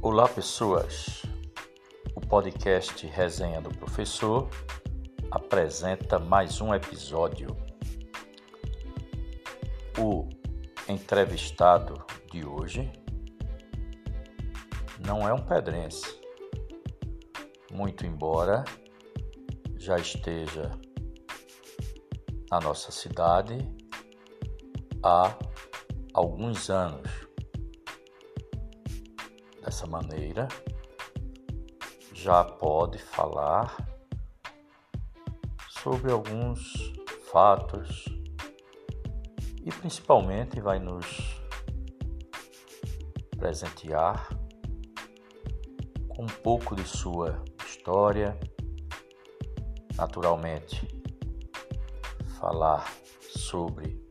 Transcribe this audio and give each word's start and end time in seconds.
Olá, 0.00 0.28
pessoas. 0.28 1.22
O 2.14 2.20
podcast 2.20 3.04
Resenha 3.08 3.60
do 3.60 3.68
Professor 3.70 4.48
apresenta 5.28 6.20
mais 6.20 6.60
um 6.60 6.72
episódio. 6.72 7.56
O 9.98 10.28
entrevistado 10.88 12.00
de 12.30 12.46
hoje 12.46 12.88
não 15.04 15.28
é 15.28 15.32
um 15.32 15.44
pedrense, 15.44 16.16
muito 17.72 18.06
embora 18.06 18.64
já 19.76 19.96
esteja 19.96 20.70
na 22.48 22.60
nossa 22.60 22.92
cidade 22.92 23.58
há 25.02 25.36
alguns 26.14 26.70
anos. 26.70 27.27
Dessa 29.68 29.86
maneira, 29.86 30.48
já 32.14 32.42
pode 32.42 32.96
falar 32.96 33.76
sobre 35.68 36.10
alguns 36.10 36.72
fatos 37.30 38.06
e 39.62 39.70
principalmente 39.70 40.58
vai 40.58 40.78
nos 40.78 41.06
presentear 43.36 44.30
com 46.08 46.22
um 46.22 46.42
pouco 46.42 46.74
de 46.74 46.88
sua 46.88 47.44
história, 47.66 48.40
naturalmente 49.94 50.88
falar 52.40 52.90
sobre 53.20 54.02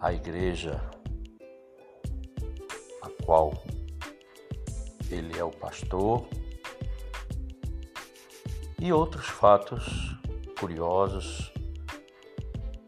a 0.00 0.12
igreja 0.12 0.80
a 3.02 3.24
qual 3.24 3.52
ele 5.10 5.38
é 5.38 5.44
o 5.44 5.50
pastor 5.50 6.26
e 8.78 8.92
outros 8.92 9.26
fatos 9.26 10.16
curiosos 10.58 11.52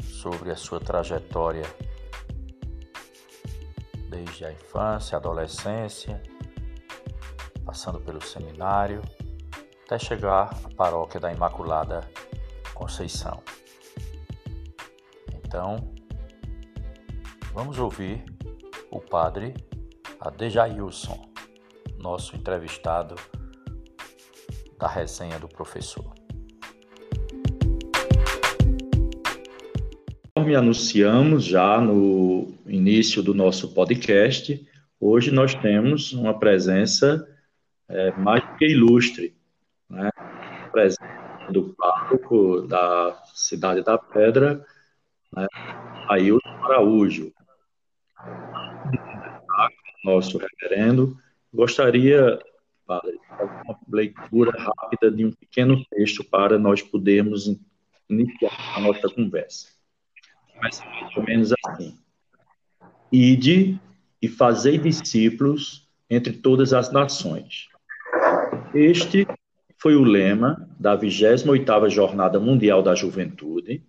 sobre 0.03 0.51
a 0.51 0.57
sua 0.57 0.81
trajetória 0.81 1.65
desde 4.09 4.45
a 4.45 4.53
infância, 4.53 5.17
adolescência, 5.17 6.23
passando 7.65 8.01
pelo 8.01 8.23
seminário, 8.23 9.03
até 9.85 9.99
chegar 9.99 10.51
à 10.65 10.75
paróquia 10.75 11.21
da 11.21 11.33
Imaculada 11.33 12.09
Conceição. 12.75 13.43
Então, 15.35 15.77
vamos 17.53 17.79
ouvir 17.79 18.25
o 18.91 19.01
padre 19.01 19.55
Adejailson, 20.21 21.28
nosso 21.99 22.37
entrevistado 22.37 23.15
da 24.79 24.87
resenha 24.87 25.39
do 25.39 25.49
professor. 25.49 26.15
Conforme 30.35 30.55
anunciamos 30.55 31.45
já 31.45 31.81
no 31.81 32.55
início 32.67 33.23
do 33.23 33.35
nosso 33.35 33.75
podcast, 33.75 34.67
hoje 35.01 35.31
nós 35.31 35.55
temos 35.55 36.13
uma 36.13 36.39
presença 36.39 37.29
é, 37.89 38.13
mais 38.13 38.43
que 38.57 38.67
ilustre, 38.67 39.37
né? 39.91 40.11
presença 40.71 41.03
do 41.51 41.75
pároco 41.75 42.63
da 42.63 43.21
cidade 43.35 43.83
da 43.83 43.99
Pedra, 43.99 44.65
né? 45.35 45.47
Ailton 46.09 46.49
Araújo. 46.63 47.33
Nosso 50.05 50.39
reverendo, 50.39 51.19
gostaria, 51.53 52.39
padre, 52.87 53.19
uma 53.65 53.79
leitura 53.93 54.53
rápida 54.59 55.11
de 55.11 55.25
um 55.25 55.33
pequeno 55.33 55.85
texto 55.91 56.25
para 56.25 56.59
nós 56.59 56.83
podermos 56.83 57.59
iniciar 58.09 58.53
a 58.77 58.81
nossa 58.81 59.09
conversa. 59.09 59.69
Começa 60.55 60.85
mais 60.85 61.17
ou 61.17 61.23
menos 61.25 61.53
assim. 61.67 61.99
Ide 63.13 63.81
e 64.21 64.29
fazei 64.29 64.79
discípulos 64.79 65.89
entre 66.11 66.33
todas 66.33 66.73
as 66.73 66.91
nações. 66.91 67.69
Este 68.75 69.27
foi 69.79 69.95
o 69.95 70.03
lema 70.03 70.69
da 70.79 70.99
28ª 70.99 71.89
Jornada 71.89 72.41
Mundial 72.41 72.83
da 72.83 72.95
Juventude, 72.95 73.83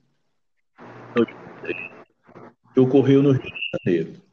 que 2.74 2.80
ocorreu 2.80 3.24
no 3.24 3.32
Rio 3.32 3.42
de 3.42 3.60
Janeiro. 3.86 4.29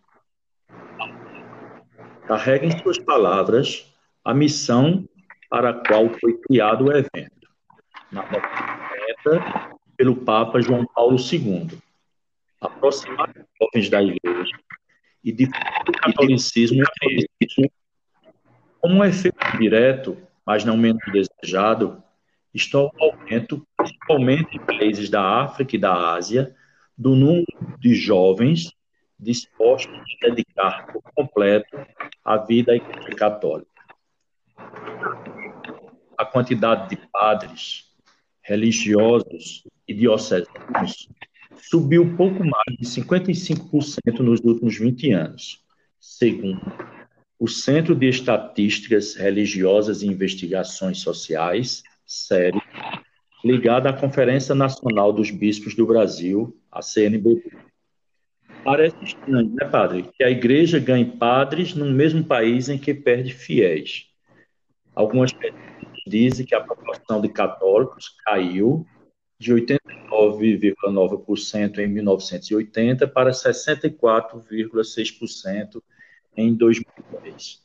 Carrega 2.26 2.66
em 2.66 2.78
suas 2.78 2.98
palavras 2.98 3.86
a 4.24 4.34
missão 4.34 5.08
para 5.48 5.70
a 5.70 5.74
qual 5.74 6.08
foi 6.20 6.36
criado 6.38 6.86
o 6.86 6.92
evento, 6.92 7.48
na 8.10 8.22
meta 8.24 9.76
pelo 9.96 10.16
Papa 10.16 10.60
João 10.60 10.84
Paulo 10.86 11.16
II, 11.16 11.78
aproximar 12.60 13.30
os 13.30 13.44
jovens 13.60 13.88
da 13.88 14.02
Igreja 14.02 14.56
e 15.22 15.32
de 15.32 15.44
o 15.44 15.92
catolicismo 15.92 16.80
entre 16.80 17.28
eles. 17.40 17.70
Como 18.80 18.96
um 18.96 19.04
efeito 19.04 19.38
direto, 19.58 20.16
mas 20.44 20.64
não 20.64 20.76
menos 20.76 21.02
desejado, 21.12 22.02
está 22.52 22.78
o 22.78 22.90
aumento, 22.98 23.66
principalmente 23.76 24.56
em 24.56 24.60
países 24.60 25.08
da 25.08 25.42
África 25.42 25.76
e 25.76 25.78
da 25.78 26.14
Ásia, 26.14 26.54
do 26.96 27.14
número 27.14 27.46
de 27.78 27.94
jovens 27.94 28.72
dispostos 29.18 30.00
a 30.22 30.28
dedicar 30.28 30.92
por 30.92 31.02
completo 31.14 31.76
vida 32.46 32.72
à 32.72 32.76
Igreja 32.76 33.16
Católica. 33.16 33.70
A 36.18 36.24
quantidade 36.24 36.90
de 36.90 36.96
padres, 37.10 37.84
religiosos 38.42 39.64
e 39.86 39.94
diocesanos 39.94 41.08
subiu 41.56 42.16
pouco 42.16 42.40
mais 42.40 42.76
de 42.78 42.86
55% 42.86 44.20
nos 44.20 44.40
últimos 44.40 44.78
20 44.78 45.12
anos, 45.12 45.64
segundo 46.00 46.60
o 47.38 47.48
Centro 47.48 47.94
de 47.94 48.08
Estatísticas 48.08 49.14
Religiosas 49.14 50.02
e 50.02 50.06
Investigações 50.06 51.00
Sociais, 51.00 51.82
SERI, 52.06 52.60
ligado 53.44 53.86
à 53.86 53.92
Conferência 53.92 54.54
Nacional 54.54 55.12
dos 55.12 55.30
Bispos 55.30 55.74
do 55.74 55.86
Brasil, 55.86 56.56
a 56.72 56.80
CNBB. 56.80 57.42
Parece 58.66 58.96
estranho, 59.00 59.54
né, 59.54 59.64
padre, 59.64 60.10
que 60.12 60.24
a 60.24 60.30
igreja 60.30 60.80
ganhe 60.80 61.04
padres 61.04 61.72
no 61.72 61.86
mesmo 61.86 62.24
país 62.24 62.68
em 62.68 62.76
que 62.76 62.92
perde 62.92 63.32
fiéis. 63.32 64.08
Algumas 64.92 65.32
pessoas 65.32 65.62
dizem 66.04 66.44
que 66.44 66.52
a 66.52 66.60
proporção 66.60 67.20
de 67.20 67.28
católicos 67.28 68.16
caiu 68.24 68.84
de 69.38 69.54
89,9% 69.54 71.78
em 71.78 71.86
1980 71.86 73.06
para 73.06 73.30
64,6% 73.30 75.80
em 76.36 76.52
2010. 76.52 77.62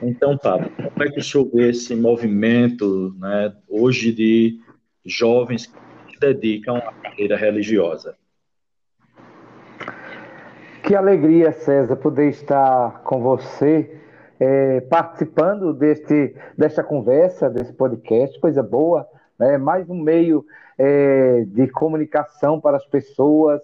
Então, 0.00 0.38
padre, 0.38 0.70
como 0.70 1.02
é 1.02 1.10
que 1.10 1.18
o 1.18 1.22
senhor 1.22 1.50
vê 1.52 1.70
esse 1.70 1.96
movimento 1.96 3.12
né, 3.18 3.52
hoje 3.68 4.12
de 4.12 4.60
jovens 5.04 5.66
que 5.66 5.76
se 6.12 6.20
dedicam 6.20 6.76
à 6.76 6.92
carreira 6.92 7.36
religiosa? 7.36 8.16
Que 10.84 10.94
alegria, 10.94 11.50
César, 11.50 11.96
poder 11.96 12.28
estar 12.28 13.00
com 13.04 13.18
você, 13.22 13.90
é, 14.38 14.82
participando 14.82 15.72
deste, 15.72 16.36
desta 16.58 16.84
conversa, 16.84 17.48
desse 17.48 17.72
podcast, 17.72 18.38
coisa 18.38 18.62
boa, 18.62 19.08
né? 19.38 19.56
mais 19.56 19.88
um 19.88 19.98
meio 19.98 20.44
é, 20.76 21.44
de 21.46 21.68
comunicação 21.68 22.60
para 22.60 22.76
as 22.76 22.84
pessoas, 22.84 23.62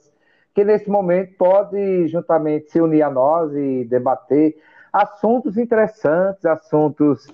que 0.54 0.64
nesse 0.64 0.88
momento 0.88 1.36
pode 1.36 2.08
juntamente 2.08 2.70
se 2.70 2.80
unir 2.80 3.02
a 3.02 3.10
nós 3.10 3.52
e 3.54 3.84
debater 3.84 4.56
assuntos 4.90 5.58
interessantes, 5.58 6.46
assuntos 6.46 7.28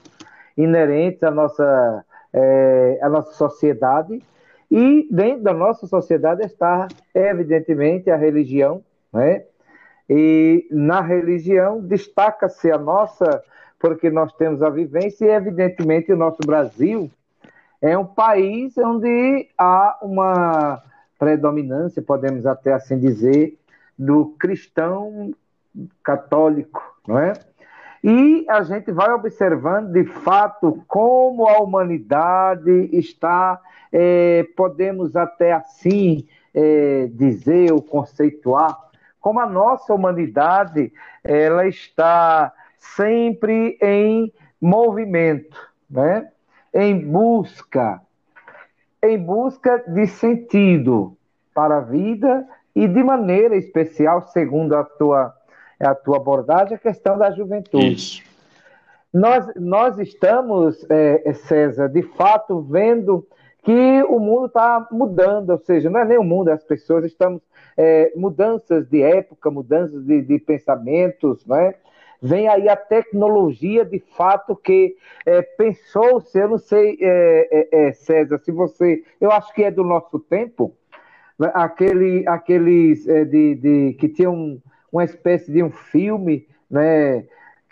inerentes 0.56 1.22
à 1.22 1.30
nossa, 1.30 2.04
é, 2.32 2.98
à 3.00 3.08
nossa 3.08 3.34
sociedade, 3.34 4.20
e 4.68 5.06
dentro 5.12 5.44
da 5.44 5.54
nossa 5.54 5.86
sociedade 5.86 6.44
está, 6.44 6.88
evidentemente, 7.14 8.10
a 8.10 8.16
religião, 8.16 8.82
né? 9.12 9.44
E 10.08 10.66
na 10.70 11.00
religião 11.00 11.80
destaca-se 11.80 12.70
a 12.70 12.78
nossa, 12.78 13.42
porque 13.78 14.10
nós 14.10 14.32
temos 14.34 14.62
a 14.62 14.70
vivência, 14.70 15.26
e 15.26 15.30
evidentemente 15.30 16.12
o 16.12 16.16
nosso 16.16 16.38
Brasil 16.46 17.10
é 17.82 17.96
um 17.96 18.06
país 18.06 18.76
onde 18.78 19.48
há 19.58 19.98
uma 20.02 20.82
predominância, 21.18 22.02
podemos 22.02 22.46
até 22.46 22.72
assim 22.72 22.98
dizer, 22.98 23.58
do 23.98 24.34
cristão 24.38 25.32
católico, 26.02 26.82
não 27.06 27.18
é? 27.18 27.32
E 28.02 28.46
a 28.48 28.62
gente 28.62 28.92
vai 28.92 29.10
observando 29.10 29.90
de 29.92 30.04
fato 30.04 30.82
como 30.86 31.48
a 31.48 31.58
humanidade 31.58 32.88
está, 32.92 33.60
é, 33.92 34.46
podemos 34.56 35.16
até 35.16 35.52
assim 35.52 36.26
é, 36.54 37.08
dizer 37.12 37.72
ou 37.72 37.82
conceituar, 37.82 38.85
como 39.26 39.40
a 39.40 39.46
nossa 39.46 39.93
humanidade 39.93 40.93
ela 41.25 41.67
está 41.67 42.52
sempre 42.78 43.76
em 43.82 44.32
movimento, 44.61 45.58
né? 45.90 46.28
em 46.73 46.96
busca, 46.96 48.00
em 49.02 49.19
busca 49.19 49.82
de 49.88 50.06
sentido 50.06 51.17
para 51.52 51.78
a 51.78 51.81
vida 51.81 52.46
e 52.73 52.87
de 52.87 53.02
maneira 53.02 53.56
especial, 53.56 54.23
segundo 54.28 54.76
a 54.76 54.84
tua, 54.84 55.34
a 55.81 55.93
tua 55.93 56.19
abordagem, 56.19 56.76
a 56.76 56.78
questão 56.78 57.19
da 57.19 57.32
juventude. 57.32 57.94
Isso. 57.94 58.23
Nós, 59.12 59.44
nós 59.56 59.99
estamos, 59.99 60.87
é, 60.88 61.32
César, 61.32 61.88
de 61.88 62.02
fato 62.02 62.61
vendo 62.61 63.26
que 63.66 64.04
o 64.04 64.20
mundo 64.20 64.46
está 64.46 64.86
mudando, 64.92 65.50
ou 65.50 65.58
seja, 65.58 65.90
não 65.90 65.98
é 65.98 66.04
nem 66.04 66.16
o 66.16 66.22
mundo, 66.22 66.50
as 66.50 66.62
pessoas 66.62 67.04
estamos 67.04 67.42
é, 67.76 68.12
mudanças 68.14 68.88
de 68.88 69.02
época, 69.02 69.50
mudanças 69.50 70.04
de, 70.04 70.22
de 70.22 70.38
pensamentos, 70.38 71.44
né? 71.44 71.74
Vem 72.22 72.46
aí 72.46 72.68
a 72.68 72.76
tecnologia 72.76 73.84
de 73.84 73.98
fato 74.16 74.54
que 74.54 74.94
é, 75.26 75.42
pensou-se, 75.42 76.38
eu 76.38 76.48
não 76.48 76.58
sei, 76.58 76.96
é, 77.00 77.48
é, 77.50 77.88
é, 77.88 77.92
César, 77.92 78.38
se 78.38 78.52
você, 78.52 79.02
eu 79.20 79.32
acho 79.32 79.52
que 79.52 79.64
é 79.64 79.70
do 79.72 79.82
nosso 79.82 80.20
tempo, 80.20 80.72
né? 81.36 81.50
aquele, 81.52 82.24
aqueles 82.28 83.08
é, 83.08 83.24
de, 83.24 83.56
de, 83.56 83.94
que 83.94 84.08
tinha 84.08 84.30
um, 84.30 84.60
uma 84.92 85.02
espécie 85.02 85.50
de 85.50 85.60
um 85.60 85.72
filme, 85.72 86.46
né? 86.70 87.26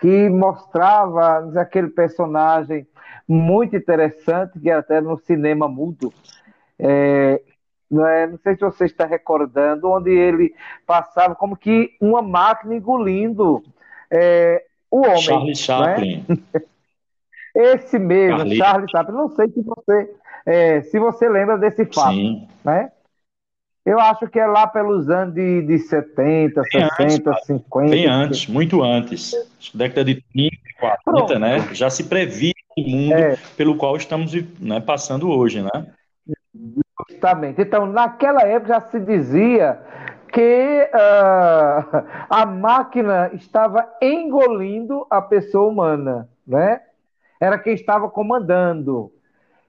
Que 0.04 0.28
mostrava 0.28 1.50
aquele 1.58 1.88
personagem 1.88 2.86
muito 3.26 3.74
interessante, 3.74 4.60
que 4.60 4.68
era 4.68 4.80
até 4.80 5.00
no 5.00 5.16
cinema 5.16 5.66
mudo, 5.66 6.12
é, 6.78 7.40
não, 7.90 8.06
é, 8.06 8.26
não 8.26 8.36
sei 8.36 8.54
se 8.54 8.60
você 8.60 8.84
está 8.84 9.06
recordando, 9.06 9.88
onde 9.88 10.10
ele 10.10 10.54
passava 10.86 11.34
como 11.34 11.56
que 11.56 11.96
uma 11.98 12.20
máquina 12.20 12.74
engolindo 12.74 13.62
é, 14.10 14.62
o 14.90 15.06
homem. 15.06 15.22
Charlie 15.22 15.48
né? 15.48 15.54
Chaplin. 15.54 16.24
Né? 16.28 16.62
Esse 17.56 17.98
mesmo, 17.98 18.40
Charlie, 18.40 18.58
Charlie 18.58 18.90
Chaplin. 18.90 19.14
Não 19.14 19.28
sei 19.30 19.48
se 19.48 19.62
você, 19.62 20.14
é, 20.44 20.82
se 20.82 20.98
você 20.98 21.30
lembra 21.30 21.56
desse 21.56 21.86
fato. 21.86 22.12
Sim. 22.12 22.46
Né? 22.62 22.92
Eu 23.84 24.00
acho 24.00 24.26
que 24.28 24.40
é 24.40 24.46
lá 24.46 24.66
pelos 24.66 25.10
anos 25.10 25.34
de, 25.34 25.60
de 25.62 25.78
70, 25.78 26.62
Bem 26.72 26.88
60, 26.98 27.30
antes, 27.30 27.46
50. 27.46 27.90
Bem 27.90 28.06
antes, 28.06 28.46
muito 28.46 28.82
antes. 28.82 29.34
Década 29.74 30.04
de 30.04 30.22
30, 30.32 30.56
40, 30.80 31.02
Pronto. 31.04 31.38
né? 31.38 31.58
Já 31.74 31.90
se 31.90 32.04
previa 32.04 32.54
o 32.78 32.80
mundo 32.80 33.12
é. 33.12 33.38
pelo 33.56 33.76
qual 33.76 33.96
estamos 33.96 34.32
né, 34.58 34.80
passando 34.80 35.28
hoje, 35.28 35.60
né? 35.62 35.86
Justamente. 37.10 37.60
Então, 37.60 37.84
naquela 37.84 38.42
época 38.42 38.74
já 38.74 38.80
se 38.80 38.98
dizia 39.00 39.78
que 40.32 40.90
uh, 40.94 42.04
a 42.30 42.46
máquina 42.46 43.30
estava 43.34 43.86
engolindo 44.00 45.06
a 45.10 45.20
pessoa 45.20 45.68
humana, 45.68 46.28
né? 46.46 46.80
Era 47.38 47.58
quem 47.58 47.74
estava 47.74 48.08
comandando. 48.08 49.12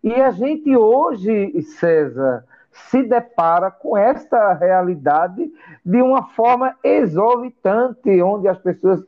E 0.01 0.13
a 0.13 0.31
gente 0.31 0.75
hoje, 0.75 1.61
César, 1.61 2.45
se 2.89 3.03
depara 3.03 3.71
com 3.71 3.97
esta 3.97 4.53
realidade 4.53 5.49
de 5.83 6.01
uma 6.01 6.27
forma 6.29 6.75
exorbitante, 6.83 8.21
onde 8.21 8.47
as 8.47 8.57
pessoas, 8.57 9.03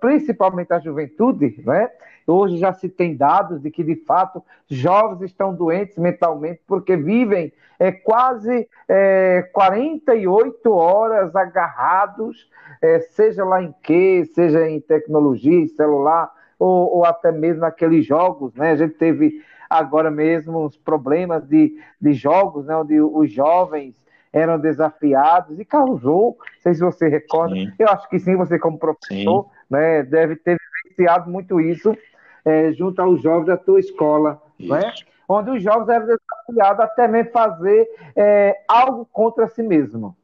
principalmente 0.00 0.72
a 0.72 0.78
juventude, 0.78 1.60
né? 1.66 1.90
hoje 2.26 2.58
já 2.58 2.72
se 2.72 2.88
tem 2.88 3.16
dados 3.16 3.60
de 3.60 3.70
que, 3.70 3.82
de 3.82 3.96
fato, 3.96 4.42
jovens 4.68 5.22
estão 5.22 5.54
doentes 5.54 5.96
mentalmente 5.96 6.60
porque 6.66 6.96
vivem 6.96 7.52
é, 7.78 7.90
quase 7.90 8.68
é, 8.88 9.48
48 9.52 10.70
horas 10.70 11.34
agarrados, 11.34 12.50
é, 12.82 13.00
seja 13.00 13.44
lá 13.44 13.62
em 13.62 13.74
quê, 13.82 14.24
seja 14.34 14.68
em 14.68 14.80
tecnologia, 14.80 15.66
celular, 15.68 16.30
ou, 16.58 16.96
ou 16.96 17.04
até 17.04 17.30
mesmo 17.30 17.60
naqueles 17.60 18.04
jogos. 18.06 18.54
Né? 18.54 18.72
A 18.72 18.76
gente 18.76 18.94
teve 18.94 19.42
agora 19.68 20.10
mesmo 20.10 20.64
uns 20.64 20.76
problemas 20.76 21.46
de, 21.46 21.78
de 22.00 22.12
jogos, 22.12 22.66
né, 22.66 22.74
onde 22.74 23.00
os 23.00 23.30
jovens 23.30 23.94
eram 24.32 24.58
desafiados 24.58 25.58
e 25.58 25.64
causou, 25.64 26.36
não 26.38 26.62
sei 26.62 26.74
se 26.74 26.80
você 26.80 27.08
recorda, 27.08 27.54
sim. 27.54 27.70
eu 27.78 27.88
acho 27.88 28.08
que 28.08 28.18
sim, 28.18 28.36
você 28.36 28.58
como 28.58 28.78
professor, 28.78 29.48
né, 29.68 30.02
deve 30.02 30.36
ter 30.36 30.58
vivenciado 30.84 31.30
muito 31.30 31.60
isso 31.60 31.96
é, 32.44 32.72
junto 32.72 33.00
aos 33.00 33.20
jovens 33.22 33.46
da 33.46 33.56
tua 33.56 33.80
escola, 33.80 34.40
né? 34.58 34.92
onde 35.28 35.50
os 35.50 35.62
jovens 35.62 35.88
eram 35.88 36.06
desafiados 36.06 36.80
até 36.80 37.06
mesmo 37.06 37.30
fazer 37.30 37.86
é, 38.16 38.56
algo 38.66 39.06
contra 39.12 39.46
si 39.48 39.62
mesmo. 39.62 40.16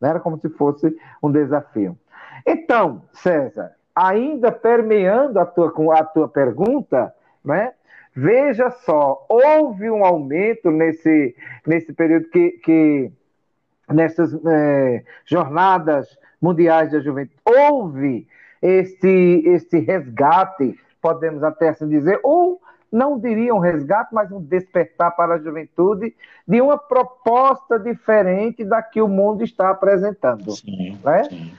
Né? 0.00 0.10
Era 0.10 0.20
como 0.20 0.38
se 0.38 0.50
fosse 0.50 0.94
um 1.22 1.32
desafio. 1.32 1.98
Então, 2.46 3.02
César, 3.12 3.72
ainda 3.94 4.52
permeando 4.52 5.38
a 5.38 5.46
tua, 5.46 5.72
a 5.98 6.04
tua 6.04 6.28
pergunta, 6.28 7.14
né? 7.44 7.72
Veja 8.14 8.70
só, 8.70 9.24
houve 9.28 9.90
um 9.90 10.04
aumento 10.04 10.70
nesse, 10.70 11.34
nesse 11.66 11.92
período 11.92 12.28
que, 12.28 12.50
que 12.62 13.12
nessas 13.88 14.34
é, 14.44 15.04
jornadas 15.24 16.18
mundiais 16.40 16.90
da 16.90 17.00
juventude, 17.00 17.40
houve 17.44 18.26
este, 18.60 19.42
este 19.46 19.78
resgate, 19.78 20.78
podemos 21.00 21.42
até 21.42 21.68
assim 21.68 21.88
dizer, 21.88 22.18
ou 22.22 22.60
não 22.90 23.18
diria 23.18 23.54
um 23.54 23.58
resgate, 23.58 24.12
mas 24.12 24.32
um 24.32 24.42
despertar 24.42 25.14
para 25.14 25.34
a 25.34 25.38
juventude 25.38 26.14
de 26.46 26.60
uma 26.60 26.76
proposta 26.76 27.78
diferente 27.78 28.64
da 28.64 28.82
que 28.82 29.00
o 29.00 29.06
mundo 29.06 29.44
está 29.44 29.70
apresentando. 29.70 30.50
Sim, 30.50 30.98
né? 31.04 31.24
sim. 31.24 31.54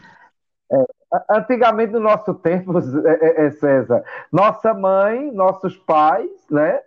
É, 0.71 0.85
Antigamente, 1.29 1.93
no 1.93 1.99
nosso 1.99 2.33
tempo, 2.33 2.73
é, 3.05 3.43
é, 3.43 3.45
é, 3.45 3.51
César, 3.51 4.03
nossa 4.31 4.73
mãe, 4.73 5.31
nossos 5.31 5.77
pais, 5.77 6.29
né? 6.49 6.79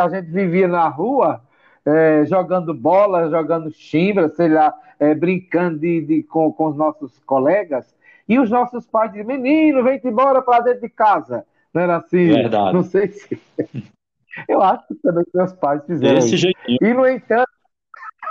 A 0.00 0.08
gente 0.08 0.30
vivia 0.30 0.66
na 0.66 0.88
rua 0.88 1.40
é, 1.86 2.24
jogando 2.26 2.74
bola, 2.74 3.30
jogando 3.30 3.70
chimbra, 3.70 4.28
sei 4.28 4.48
lá, 4.48 4.74
brincando 5.18 5.78
de, 5.78 6.00
de, 6.02 6.22
com, 6.24 6.52
com 6.52 6.68
os 6.68 6.76
nossos 6.76 7.18
colegas. 7.20 7.94
E 8.28 8.38
os 8.38 8.50
nossos 8.50 8.86
pais 8.86 9.10
diziam: 9.10 9.26
Menino, 9.26 9.82
vem 9.82 10.00
embora 10.04 10.42
para 10.42 10.64
dentro 10.64 10.82
de 10.82 10.90
casa. 10.90 11.46
Não 11.72 11.82
era 11.82 11.96
assim? 11.96 12.28
Verdade. 12.28 12.74
Não 12.74 12.82
sei 12.82 13.08
se. 13.08 13.40
Eu 14.48 14.62
acho 14.62 14.86
que 14.86 14.94
também 14.96 15.24
meus 15.34 15.52
pais 15.54 15.84
fizeram. 15.84 16.14
Desse 16.14 16.34
isso. 16.34 16.36
Jeitinho. 16.36 16.78
E, 16.80 16.94
no 16.94 17.08
entanto. 17.08 17.50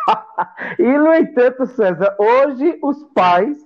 e, 0.79 0.97
no 0.97 1.13
entanto, 1.13 1.65
César, 1.65 2.15
hoje 2.19 2.77
os 2.81 3.03
pais 3.13 3.57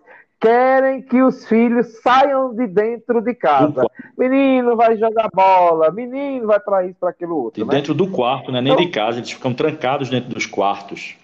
querem 0.41 1.03
que 1.03 1.21
os 1.21 1.45
filhos 1.47 2.01
saiam 2.01 2.53
de 2.55 2.65
dentro 2.65 3.21
de 3.21 3.35
casa. 3.35 3.85
Menino 4.17 4.75
vai 4.75 4.97
jogar 4.97 5.29
bola, 5.31 5.91
menino 5.91 6.47
vai 6.47 6.59
para 6.59 6.83
isso, 6.85 6.97
para 6.99 7.11
aquilo 7.11 7.37
outro. 7.37 7.63
De 7.63 7.69
né? 7.69 7.75
dentro 7.75 7.93
do 7.93 8.09
quarto, 8.09 8.51
né? 8.51 8.59
nem 8.59 8.73
então, 8.73 8.83
de 8.83 8.91
casa, 8.91 9.19
eles 9.19 9.31
ficam 9.31 9.53
trancados 9.53 10.09
dentro 10.09 10.31
dos 10.31 10.47
quartos. 10.47 11.15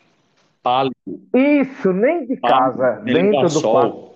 Pálido. 0.61 0.95
Isso, 1.33 1.91
nem 1.91 2.27
de 2.27 2.37
casa, 2.37 3.01
dentro 3.03 3.41
do 3.41 3.49
sol. 3.49 3.71
quarto. 3.71 4.07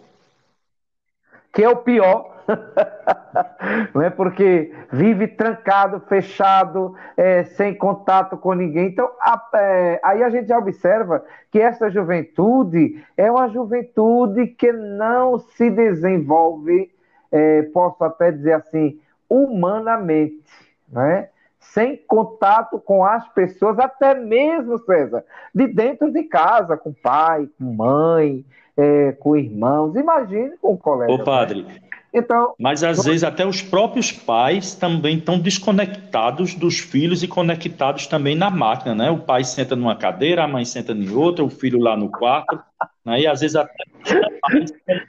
Que 1.51 1.63
é 1.63 1.70
o 1.70 1.77
pior, 1.77 2.30
não 3.93 4.01
é 4.01 4.10
porque 4.10 4.74
vive 4.91 5.27
trancado, 5.27 6.00
fechado, 6.01 6.95
é, 7.15 7.43
sem 7.43 7.74
contato 7.74 8.38
com 8.38 8.53
ninguém. 8.53 8.88
Então, 8.88 9.10
a, 9.19 9.50
é, 9.55 10.00
aí 10.03 10.24
a 10.24 10.29
gente 10.29 10.48
já 10.48 10.57
observa 10.57 11.24
que 11.51 11.60
essa 11.60 11.89
juventude 11.89 13.03
é 13.15 13.29
uma 13.29 13.50
juventude 13.50 14.48
que 14.48 14.71
não 14.71 15.39
se 15.39 15.69
desenvolve, 15.69 16.91
é, 17.31 17.63
posso 17.63 18.03
até 18.03 18.31
dizer 18.31 18.53
assim, 18.53 19.00
humanamente, 19.29 20.43
né? 20.89 21.29
sem 21.60 21.95
contato 21.95 22.79
com 22.79 23.05
as 23.05 23.25
pessoas, 23.29 23.79
até 23.79 24.15
mesmo, 24.15 24.79
César, 24.79 25.24
de 25.53 25.67
dentro 25.67 26.12
de 26.12 26.24
casa, 26.24 26.75
com 26.75 26.91
pai, 26.91 27.48
com 27.57 27.63
mãe, 27.63 28.43
é, 28.75 29.12
com 29.13 29.38
irmãos, 29.38 29.95
imagine 29.95 30.57
com 30.57 30.75
colegas. 30.75 31.19
Ô, 31.19 31.24
padre, 31.24 31.63
né? 31.63 31.75
Então, 32.13 32.53
Mas 32.60 32.84
às 32.84 33.06
vezes 33.06 33.24
até 33.24 33.46
os 33.46 33.62
próprios 33.62 34.12
pais 34.12 34.75
também 34.75 35.18
estão 35.18 35.39
desconectados 35.39 36.53
dos 36.53 36.77
filhos 36.77 37.24
e 37.24 37.27
conectados 37.27 38.06
também 38.06 38.36
na 38.36 38.50
máquina, 38.50 38.94
né? 38.94 39.10
O 39.10 39.20
pai 39.20 39.46
senta 39.46 39.77
numa 39.77 39.96
cadeira, 39.96 40.44
a 40.44 40.48
mãe 40.48 40.65
senta 40.65 40.91
em 40.91 41.10
outra, 41.10 41.44
o 41.44 41.50
filho 41.50 41.80
lá 41.80 41.96
no 41.96 42.10
quarto, 42.10 42.60
né? 43.06 43.22
E 43.22 43.27
às 43.27 43.39
vezes 43.39 43.56
até 43.56 43.84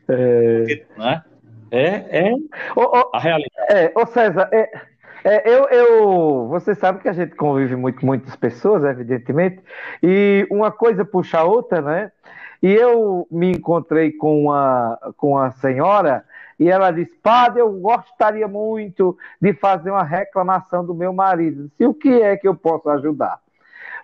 é, 0.08 0.84
né? 0.96 1.22
é, 1.72 2.28
é 2.28 2.34
a 3.12 3.18
realidade. 3.18 3.50
É, 3.70 3.92
ô 3.96 4.06
César, 4.06 4.48
é, 4.52 4.70
é, 5.24 5.48
eu, 5.48 5.64
eu, 5.68 6.48
você 6.48 6.74
sabe 6.74 7.00
que 7.00 7.08
a 7.08 7.12
gente 7.12 7.34
convive 7.34 7.74
muito 7.74 8.00
com 8.00 8.06
muitas 8.06 8.36
pessoas, 8.36 8.84
evidentemente, 8.84 9.60
e 10.02 10.46
uma 10.50 10.70
coisa 10.70 11.04
puxa 11.04 11.38
a 11.38 11.44
outra, 11.44 11.80
né? 11.80 12.12
E 12.62 12.72
eu 12.72 13.26
me 13.28 13.50
encontrei 13.50 14.12
com 14.12 14.44
uma, 14.44 14.96
com 15.16 15.36
a 15.36 15.50
senhora 15.50 16.24
e 16.58 16.68
ela 16.68 16.90
disse: 16.90 17.14
Padre, 17.22 17.60
eu 17.60 17.72
gostaria 17.72 18.48
muito 18.48 19.16
de 19.40 19.52
fazer 19.54 19.90
uma 19.90 20.04
reclamação 20.04 20.84
do 20.84 20.94
meu 20.94 21.12
marido. 21.12 21.70
Se 21.76 21.86
o 21.86 21.94
que 21.94 22.22
é 22.22 22.36
que 22.36 22.46
eu 22.46 22.54
posso 22.54 22.88
ajudar? 22.90 23.38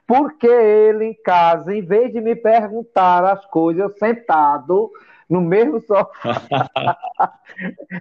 Porque 0.07 0.47
ele 0.47 1.05
em 1.05 1.14
casa, 1.14 1.75
em 1.75 1.83
vez 1.83 2.12
de 2.12 2.21
me 2.21 2.35
perguntar 2.35 3.25
as 3.25 3.45
coisas, 3.45 3.99
sentado, 3.99 4.90
no 5.28 5.40
mesmo 5.40 5.81
sofá. 5.81 6.43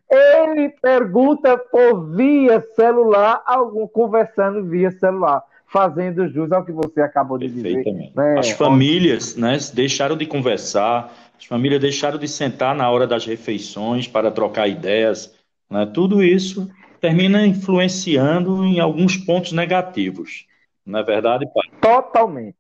Ele 0.10 0.70
pergunta 0.70 1.58
por 1.58 2.16
via 2.16 2.62
celular, 2.76 3.42
algum 3.46 3.86
conversando 3.88 4.64
via 4.64 4.92
celular, 4.92 5.44
fazendo 5.68 6.28
jus 6.30 6.52
ao 6.52 6.64
que 6.64 6.72
você 6.72 7.02
acabou 7.02 7.38
de 7.38 7.50
dizer. 7.50 7.84
Né? 8.16 8.40
As 8.40 8.52
famílias 8.52 9.36
né, 9.36 9.58
deixaram 9.74 10.16
de 10.16 10.26
conversar, 10.26 11.12
as 11.38 11.46
famílias 11.46 11.80
deixaram 11.80 12.18
de 12.18 12.28
sentar 12.28 12.76
na 12.76 12.90
hora 12.90 13.06
das 13.06 13.26
refeições 13.26 14.08
para 14.08 14.32
trocar 14.32 14.68
ideias. 14.68 15.36
Né? 15.70 15.86
Tudo 15.86 16.24
isso 16.24 16.70
termina 17.00 17.46
influenciando 17.46 18.64
em 18.66 18.80
alguns 18.80 19.18
pontos 19.18 19.52
negativos. 19.52 20.48
Não 20.86 21.00
é 21.00 21.04
verdade, 21.04 21.46
pai? 21.54 21.64
Totalmente 21.80 22.56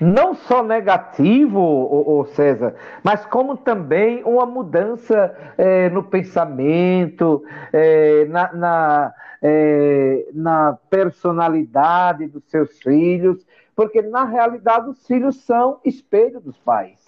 não 0.00 0.34
só 0.34 0.62
negativo, 0.62 1.60
o 1.60 2.24
César, 2.34 2.74
mas 3.04 3.26
como 3.26 3.58
também 3.58 4.24
uma 4.24 4.46
mudança 4.46 5.36
é, 5.58 5.90
no 5.90 6.02
pensamento, 6.02 7.44
é, 7.70 8.24
na, 8.24 8.52
na, 8.54 9.14
é, 9.42 10.26
na, 10.32 10.78
personalidade 10.88 12.28
dos 12.28 12.42
seus 12.48 12.78
filhos, 12.78 13.46
porque 13.76 14.00
na 14.00 14.24
realidade 14.24 14.88
os 14.88 15.06
filhos 15.06 15.36
são 15.44 15.78
espelho 15.84 16.40
dos 16.40 16.56
pais, 16.56 16.98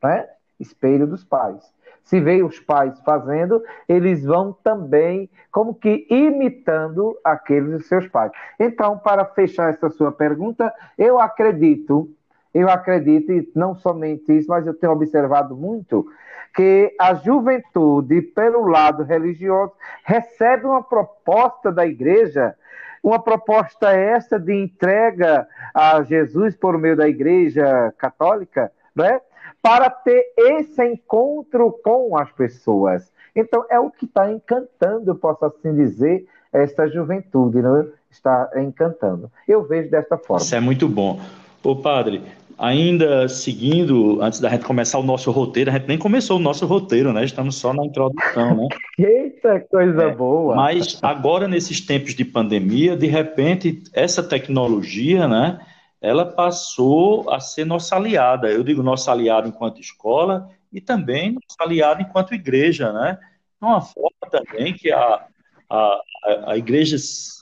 né? 0.00 0.28
Espelho 0.58 1.06
dos 1.06 1.24
pais. 1.24 1.74
Se 2.04 2.20
vê 2.20 2.42
os 2.42 2.60
pais 2.60 3.00
fazendo, 3.00 3.62
eles 3.88 4.24
vão 4.24 4.52
também 4.52 5.28
como 5.50 5.74
que 5.74 6.06
imitando 6.08 7.18
aqueles 7.24 7.72
dos 7.72 7.86
seus 7.86 8.06
pais. 8.06 8.30
Então, 8.60 8.96
para 8.98 9.24
fechar 9.24 9.70
essa 9.70 9.90
sua 9.90 10.12
pergunta, 10.12 10.72
eu 10.96 11.18
acredito 11.18 12.08
eu 12.56 12.70
acredito, 12.70 13.30
e 13.30 13.52
não 13.54 13.74
somente 13.74 14.32
isso, 14.32 14.48
mas 14.48 14.66
eu 14.66 14.72
tenho 14.72 14.94
observado 14.94 15.54
muito, 15.54 16.06
que 16.54 16.94
a 16.98 17.12
juventude, 17.12 18.22
pelo 18.22 18.66
lado 18.66 19.02
religioso, 19.02 19.74
recebe 20.02 20.64
uma 20.64 20.82
proposta 20.82 21.70
da 21.70 21.86
igreja, 21.86 22.54
uma 23.02 23.22
proposta 23.22 23.92
essa 23.92 24.38
de 24.38 24.54
entrega 24.54 25.46
a 25.74 26.02
Jesus 26.02 26.56
por 26.56 26.78
meio 26.78 26.96
da 26.96 27.06
igreja 27.06 27.92
católica, 27.98 28.72
né? 28.94 29.20
Para 29.66 29.90
ter 29.90 30.32
esse 30.38 30.80
encontro 30.84 31.72
com 31.82 32.16
as 32.16 32.30
pessoas. 32.30 33.10
Então, 33.34 33.64
é 33.68 33.80
o 33.80 33.90
que 33.90 34.04
está 34.04 34.30
encantando, 34.30 35.10
eu 35.10 35.16
posso 35.16 35.44
assim 35.44 35.74
dizer, 35.74 36.24
esta 36.52 36.88
juventude, 36.88 37.60
né? 37.60 37.88
está 38.08 38.48
encantando. 38.56 39.28
Eu 39.46 39.64
vejo 39.64 39.90
desta 39.90 40.16
forma. 40.16 40.40
Isso 40.40 40.54
é 40.54 40.60
muito 40.60 40.88
bom. 40.88 41.20
Ô, 41.64 41.74
padre, 41.74 42.22
Ainda 42.58 43.28
seguindo, 43.28 44.22
antes 44.22 44.40
da 44.40 44.48
gente 44.48 44.64
começar 44.64 44.98
o 44.98 45.02
nosso 45.02 45.30
roteiro, 45.30 45.70
a 45.70 45.74
gente 45.74 45.88
nem 45.88 45.98
começou 45.98 46.38
o 46.38 46.40
nosso 46.40 46.64
roteiro, 46.64 47.12
né? 47.12 47.22
Estamos 47.22 47.56
só 47.56 47.74
na 47.74 47.84
introdução, 47.84 48.56
né? 48.56 48.68
Eita, 48.98 49.60
coisa 49.70 50.04
é, 50.04 50.14
boa! 50.14 50.56
Mas 50.56 50.98
agora, 51.02 51.46
nesses 51.46 51.82
tempos 51.82 52.14
de 52.14 52.24
pandemia, 52.24 52.96
de 52.96 53.06
repente, 53.08 53.82
essa 53.92 54.22
tecnologia, 54.22 55.28
né? 55.28 55.58
Ela 56.00 56.24
passou 56.24 57.30
a 57.30 57.40
ser 57.40 57.64
nossa 57.64 57.96
aliada. 57.96 58.50
Eu 58.50 58.62
digo 58.62 58.82
nossa 58.82 59.12
aliada 59.12 59.48
enquanto 59.48 59.80
escola 59.80 60.48
e 60.72 60.80
também 60.80 61.32
nossa 61.32 61.56
aliada 61.60 62.02
enquanto 62.02 62.34
igreja, 62.34 62.92
né? 62.92 63.18
É 63.60 63.64
uma 63.64 63.80
forma 63.80 64.30
também 64.30 64.74
que 64.74 64.92
a, 64.92 65.26
a, 65.70 66.00
a 66.46 66.56
igreja 66.56 66.96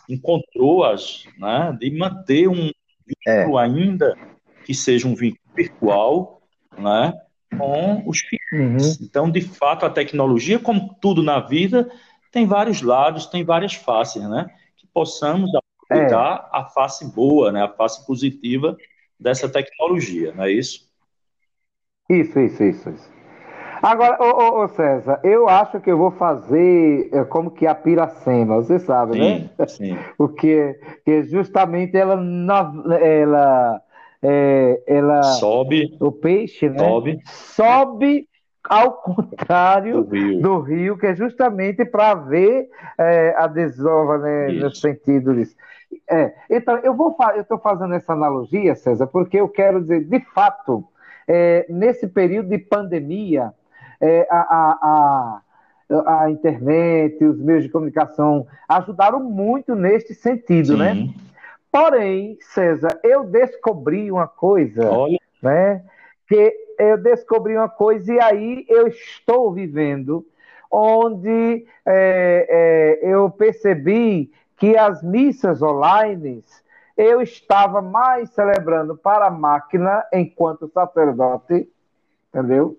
encontrou 0.08 0.84
as, 0.84 1.24
né, 1.38 1.76
de 1.78 1.90
manter 1.90 2.48
um 2.48 2.70
vínculo 3.06 3.58
é. 3.58 3.62
ainda 3.62 4.16
que 4.64 4.74
seja 4.74 5.08
um 5.08 5.14
vínculo 5.14 5.40
virtual, 5.54 6.42
né, 6.76 7.12
com 7.56 8.08
os 8.08 8.20
filhos. 8.20 8.98
Uhum. 8.98 9.06
Então, 9.06 9.30
de 9.30 9.40
fato, 9.40 9.84
a 9.84 9.90
tecnologia, 9.90 10.58
como 10.58 10.94
tudo 11.00 11.22
na 11.22 11.40
vida, 11.40 11.90
tem 12.30 12.46
vários 12.46 12.82
lados, 12.82 13.26
tem 13.26 13.44
várias 13.44 13.74
faces, 13.74 14.28
né? 14.28 14.46
Que 14.76 14.86
possamos 14.88 15.54
aproveitar 15.84 16.50
é. 16.52 16.58
a 16.58 16.64
face 16.64 17.12
boa, 17.14 17.52
né? 17.52 17.62
A 17.62 17.68
face 17.68 18.04
positiva 18.06 18.76
dessa 19.18 19.48
tecnologia, 19.48 20.32
não 20.34 20.44
é 20.44 20.52
isso? 20.52 20.88
Isso, 22.08 22.38
isso, 22.38 22.62
isso. 22.62 22.90
isso. 22.90 23.14
Agora, 23.82 24.16
ô, 24.18 24.24
ô, 24.24 24.64
ô, 24.64 24.68
César, 24.68 25.20
eu 25.22 25.48
acho 25.48 25.78
que 25.80 25.90
eu 25.90 25.98
vou 25.98 26.10
fazer 26.10 27.10
é, 27.12 27.24
como 27.24 27.50
que 27.50 27.66
a 27.66 27.74
piracema, 27.74 28.56
você 28.56 28.78
sabe, 28.78 29.12
sim, 29.12 29.50
né? 29.58 29.66
Sim. 29.66 29.98
Porque 30.16 30.78
que 31.04 31.24
justamente 31.24 31.94
ela, 31.96 32.18
ela 32.98 33.82
é, 34.22 34.82
ela 34.86 35.22
sobe 35.22 35.96
o 36.00 36.10
peixe, 36.10 36.68
né? 36.70 36.78
Sobe, 36.78 37.20
sobe 37.26 38.28
ao 38.68 38.92
contrário 38.92 40.02
do 40.02 40.14
rio, 40.14 40.40
do 40.40 40.60
rio 40.60 40.98
que 40.98 41.06
é 41.06 41.14
justamente 41.14 41.84
para 41.84 42.14
ver 42.14 42.68
é, 42.98 43.34
a 43.36 43.46
desova, 43.46 44.16
né, 44.16 44.52
Isso. 44.52 44.64
nos 44.64 44.80
sentidos. 44.80 45.54
É, 46.10 46.34
então, 46.50 46.78
eu 46.78 46.94
vou 46.94 47.16
eu 47.34 47.42
estou 47.42 47.58
fazendo 47.58 47.94
essa 47.94 48.12
analogia, 48.12 48.74
César, 48.74 49.06
porque 49.06 49.40
eu 49.40 49.48
quero 49.48 49.80
dizer, 49.80 50.04
de 50.04 50.20
fato, 50.20 50.84
é, 51.26 51.66
nesse 51.68 52.06
período 52.06 52.48
de 52.48 52.58
pandemia, 52.58 53.52
é, 54.00 54.26
a, 54.30 54.40
a, 54.40 55.40
a, 55.90 56.22
a, 56.24 56.30
internet, 56.30 57.24
os 57.24 57.40
meios 57.40 57.62
de 57.62 57.70
comunicação 57.70 58.46
ajudaram 58.68 59.20
muito 59.20 59.74
neste 59.74 60.14
sentido, 60.14 60.76
né? 60.76 60.92
Sim. 60.92 61.06
né? 61.06 61.14
Porém, 61.72 62.38
César, 62.40 63.00
eu 63.02 63.24
descobri 63.24 64.10
uma 64.10 64.28
coisa, 64.28 64.88
Olha. 64.88 65.18
né? 65.42 65.82
Que 66.28 66.54
eu 66.78 66.96
descobri 66.98 67.56
uma 67.56 67.68
coisa 67.68 68.12
e 68.12 68.20
aí 68.20 68.64
eu 68.68 68.86
estou 68.86 69.52
vivendo, 69.52 70.24
onde 70.70 71.66
é, 71.86 73.00
é, 73.02 73.08
eu 73.08 73.30
percebi 73.30 74.30
que 74.64 74.78
as 74.78 75.02
missas 75.02 75.60
online 75.60 76.42
eu 76.96 77.20
estava 77.20 77.82
mais 77.82 78.30
celebrando 78.30 78.96
para 78.96 79.26
a 79.26 79.30
máquina 79.30 80.02
enquanto 80.10 80.70
sacerdote, 80.72 81.68
entendeu? 82.30 82.78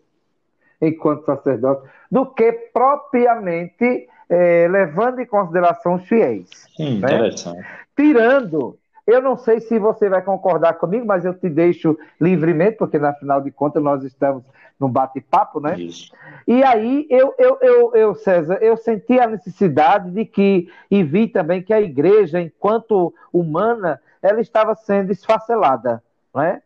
Enquanto 0.82 1.26
sacerdote, 1.26 1.88
do 2.10 2.26
que 2.26 2.52
propriamente 2.74 4.08
é, 4.28 4.68
levando 4.68 5.20
em 5.20 5.28
consideração 5.28 5.96
os 5.96 6.08
fiéis. 6.08 6.50
Né? 6.80 6.86
interessante. 6.90 7.68
Tirando 7.96 8.80
eu 9.06 9.22
não 9.22 9.38
sei 9.38 9.60
se 9.60 9.78
você 9.78 10.10
vai 10.10 10.22
concordar 10.22 10.74
comigo, 10.76 11.06
mas 11.06 11.26
eu 11.26 11.34
te 11.34 11.48
deixo 11.48 11.98
livremente, 12.20 12.78
porque 12.78 12.98
na 12.98 13.14
final 13.14 13.40
de 13.40 13.52
contas 13.52 13.84
nós 13.84 14.04
estamos 14.04 14.44
num 14.80 14.90
bate-papo, 14.90 15.60
né? 15.60 15.80
Isso. 15.80 16.12
E 16.48 16.64
aí 16.64 17.08
eu, 17.10 17.34
eu, 17.38 17.58
eu, 17.62 17.96
eu, 17.96 18.16
César, 18.16 18.58
eu 18.62 18.76
senti 18.76 19.20
a 19.20 19.28
necessidade 19.28 20.10
de 20.12 20.26
que, 20.26 20.70
e 20.90 21.04
vi 21.04 21.28
também 21.28 21.62
que 21.62 21.74
a 21.74 21.82
igreja, 21.82 22.42
enquanto 22.42 23.14
humana, 23.32 24.02
ela 24.22 24.42
estava 24.42 24.76
sendo 24.76 25.12
esfacelada, 25.12 26.04
né? 26.34 26.62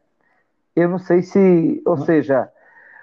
Eu 0.76 0.88
não 0.88 0.98
sei 0.98 1.22
se, 1.22 1.82
ou 1.86 1.98
seja, 1.98 2.50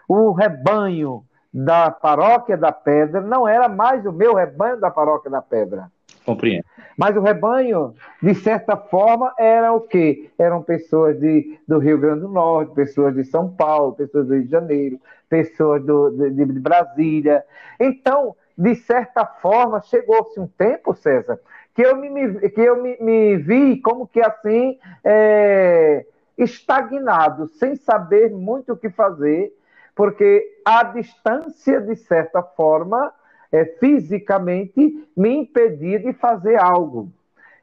o 0.08 0.32
rebanho 0.32 1.24
da 1.52 1.90
paróquia 1.90 2.56
da 2.56 2.72
Pedra 2.72 3.20
não 3.20 3.46
era 3.46 3.68
mais 3.68 4.04
o 4.06 4.12
meu 4.12 4.34
rebanho 4.34 4.80
da 4.80 4.90
paróquia 4.90 5.30
da 5.30 5.42
Pedra. 5.42 5.90
Compreendo. 6.26 6.64
Mas 6.98 7.16
o 7.16 7.20
rebanho, 7.20 7.94
de 8.20 8.34
certa 8.34 8.76
forma, 8.76 9.32
era 9.38 9.72
o 9.72 9.80
quê? 9.80 10.28
Eram 10.36 10.60
pessoas 10.60 11.18
de, 11.20 11.56
do 11.68 11.78
Rio 11.78 11.98
Grande 11.98 12.22
do 12.22 12.28
Norte, 12.28 12.74
pessoas 12.74 13.14
de 13.14 13.24
São 13.24 13.48
Paulo, 13.48 13.92
pessoas 13.92 14.26
do 14.26 14.34
Rio 14.34 14.44
de 14.44 14.50
Janeiro, 14.50 15.00
pessoas 15.28 15.84
do, 15.84 16.10
de, 16.10 16.30
de 16.30 16.44
Brasília. 16.44 17.44
Então, 17.78 18.34
de 18.58 18.74
certa 18.74 19.24
forma, 19.24 19.80
chegou-se 19.82 20.40
um 20.40 20.48
tempo, 20.48 20.94
César, 20.94 21.38
que 21.74 21.82
eu 21.82 21.94
me, 21.96 22.50
que 22.50 22.60
eu 22.60 22.82
me, 22.82 22.96
me 22.98 23.36
vi 23.36 23.80
como 23.80 24.08
que 24.08 24.20
assim, 24.20 24.78
é, 25.04 26.04
estagnado, 26.36 27.46
sem 27.46 27.76
saber 27.76 28.30
muito 28.32 28.72
o 28.72 28.76
que 28.76 28.90
fazer, 28.90 29.52
porque 29.94 30.44
a 30.64 30.82
distância, 30.82 31.80
de 31.80 31.94
certa 31.94 32.42
forma, 32.42 33.12
é, 33.52 33.64
fisicamente 33.64 35.08
me 35.16 35.30
impedia 35.30 35.98
de 35.98 36.12
fazer 36.12 36.56
algo. 36.56 37.10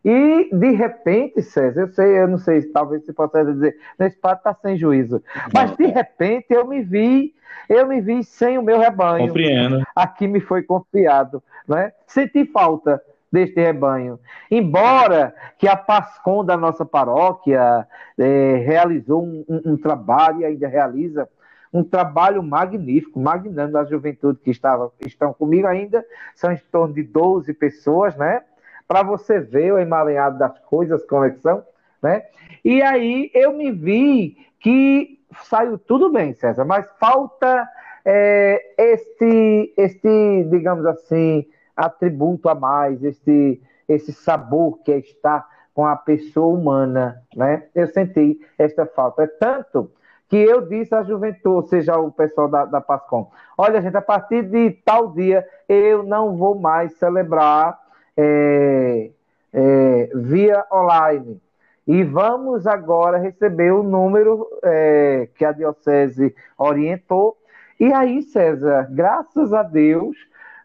E, 0.03 0.49
de 0.51 0.71
repente, 0.71 1.41
César, 1.41 1.81
eu 1.81 1.87
sei, 1.87 2.19
eu 2.19 2.27
não 2.27 2.37
sei, 2.37 2.61
talvez 2.63 3.05
você 3.05 3.13
possa 3.13 3.43
dizer, 3.45 3.77
nesse 3.97 4.17
padre 4.17 4.39
está 4.39 4.53
sem 4.53 4.77
juízo. 4.77 5.23
Mas, 5.53 5.75
de 5.77 5.85
repente, 5.85 6.47
eu 6.49 6.67
me 6.67 6.81
vi, 6.81 7.33
eu 7.69 7.87
me 7.87 8.01
vi 8.01 8.21
sem 8.23 8.57
o 8.57 8.61
meu 8.61 8.79
rebanho. 8.79 9.27
Compreendo. 9.27 9.81
Aqui 9.95 10.27
me 10.27 10.41
foi 10.41 10.61
confiado, 10.61 11.41
né? 11.67 11.93
Senti 12.05 12.45
falta 12.45 13.01
deste 13.31 13.59
rebanho. 13.61 14.19
Embora 14.51 15.33
que 15.57 15.67
a 15.67 15.75
PASCOM 15.75 16.43
da 16.43 16.57
nossa 16.57 16.85
paróquia 16.85 17.87
é, 18.17 18.55
realizou 18.57 19.23
um, 19.23 19.43
um, 19.49 19.61
um 19.71 19.77
trabalho 19.77 20.41
e 20.41 20.45
ainda 20.45 20.67
realiza 20.67 21.27
um 21.74 21.84
trabalho 21.84 22.44
magnífico, 22.44 23.20
magnânimo 23.20 23.74
da 23.74 23.84
juventude 23.84 24.39
que 24.39 24.51
estava, 24.51 24.92
estão 25.06 25.34
comigo 25.34 25.65
ainda, 25.65 26.06
são 26.36 26.51
em 26.51 26.62
torno 26.72 26.94
de 26.94 27.01
12 27.01 27.51
pessoas, 27.53 28.15
né? 28.15 28.44
Para 28.88 29.01
você 29.01 29.39
ver 29.39 29.74
o 29.74 29.80
emaranhado 29.80 30.38
das 30.38 30.58
coisas, 30.60 31.03
conexão, 31.06 31.63
né? 32.01 32.24
E 32.63 32.82
aí 32.82 33.32
eu 33.34 33.53
me 33.53 33.72
vi 33.72 34.38
que 34.60 35.20
saiu 35.46 35.80
tudo 35.80 36.12
bem, 36.12 36.34
César, 36.34 36.63
mas 36.63 36.88
falta 37.00 37.68
é, 38.06 38.62
este, 38.77 39.74
este, 39.75 40.48
digamos 40.51 40.86
assim, 40.86 41.48
atributo 41.75 42.50
a 42.50 42.56
mais, 42.56 43.03
este, 43.03 43.60
esse 43.88 44.13
sabor 44.13 44.80
que 44.84 44.92
é 44.92 45.00
estar 45.00 45.48
com 45.74 45.86
a 45.88 45.96
pessoa 45.96 46.56
humana, 46.56 47.24
né? 47.36 47.63
Eu 47.74 47.88
senti 47.88 48.39
esta 48.60 48.86
falta. 48.86 49.24
É 49.24 49.27
tanto 49.27 49.89
que 50.30 50.38
eu 50.38 50.62
disse 50.62 50.94
à 50.96 51.03
juventude, 51.03 51.70
seja 51.70 51.98
o 51.98 52.12
pessoal 52.12 52.48
da, 52.48 52.65
da 52.65 52.82
Pascom, 52.82 53.30
olha, 53.58 53.82
gente, 53.82 53.96
a 53.96 54.01
partir 54.01 54.44
de 54.44 54.72
tal 54.84 55.12
dia 55.12 55.48
eu 55.70 56.03
não 56.03 56.36
vou 56.36 56.56
mais 56.56 56.94
celebrar 56.94 57.80
é, 58.18 59.12
é, 59.51 60.10
via 60.15 60.65
online. 60.72 61.42
E 61.86 62.03
vamos 62.03 62.65
agora 62.65 63.18
receber 63.18 63.72
o 63.72 63.84
número 63.84 64.48
é, 64.63 65.27
que 65.36 65.44
a 65.44 65.51
Diocese 65.51 66.34
orientou. 66.58 67.38
E 67.80 67.92
aí, 67.92 68.22
César, 68.22 68.88
graças 68.89 69.53
a 69.53 69.63
Deus, 69.63 70.15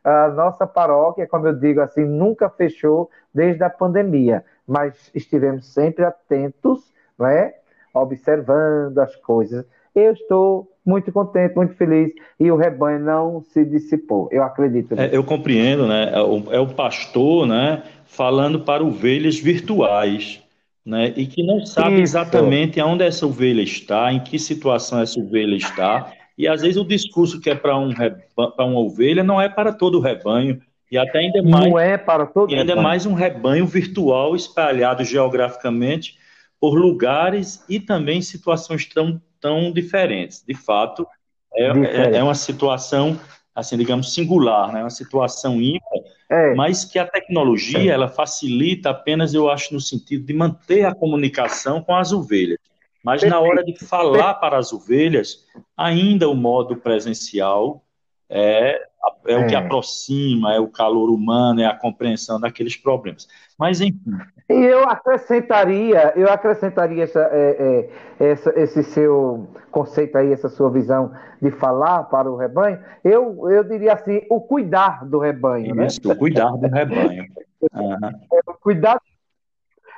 a 0.05 0.29
nossa 0.29 0.67
paróquia, 0.67 1.27
como 1.27 1.49
eu 1.49 1.55
digo 1.55 1.81
assim, 1.81 2.05
nunca 2.05 2.49
fechou 2.49 3.11
desde 3.35 3.65
a 3.65 3.71
pandemia, 3.71 4.45
mas 4.67 5.11
estivemos 5.15 5.67
sempre 5.73 6.05
atentos, 6.05 6.93
né? 7.19 7.55
Observando 7.95 8.99
as 8.99 9.15
coisas. 9.17 9.65
Eu 9.95 10.13
estou 10.13 10.71
muito 10.85 11.13
contente, 11.13 11.55
muito 11.55 11.75
feliz, 11.75 12.13
e 12.41 12.51
o 12.51 12.57
rebanho 12.57 13.01
não 13.01 13.43
se 13.43 13.65
dissipou. 13.65 14.29
Eu 14.33 14.43
acredito. 14.43 14.95
É, 14.99 15.11
eu 15.13 15.23
compreendo, 15.23 15.87
né? 15.87 16.11
É 16.15 16.21
o, 16.21 16.45
é 16.53 16.61
o 16.61 16.69
pastor, 16.69 17.47
né? 17.47 17.83
Falando 18.07 18.61
para 18.61 18.83
ovelhas 18.83 19.39
virtuais, 19.39 20.43
né? 20.85 21.13
E 21.15 21.27
que 21.27 21.43
não 21.43 21.65
sabe 21.67 21.97
Isso. 21.97 22.03
exatamente 22.03 22.81
aonde 22.81 23.05
essa 23.05 23.27
ovelha 23.27 23.61
está, 23.61 24.11
em 24.13 24.21
que 24.21 24.39
situação 24.39 25.01
essa 25.01 25.21
ovelha 25.21 25.57
está. 25.57 26.11
E 26.39 26.49
às 26.49 26.63
vezes 26.63 26.77
o 26.79 26.85
discurso 26.85 27.41
que 27.41 27.51
é 27.51 27.55
para 27.55 27.77
um 27.77 27.93
para 27.93 28.65
uma 28.65 28.81
ovelha 28.81 29.23
não 29.23 29.41
é 29.41 29.49
para 29.49 29.73
todo 29.73 29.99
o 29.99 30.01
rebanho. 30.01 30.61
E 30.91 30.97
até 30.97 31.19
ainda 31.19 31.43
mais, 31.43 31.67
não 31.67 31.79
é 31.79 31.99
para 31.99 32.25
todo 32.25 32.51
e 32.51 32.55
ainda 32.55 32.73
rebanho. 32.73 32.89
mais 32.89 33.05
um 33.05 33.13
rebanho 33.13 33.67
virtual 33.67 34.35
espalhado 34.35 35.05
geograficamente 35.05 36.17
por 36.61 36.79
lugares 36.79 37.65
e 37.69 37.79
também 37.79 38.21
situações 38.21 38.87
tão, 38.87 39.21
tão 39.41 39.73
diferentes. 39.73 40.45
De 40.47 40.55
fato, 40.55 41.07
é, 41.55 41.67
é, 41.67 42.17
é 42.17 42.23
uma 42.23 42.35
situação, 42.35 43.19
assim, 43.55 43.77
digamos, 43.77 44.13
singular, 44.13 44.73
né? 44.73 44.83
uma 44.83 44.91
situação 44.91 45.61
ímpar, 45.61 45.99
é. 46.31 46.55
mas 46.55 46.85
que 46.85 46.99
a 46.99 47.07
tecnologia 47.07 47.93
ela 47.93 48.09
facilita 48.09 48.91
apenas, 48.91 49.35
eu 49.35 49.51
acho, 49.51 49.73
no 49.73 49.81
sentido 49.81 50.25
de 50.25 50.35
manter 50.35 50.85
a 50.85 50.95
comunicação 50.95 51.83
com 51.83 51.95
as 51.95 52.13
ovelhas. 52.13 52.59
Mas 53.05 53.23
na 53.23 53.39
hora 53.39 53.65
de 53.65 53.75
falar 53.79 54.35
para 54.35 54.59
as 54.59 54.73
ovelhas, 54.73 55.45
ainda 55.77 56.29
o 56.29 56.35
modo 56.35 56.77
presencial 56.77 57.83
é, 58.29 58.88
é, 59.27 59.37
o 59.37 59.47
que 59.47 59.55
é. 59.55 59.59
aproxima, 59.59 60.55
é 60.55 60.61
o 60.61 60.69
calor 60.69 61.11
humano, 61.11 61.61
é 61.61 61.67
a 61.67 61.75
compreensão 61.75 62.41
daqueles 62.41 62.77
problemas. 62.77 63.29
Mas 63.59 63.81
enfim. 63.81 64.01
E 64.49 64.55
eu 64.55 64.89
acrescentaria, 64.89 66.13
eu 66.17 66.31
acrescentaria 66.31 67.05
essa, 67.05 67.21
é, 67.33 67.89
é, 68.19 68.31
essa, 68.31 68.59
esse 68.59 68.83
seu 68.83 69.47
conceito 69.71 70.17
aí, 70.17 70.33
essa 70.33 70.49
sua 70.49 70.71
visão 70.71 71.13
de 71.41 71.51
falar 71.51 72.05
para 72.05 72.31
o 72.31 72.37
rebanho. 72.37 72.79
Eu, 73.05 73.49
eu 73.51 73.63
diria 73.65 73.93
assim, 73.93 74.23
o 74.31 74.41
cuidar 74.41 75.05
do 75.05 75.19
rebanho. 75.19 75.75
Né? 75.75 75.87
Isso, 75.87 76.01
né? 76.07 76.15
o 76.15 76.17
cuidar 76.17 76.51
do 76.53 76.69
rebanho. 76.69 77.27
Uhum. 77.75 78.11
o 78.47 78.55
cuidar 78.55 79.01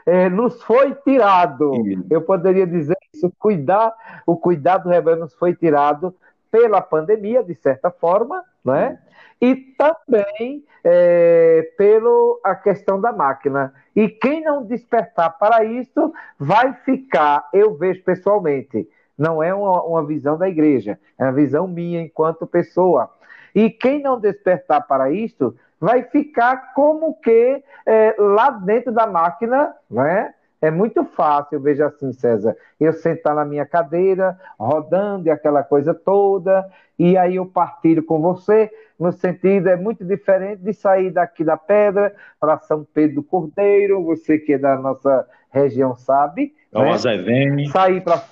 é, 0.06 0.28
nos 0.28 0.62
foi 0.62 0.94
tirado. 0.94 1.72
Eu 2.10 2.22
poderia 2.22 2.66
dizer 2.66 2.96
isso, 3.14 3.32
cuidar, 3.38 3.94
o 4.26 4.36
cuidado 4.36 4.84
do 4.84 4.88
rebanho 4.88 5.20
nos 5.20 5.34
foi 5.34 5.54
tirado 5.54 6.14
pela 6.50 6.80
pandemia, 6.80 7.44
de 7.44 7.54
certa 7.54 7.90
forma, 7.90 8.42
né? 8.64 8.98
e 9.40 9.56
também 9.56 10.64
é, 10.84 11.72
pela 11.78 12.10
a 12.44 12.54
questão 12.54 13.00
da 13.00 13.12
máquina. 13.12 13.72
E 13.96 14.08
quem 14.08 14.42
não 14.42 14.64
despertar 14.64 15.38
para 15.38 15.64
isso 15.64 16.12
vai 16.38 16.74
ficar, 16.84 17.48
eu 17.52 17.74
vejo 17.74 18.02
pessoalmente, 18.04 18.88
não 19.16 19.42
é 19.42 19.54
uma, 19.54 19.82
uma 19.82 20.04
visão 20.06 20.36
da 20.36 20.48
igreja, 20.48 20.98
é 21.18 21.24
uma 21.24 21.32
visão 21.32 21.66
minha 21.66 22.00
enquanto 22.00 22.46
pessoa. 22.46 23.10
E 23.54 23.70
quem 23.70 24.02
não 24.02 24.20
despertar 24.20 24.86
para 24.86 25.10
isso 25.10 25.56
vai 25.80 26.02
ficar 26.04 26.74
como 26.74 27.14
que 27.20 27.64
é, 27.86 28.14
lá 28.18 28.50
dentro 28.50 28.92
da 28.92 29.06
máquina, 29.06 29.74
né? 29.90 30.34
É 30.62 30.70
muito 30.70 31.04
fácil, 31.04 31.60
veja 31.60 31.86
assim, 31.86 32.12
César, 32.12 32.54
eu 32.78 32.92
sentar 32.92 33.34
na 33.34 33.44
minha 33.44 33.64
cadeira, 33.64 34.38
rodando 34.58 35.26
e 35.26 35.30
aquela 35.30 35.62
coisa 35.62 35.94
toda, 35.94 36.68
e 36.98 37.16
aí 37.16 37.36
eu 37.36 37.46
partilho 37.46 38.04
com 38.04 38.20
você, 38.20 38.70
no 38.98 39.10
sentido, 39.10 39.68
é 39.68 39.76
muito 39.76 40.04
diferente 40.04 40.62
de 40.62 40.74
sair 40.74 41.10
daqui 41.10 41.42
da 41.42 41.56
Pedra 41.56 42.14
para 42.38 42.58
São 42.58 42.86
Pedro 42.92 43.16
do 43.16 43.22
Cordeiro, 43.22 44.04
você 44.04 44.38
que 44.38 44.52
é 44.52 44.58
da 44.58 44.76
nossa 44.76 45.26
região 45.50 45.96
sabe. 45.96 46.54
É 46.74 46.82
né? 46.82 46.90
Azevém. 46.90 47.68
Sair 47.70 48.02
para 48.02 48.22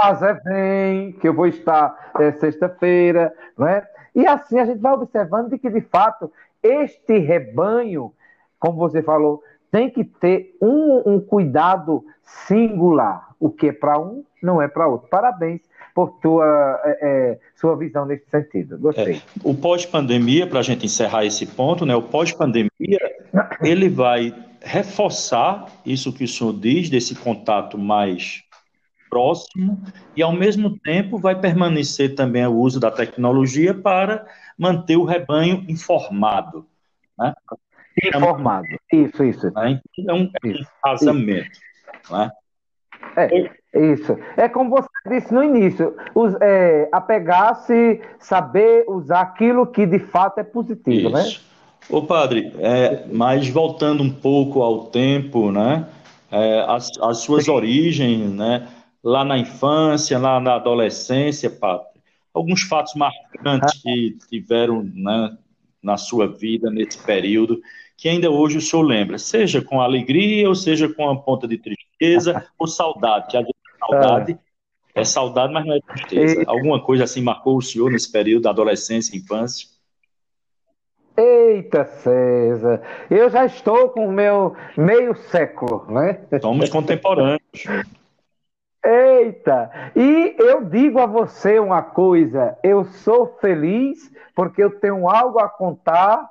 Azevém, 0.00 1.12
que 1.12 1.28
eu 1.28 1.34
vou 1.34 1.46
estar 1.46 2.12
é, 2.18 2.32
sexta-feira, 2.32 3.32
né? 3.58 3.86
E 4.14 4.26
assim 4.26 4.58
a 4.58 4.64
gente 4.64 4.80
vai 4.80 4.94
observando 4.94 5.50
de 5.50 5.58
que, 5.58 5.68
de 5.68 5.82
fato, 5.82 6.32
este 6.62 7.18
rebanho, 7.18 8.14
como 8.58 8.78
você 8.78 9.02
falou, 9.02 9.42
tem 9.70 9.90
que 9.90 10.04
ter 10.04 10.56
um, 10.60 11.02
um 11.14 11.20
cuidado 11.20 12.04
singular. 12.46 13.34
O 13.38 13.50
que 13.50 13.68
é 13.68 13.72
para 13.72 13.98
um 13.98 14.24
não 14.42 14.60
é 14.60 14.68
para 14.68 14.88
outro. 14.88 15.08
Parabéns 15.08 15.60
por 15.94 16.10
tua 16.20 16.44
é, 16.84 16.98
é, 17.00 17.38
sua 17.54 17.76
visão 17.76 18.04
nesse 18.04 18.28
sentido. 18.30 18.78
Gostei. 18.78 19.16
É, 19.16 19.20
o 19.42 19.54
pós-pandemia, 19.54 20.46
para 20.46 20.60
a 20.60 20.62
gente 20.62 20.84
encerrar 20.84 21.24
esse 21.24 21.46
ponto, 21.46 21.86
né? 21.86 21.94
O 21.94 22.02
pós-pandemia 22.02 22.70
ele 23.62 23.88
vai 23.88 24.34
reforçar 24.62 25.66
isso 25.84 26.12
que 26.12 26.24
o 26.24 26.28
senhor 26.28 26.52
diz 26.52 26.90
desse 26.90 27.14
contato 27.14 27.78
mais 27.78 28.42
próximo 29.08 29.80
e 30.14 30.22
ao 30.22 30.32
mesmo 30.32 30.78
tempo 30.80 31.18
vai 31.18 31.38
permanecer 31.38 32.14
também 32.14 32.44
o 32.46 32.56
uso 32.56 32.80
da 32.80 32.90
tecnologia 32.90 33.72
para 33.72 34.26
manter 34.58 34.96
o 34.96 35.04
rebanho 35.04 35.64
informado? 35.68 36.66
Informado. 38.04 38.66
Isso, 38.92 39.24
isso. 39.24 39.50
Né? 39.52 39.80
Então, 39.98 40.16
é 40.16 40.20
um 40.20 40.30
casamento. 40.82 41.58
Né? 42.10 42.30
É, 43.16 43.50
isso. 43.92 44.18
É 44.36 44.48
como 44.48 44.70
você 44.70 44.88
disse 45.08 45.32
no 45.32 45.42
início, 45.42 45.94
os, 46.14 46.34
é, 46.40 46.88
apegar-se, 46.92 48.00
saber 48.18 48.84
usar 48.88 49.20
aquilo 49.20 49.66
que 49.66 49.86
de 49.86 49.98
fato 49.98 50.38
é 50.38 50.44
positivo, 50.44 51.10
né? 51.10 51.22
isso. 51.22 51.40
né? 51.40 51.46
Ô 51.88 52.02
padre, 52.02 52.52
é, 52.58 53.06
mas 53.12 53.48
voltando 53.48 54.02
um 54.02 54.10
pouco 54.10 54.60
ao 54.62 54.86
tempo, 54.86 55.52
né? 55.52 55.86
É, 56.30 56.64
as, 56.66 56.90
as 57.00 57.18
suas 57.18 57.46
origens, 57.46 58.32
né? 58.32 58.66
Lá 59.04 59.24
na 59.24 59.38
infância, 59.38 60.18
lá 60.18 60.40
na 60.40 60.56
adolescência, 60.56 61.48
padre, 61.48 61.86
alguns 62.34 62.62
fatos 62.62 62.94
marcantes 62.94 63.72
ah. 63.76 63.80
que 63.82 64.18
tiveram 64.28 64.82
né, 64.82 65.36
na 65.80 65.96
sua 65.96 66.26
vida 66.26 66.70
nesse 66.70 66.98
período 66.98 67.60
que 67.96 68.08
ainda 68.08 68.30
hoje 68.30 68.58
o 68.58 68.60
senhor 68.60 68.82
lembra, 68.82 69.18
seja 69.18 69.62
com 69.62 69.80
alegria 69.80 70.48
ou 70.48 70.54
seja 70.54 70.88
com 70.92 71.04
uma 71.04 71.20
ponta 71.20 71.48
de 71.48 71.56
tristeza 71.56 72.46
ou 72.58 72.66
saudade, 72.66 73.28
que 73.28 73.36
às 73.36 73.42
vezes 73.42 73.56
saudade 73.78 74.38
é, 74.94 75.00
é 75.00 75.04
saudade, 75.04 75.52
mas 75.52 75.66
não 75.66 75.74
é 75.74 75.80
tristeza. 75.80 76.42
E... 76.42 76.44
Alguma 76.46 76.82
coisa 76.82 77.04
assim 77.04 77.22
marcou 77.22 77.56
o 77.56 77.62
senhor 77.62 77.90
nesse 77.90 78.10
período 78.10 78.42
da 78.42 78.50
adolescência 78.50 79.16
infância? 79.16 79.68
Eita, 81.16 81.86
César, 81.86 82.82
eu 83.10 83.30
já 83.30 83.46
estou 83.46 83.88
com 83.88 84.06
o 84.06 84.12
meu 84.12 84.54
meio 84.76 85.14
século, 85.16 85.86
né? 85.90 86.20
Somos 86.42 86.68
contemporâneos. 86.68 87.40
Eita! 88.84 89.92
E 89.96 90.36
eu 90.38 90.64
digo 90.64 90.98
a 90.98 91.06
você 91.06 91.58
uma 91.58 91.80
coisa: 91.80 92.58
eu 92.62 92.84
sou 92.84 93.38
feliz 93.40 94.12
porque 94.34 94.62
eu 94.62 94.78
tenho 94.78 95.08
algo 95.08 95.38
a 95.38 95.48
contar 95.48 96.28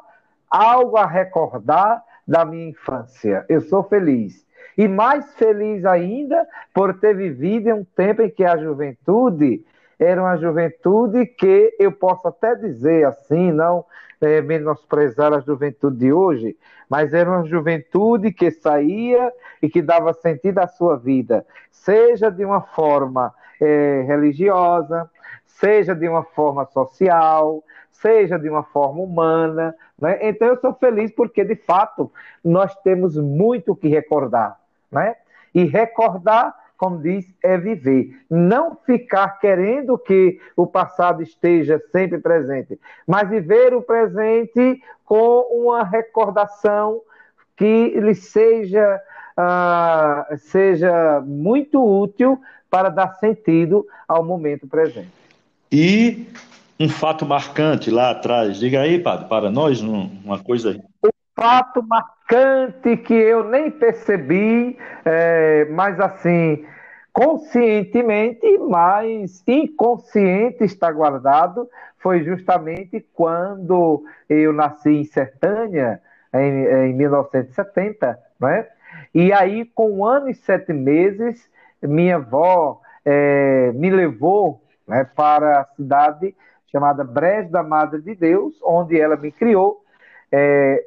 algo 0.49 0.97
a 0.97 1.05
recordar 1.05 2.03
da 2.27 2.43
minha 2.45 2.69
infância. 2.69 3.45
Eu 3.49 3.61
sou 3.61 3.83
feliz. 3.83 4.45
E 4.77 4.87
mais 4.87 5.33
feliz 5.35 5.85
ainda 5.85 6.45
por 6.73 6.99
ter 6.99 7.15
vivido 7.15 7.69
em 7.69 7.73
um 7.73 7.83
tempo 7.83 8.21
em 8.21 8.29
que 8.29 8.43
a 8.43 8.57
juventude 8.57 9.63
era 9.97 10.21
uma 10.21 10.37
juventude 10.37 11.25
que 11.25 11.73
eu 11.79 11.91
posso 11.91 12.27
até 12.27 12.55
dizer 12.55 13.05
assim, 13.05 13.51
não 13.51 13.85
é, 14.19 14.41
menosprezar 14.41 15.33
a 15.33 15.39
juventude 15.39 15.97
de 15.97 16.11
hoje, 16.11 16.57
mas 16.89 17.13
era 17.13 17.29
uma 17.29 17.45
juventude 17.45 18.31
que 18.31 18.51
saía 18.51 19.31
e 19.61 19.69
que 19.69 19.81
dava 19.81 20.13
sentido 20.13 20.59
à 20.59 20.67
sua 20.67 20.97
vida, 20.97 21.45
seja 21.71 22.29
de 22.29 22.43
uma 22.43 22.61
forma 22.61 23.33
é, 23.61 24.03
religiosa, 24.05 25.09
seja 25.45 25.95
de 25.95 26.07
uma 26.07 26.23
forma 26.23 26.65
social, 26.65 27.63
seja 28.01 28.37
de 28.37 28.49
uma 28.49 28.63
forma 28.63 29.01
humana. 29.01 29.75
Né? 29.99 30.19
Então 30.21 30.47
eu 30.47 30.59
sou 30.59 30.73
feliz 30.73 31.11
porque, 31.11 31.43
de 31.43 31.55
fato, 31.55 32.11
nós 32.43 32.75
temos 32.77 33.17
muito 33.17 33.75
que 33.75 33.87
recordar. 33.87 34.59
Né? 34.91 35.15
E 35.53 35.63
recordar 35.63 36.55
como 36.77 36.99
diz, 36.99 37.25
é 37.41 37.57
viver. 37.57 38.21
Não 38.29 38.75
ficar 38.75 39.39
querendo 39.39 39.97
que 39.97 40.39
o 40.55 40.67
passado 40.67 41.23
esteja 41.23 41.81
sempre 41.91 42.19
presente, 42.19 42.79
mas 43.07 43.29
viver 43.29 43.73
o 43.73 43.81
presente 43.81 44.81
com 45.05 45.41
uma 45.51 45.83
recordação 45.83 47.01
que 47.55 47.97
lhe 47.97 48.13
seja, 48.13 49.01
uh, 49.37 50.37
seja 50.37 51.21
muito 51.25 51.81
útil 51.81 52.41
para 52.69 52.89
dar 52.89 53.13
sentido 53.13 53.87
ao 54.07 54.23
momento 54.23 54.67
presente. 54.67 55.11
E 55.71 56.27
um 56.79 56.89
fato 56.89 57.25
marcante 57.25 57.89
lá 57.89 58.11
atrás, 58.11 58.57
diga 58.57 58.81
aí, 58.81 58.99
padre, 58.99 59.27
para 59.27 59.49
nós, 59.49 59.81
uma 59.81 60.39
coisa. 60.39 60.77
Um 61.03 61.09
fato 61.33 61.81
marcante 61.83 62.97
que 62.97 63.13
eu 63.13 63.43
nem 63.49 63.71
percebi, 63.71 64.77
é, 65.05 65.65
mas 65.71 65.99
assim, 65.99 66.65
conscientemente, 67.13 68.57
mas 68.57 69.41
inconsciente 69.47 70.63
está 70.65 70.91
guardado, 70.91 71.69
foi 71.99 72.23
justamente 72.23 73.05
quando 73.13 74.03
eu 74.29 74.51
nasci 74.51 74.89
em 74.89 75.05
Sertânia, 75.05 76.01
em, 76.33 76.89
em 76.89 76.93
1970, 76.93 78.19
né? 78.39 78.67
E 79.13 79.31
aí, 79.31 79.65
com 79.73 79.91
um 79.91 80.05
ano 80.05 80.29
e 80.29 80.33
sete 80.33 80.73
meses, 80.73 81.49
minha 81.81 82.17
avó 82.17 82.81
é, 83.05 83.71
me 83.73 83.89
levou 83.89 84.61
né, 84.87 85.09
para 85.15 85.61
a 85.61 85.65
cidade 85.75 86.35
chamada 86.75 87.05
Brejo 87.05 87.49
da 87.49 87.63
Madre 87.63 88.01
de 88.01 88.13
Deus, 88.13 88.59
onde 88.61 88.99
ela 88.99 89.15
me 89.15 89.31
criou. 89.31 89.81
É, 90.29 90.85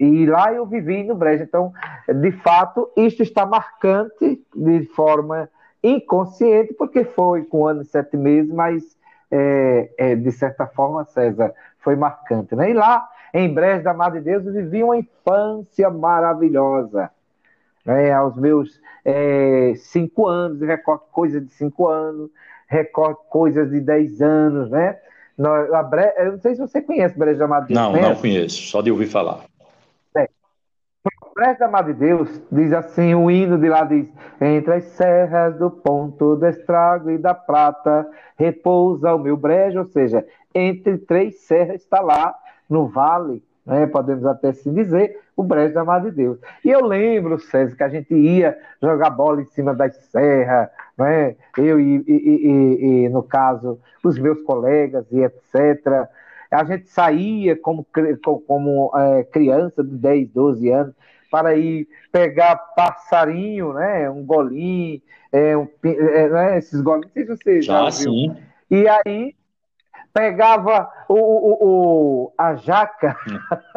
e 0.00 0.26
lá 0.26 0.52
eu 0.52 0.66
vivi 0.66 1.04
no 1.04 1.14
Brejo. 1.14 1.44
Então, 1.44 1.72
de 2.08 2.32
fato, 2.32 2.90
isto 2.96 3.22
está 3.22 3.46
marcante 3.46 4.44
de 4.52 4.84
forma 4.96 5.48
inconsciente, 5.80 6.74
porque 6.74 7.04
foi 7.04 7.44
com 7.44 7.60
um 7.60 7.66
ano 7.68 7.82
e 7.82 7.84
sete 7.84 8.16
meses, 8.16 8.52
mas 8.52 8.96
é, 9.30 9.90
é, 9.96 10.16
de 10.16 10.32
certa 10.32 10.66
forma, 10.66 11.04
César, 11.04 11.54
foi 11.78 11.94
marcante. 11.94 12.56
Né? 12.56 12.70
E 12.70 12.74
lá, 12.74 13.08
em 13.32 13.54
Brejo 13.54 13.84
da 13.84 13.94
Madre 13.94 14.18
de 14.18 14.24
Deus, 14.24 14.44
eu 14.44 14.52
vivi 14.52 14.82
uma 14.82 14.96
infância 14.96 15.88
maravilhosa. 15.88 17.12
Né? 17.86 18.10
Aos 18.10 18.36
meus 18.36 18.80
é, 19.04 19.74
cinco 19.76 20.26
anos, 20.26 20.60
recordo 20.62 21.04
coisas 21.12 21.46
de 21.46 21.52
cinco 21.52 21.86
anos, 21.86 22.28
recordo 22.66 23.18
coisas 23.30 23.70
de 23.70 23.80
dez 23.80 24.20
anos, 24.20 24.68
né? 24.68 24.98
Bre... 25.38 26.12
Eu 26.16 26.32
não 26.32 26.38
sei 26.40 26.54
se 26.54 26.60
você 26.60 26.82
conhece 26.82 27.16
Brejo 27.16 27.38
da 27.38 27.46
Madre 27.46 27.68
de 27.68 27.74
Deus. 27.74 27.86
Não, 27.86 27.92
conhece? 27.92 28.08
não 28.08 28.20
conheço, 28.20 28.62
só 28.62 28.82
de 28.82 28.90
ouvir 28.90 29.06
falar. 29.06 29.44
É. 30.16 30.28
Brejo 31.34 31.58
da 31.58 31.68
Madre 31.68 31.92
de 31.92 32.00
Deus 32.00 32.42
diz 32.50 32.72
assim, 32.72 33.14
o 33.14 33.30
hino 33.30 33.58
de 33.58 33.68
lá 33.68 33.84
diz, 33.84 34.08
entre 34.40 34.74
as 34.74 34.84
serras 34.84 35.56
do 35.56 35.70
ponto 35.70 36.36
do 36.36 36.46
estrago 36.46 37.10
e 37.10 37.18
da 37.18 37.34
prata, 37.34 38.06
repousa 38.36 39.14
o 39.14 39.18
meu 39.18 39.36
brejo, 39.36 39.78
ou 39.78 39.84
seja, 39.84 40.26
entre 40.54 40.98
três 40.98 41.40
serras 41.42 41.82
está 41.82 42.00
lá 42.00 42.34
no 42.68 42.88
vale 42.88 43.42
né, 43.68 43.86
podemos 43.86 44.24
até 44.24 44.52
se 44.52 44.70
dizer, 44.70 45.20
o 45.36 45.42
Brejo 45.42 45.74
da 45.74 45.84
Mar 45.84 46.00
de 46.00 46.10
Deus. 46.10 46.38
E 46.64 46.70
eu 46.70 46.84
lembro, 46.84 47.38
César, 47.38 47.76
que 47.76 47.82
a 47.82 47.88
gente 47.88 48.14
ia 48.14 48.56
jogar 48.82 49.10
bola 49.10 49.42
em 49.42 49.44
cima 49.44 49.74
das 49.74 49.94
serras, 50.10 50.70
né, 50.96 51.36
eu 51.58 51.78
e, 51.78 52.02
e, 52.08 52.12
e, 52.12 53.04
e, 53.04 53.08
no 53.10 53.22
caso, 53.22 53.78
os 54.02 54.18
meus 54.18 54.40
colegas 54.40 55.04
e 55.12 55.20
etc. 55.20 56.08
A 56.50 56.64
gente 56.64 56.88
saía 56.88 57.54
como, 57.56 57.86
como 58.46 58.90
é, 58.96 59.24
criança 59.24 59.84
de 59.84 59.94
10, 59.96 60.30
12 60.30 60.70
anos 60.70 60.94
para 61.30 61.54
ir 61.54 61.86
pegar 62.10 62.56
passarinho, 62.74 63.74
né, 63.74 64.08
um 64.08 64.24
golinho, 64.24 64.98
é, 65.30 65.54
um, 65.54 65.68
é, 65.84 66.28
né, 66.30 66.58
esses 66.58 66.80
golinhos, 66.80 67.12
não 67.12 67.12
sei 67.12 67.26
se 67.26 67.36
você 67.36 67.62
já, 67.62 67.84
já 67.84 67.90
Sim. 67.90 68.34
E 68.70 68.88
aí 68.88 69.34
pegava 70.12 70.90
o, 71.08 71.14
o, 71.14 72.26
o 72.26 72.32
a 72.36 72.54
jaca 72.54 73.16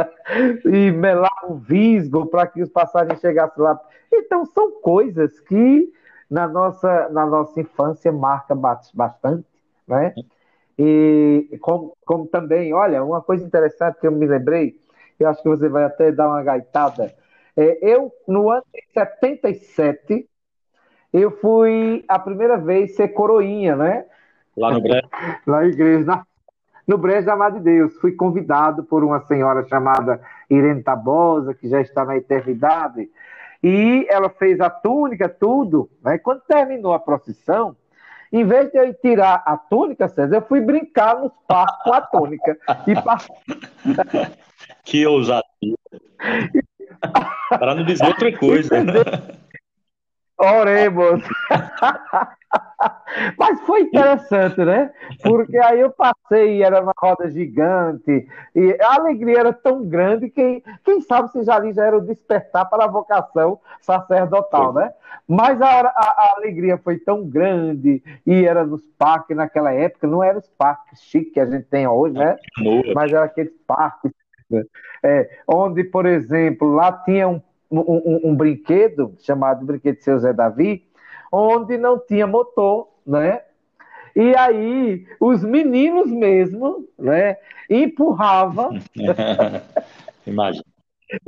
e 0.65 0.91
melava 0.91 1.47
o 1.47 1.55
visgo 1.55 2.25
para 2.27 2.47
que 2.47 2.61
os 2.61 2.69
passarinhos 2.69 3.19
chegassem 3.19 3.63
lá. 3.63 3.79
Então, 4.11 4.45
são 4.45 4.71
coisas 4.81 5.39
que 5.41 5.91
na 6.29 6.47
nossa, 6.47 7.09
na 7.09 7.25
nossa 7.25 7.59
infância 7.59 8.11
marca 8.11 8.55
bastante, 8.55 9.45
né? 9.87 10.13
E 10.77 11.57
como, 11.61 11.95
como 12.05 12.25
também, 12.27 12.73
olha, 12.73 13.03
uma 13.03 13.21
coisa 13.21 13.45
interessante 13.45 13.99
que 13.99 14.07
eu 14.07 14.11
me 14.11 14.25
lembrei, 14.25 14.75
eu 15.19 15.29
acho 15.29 15.43
que 15.43 15.49
você 15.49 15.69
vai 15.69 15.83
até 15.83 16.11
dar 16.11 16.27
uma 16.27 16.41
gaitada. 16.41 17.13
É, 17.55 17.77
eu, 17.81 18.11
no 18.27 18.49
ano 18.49 18.63
de 18.73 18.81
77, 18.93 20.27
eu 21.13 21.31
fui 21.39 22.03
a 22.07 22.17
primeira 22.17 22.57
vez 22.57 22.95
ser 22.95 23.09
coroinha, 23.09 23.75
né? 23.75 24.05
Lá 24.57 24.71
no 24.71 24.81
Brejo? 24.81 25.07
Lá 25.47 25.61
na 25.61 25.67
igreja, 25.67 26.05
na, 26.05 26.25
no 26.87 26.97
Brejo 26.97 27.25
da 27.25 27.49
de 27.49 27.59
Deus. 27.59 27.95
Fui 27.97 28.13
convidado 28.13 28.83
por 28.83 29.03
uma 29.03 29.21
senhora 29.21 29.67
chamada 29.67 30.21
Irene 30.49 30.83
Tabosa, 30.83 31.53
que 31.53 31.67
já 31.67 31.81
está 31.81 32.03
na 32.05 32.17
eternidade, 32.17 33.09
e 33.63 34.07
ela 34.09 34.29
fez 34.29 34.59
a 34.59 34.69
túnica, 34.69 35.29
tudo. 35.29 35.89
Né? 36.03 36.17
Quando 36.17 36.41
terminou 36.41 36.93
a 36.93 36.99
procissão, 36.99 37.75
em 38.31 38.45
vez 38.45 38.71
de 38.71 38.77
eu 38.77 38.93
tirar 38.93 39.43
a 39.45 39.57
túnica, 39.57 40.07
César, 40.07 40.37
eu 40.37 40.41
fui 40.41 40.61
brincar 40.61 41.19
nos 41.19 41.31
parques 41.47 41.83
com 41.83 41.93
a 41.93 42.01
túnica. 42.01 42.57
E 42.87 42.93
Que 44.83 45.05
ousadia. 45.05 45.75
Para 47.49 47.75
não 47.75 47.83
dizer 47.83 48.05
outra 48.05 48.31
coisa. 48.37 48.77
Oremos. 50.37 51.23
Mas 53.37 53.61
foi 53.61 53.81
interessante, 53.81 54.63
né? 54.63 54.91
Porque 55.21 55.57
aí 55.57 55.79
eu 55.79 55.91
passei 55.91 56.63
era 56.63 56.81
uma 56.81 56.93
roda 56.97 57.29
gigante, 57.29 58.27
e 58.55 58.77
a 58.81 58.95
alegria 58.95 59.39
era 59.39 59.53
tão 59.53 59.85
grande 59.85 60.29
que, 60.29 60.63
quem 60.83 61.01
sabe 61.01 61.31
se 61.31 61.43
já 61.43 61.55
ali 61.55 61.73
já 61.73 61.85
era 61.85 61.97
o 61.97 62.05
despertar 62.05 62.69
para 62.69 62.85
a 62.85 62.87
vocação 62.87 63.59
sacerdotal, 63.81 64.73
né? 64.73 64.91
Mas 65.27 65.61
a, 65.61 65.67
a, 65.67 65.91
a 65.91 66.33
alegria 66.37 66.77
foi 66.77 66.97
tão 66.97 67.27
grande, 67.27 68.03
e 68.25 68.45
era 68.45 68.65
nos 68.65 68.85
parques 68.97 69.35
naquela 69.35 69.71
época, 69.71 70.07
não 70.07 70.23
eram 70.23 70.39
os 70.39 70.49
parques 70.49 71.01
chiques 71.01 71.33
que 71.33 71.39
a 71.39 71.45
gente 71.45 71.65
tem 71.65 71.87
hoje, 71.87 72.15
né? 72.15 72.35
Mas 72.93 73.11
era 73.11 73.25
aqueles 73.25 73.53
parques 73.67 74.11
é, 75.03 75.29
onde, 75.47 75.83
por 75.83 76.05
exemplo, 76.05 76.73
lá 76.73 76.91
tinha 76.91 77.27
um, 77.27 77.41
um, 77.71 78.21
um, 78.25 78.35
brinquedo 78.35 79.15
chamado 79.19 79.65
Brinquedo 79.65 80.01
Seu 80.01 80.19
Zé 80.19 80.33
Davi, 80.33 80.83
onde 81.31 81.77
não 81.77 81.97
tinha 81.97 82.27
motor, 82.27 82.89
né? 83.05 83.41
E 84.15 84.35
aí 84.35 85.05
os 85.19 85.43
meninos 85.43 86.11
mesmo, 86.11 86.87
né, 86.99 87.37
empurravam. 87.69 88.77
Imagina. 90.27 90.65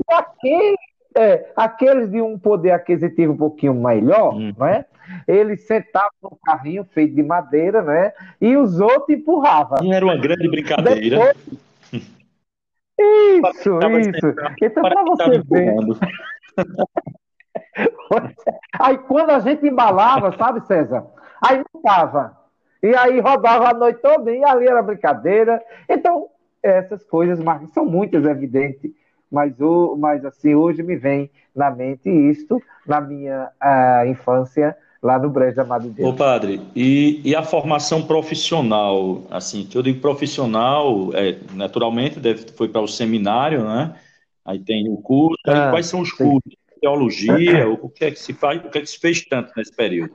Aqueles, 0.09 0.75
é, 1.15 1.51
aqueles 1.55 2.11
de 2.11 2.21
um 2.21 2.37
poder 2.37 2.71
aquisitivo 2.71 3.33
um 3.33 3.37
pouquinho 3.37 3.73
melhor, 3.73 4.35
hum. 4.35 4.53
né? 4.57 4.85
Eles 5.27 5.67
sentavam 5.67 6.11
no 6.21 6.37
carrinho 6.43 6.85
feito 6.85 7.15
de 7.15 7.23
madeira, 7.23 7.81
né? 7.81 8.13
E 8.39 8.55
os 8.55 8.79
outros 8.79 9.09
empurravam. 9.09 9.79
Não 9.83 9.93
era 9.93 10.05
uma 10.05 10.17
grande 10.17 10.47
brincadeira. 10.49 11.33
Depois... 11.33 11.63
Isso, 12.95 13.79
isso. 13.99 14.35
Então, 14.61 14.83
para 14.83 15.03
você 15.03 15.41
ver. 15.49 15.75
Aí 18.79 18.97
quando 18.97 19.31
a 19.31 19.39
gente 19.39 19.65
embalava, 19.65 20.35
sabe, 20.37 20.65
César? 20.65 21.05
Aí 21.41 21.63
não 21.73 21.81
tava. 21.81 22.37
E 22.81 22.93
aí 22.95 23.19
rodava 23.21 23.69
a 23.69 23.73
noite 23.73 24.01
toda 24.01 24.29
e 24.29 24.43
ali 24.43 24.67
era 24.67 24.83
brincadeira. 24.83 25.61
Então, 25.89 26.27
essas 26.61 27.03
coisas 27.05 27.39
são 27.73 27.85
muitas, 27.85 28.25
evidentes. 28.25 28.91
Mas, 29.31 29.59
o, 29.59 29.95
mas 29.97 30.23
assim, 30.25 30.53
hoje 30.53 30.83
me 30.83 30.95
vem 30.95 31.31
na 31.55 31.71
mente 31.71 32.09
isto, 32.09 32.61
na 32.85 33.01
minha 33.01 33.49
uh, 33.63 34.05
infância, 34.07 34.77
lá 35.01 35.17
no 35.17 35.29
Brejo 35.29 35.59
Amado 35.59 35.83
de 35.83 35.89
Deus. 35.89 36.09
Ô 36.09 36.13
padre, 36.15 36.61
e, 36.75 37.21
e, 37.25 37.35
a 37.35 37.41
formação 37.41 38.03
profissional, 38.03 39.23
assim, 39.31 39.65
que 39.65 39.77
eu 39.77 39.81
digo 39.81 39.99
profissional, 39.99 41.09
é, 41.13 41.37
naturalmente 41.53 42.19
deve, 42.19 42.45
foi 42.51 42.69
para 42.69 42.81
o 42.81 42.87
seminário, 42.87 43.63
né? 43.65 43.95
Aí 44.45 44.59
tem 44.59 44.87
o 44.89 44.97
curso, 44.97 45.41
ah, 45.47 45.69
quais 45.71 45.87
são 45.87 46.01
os 46.01 46.09
sim. 46.09 46.17
cursos? 46.17 46.62
Teologia? 46.83 47.69
o 47.69 47.89
que 47.89 48.05
é 48.05 48.11
que 48.11 48.19
se 48.19 48.33
faz? 48.33 48.59
O 48.59 48.69
que 48.69 48.77
é 48.77 48.81
que 48.81 48.87
se 48.87 48.99
fez 48.99 49.25
tanto 49.25 49.53
nesse 49.55 49.73
período? 49.73 50.13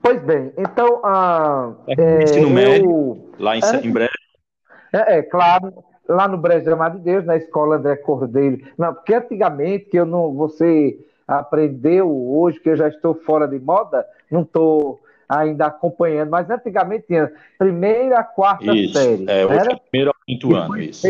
Pois 0.00 0.22
bem, 0.22 0.52
então 0.58 1.00
ah, 1.04 1.72
é, 1.88 2.22
ensino 2.24 2.48
eu, 2.48 2.50
médio 2.50 3.30
lá 3.38 3.56
em, 3.56 3.60
é, 3.62 3.86
em 3.86 3.90
Brejo. 3.90 4.12
É, 4.92 5.18
é, 5.18 5.22
claro, 5.22 5.72
lá 6.08 6.28
no 6.28 6.36
Brejo 6.36 6.72
Amado 6.72 6.98
de 6.98 7.04
Deus, 7.04 7.24
na 7.24 7.36
escola 7.36 7.76
André 7.76 7.96
Cordeiro. 7.96 8.58
Não, 8.76 8.92
porque 8.92 9.14
antigamente 9.14 9.86
que 9.86 9.98
eu 9.98 10.04
não, 10.04 10.34
você 10.34 10.98
aprendeu 11.26 12.10
hoje 12.10 12.60
que 12.60 12.68
eu 12.68 12.76
já 12.76 12.88
estou 12.88 13.14
fora 13.14 13.48
de 13.48 13.58
moda, 13.58 14.06
não 14.30 14.42
estou 14.42 15.00
ainda 15.26 15.66
acompanhando, 15.66 16.30
mas 16.30 16.50
antigamente 16.50 17.06
tinha 17.06 17.32
primeira, 17.58 18.22
quarta 18.22 18.74
isso, 18.74 18.92
série. 18.92 19.24
É, 19.26 19.46
hoje 19.46 19.72
é 19.72 19.76
primeiro 19.90 20.10
ao 20.10 20.16
quinto 20.26 20.54
ano, 20.54 20.76
isso 20.78 21.06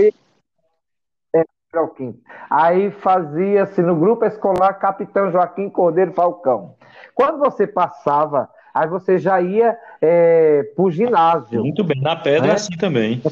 quinto. 1.95 2.19
Aí 2.51 2.91
fazia-se 2.91 3.83
no 3.83 3.97
grupo 3.97 4.25
escolar 4.25 4.75
Capitão 4.75 5.31
Joaquim 5.31 5.69
Cordeiro 5.69 6.13
Falcão. 6.13 6.75
Quando 7.15 7.39
você 7.39 7.67
passava, 7.67 8.49
aí 8.73 8.89
você 8.89 9.19
já 9.19 9.41
ia 9.41 9.79
é, 10.01 10.63
para 10.75 10.85
o 10.85 10.91
ginásio. 10.91 11.61
Muito 11.61 11.85
bem, 11.85 12.01
na 12.01 12.17
pedra 12.17 12.47
é 12.47 12.49
né? 12.49 12.55
assim 12.55 12.77
também. 12.77 13.23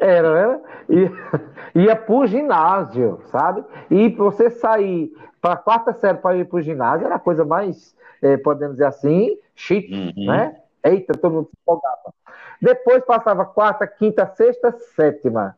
Era, 0.00 0.28
era. 0.28 0.60
Ia, 0.92 1.12
ia 1.74 1.96
para 1.96 2.14
o 2.14 2.26
ginásio, 2.26 3.20
sabe? 3.30 3.64
E 3.88 4.08
você 4.10 4.50
sair 4.50 5.10
para 5.40 5.54
a 5.54 5.56
quarta 5.56 5.92
série 5.94 6.18
para 6.18 6.36
ir 6.36 6.44
para 6.44 6.58
o 6.58 6.60
ginásio 6.60 7.06
era 7.06 7.14
a 7.14 7.20
coisa 7.20 7.44
mais, 7.44 7.94
é, 8.20 8.36
podemos 8.36 8.74
dizer 8.74 8.86
assim, 8.86 9.38
chique, 9.54 10.12
uhum. 10.16 10.26
né? 10.26 10.56
Eita, 10.84 11.14
todo 11.14 11.34
mundo 11.34 11.46
se 11.46 11.56
empolgava. 11.62 12.12
Depois 12.60 13.04
passava 13.04 13.44
quarta, 13.44 13.86
quinta, 13.86 14.26
sexta, 14.26 14.72
sétima. 14.94 15.56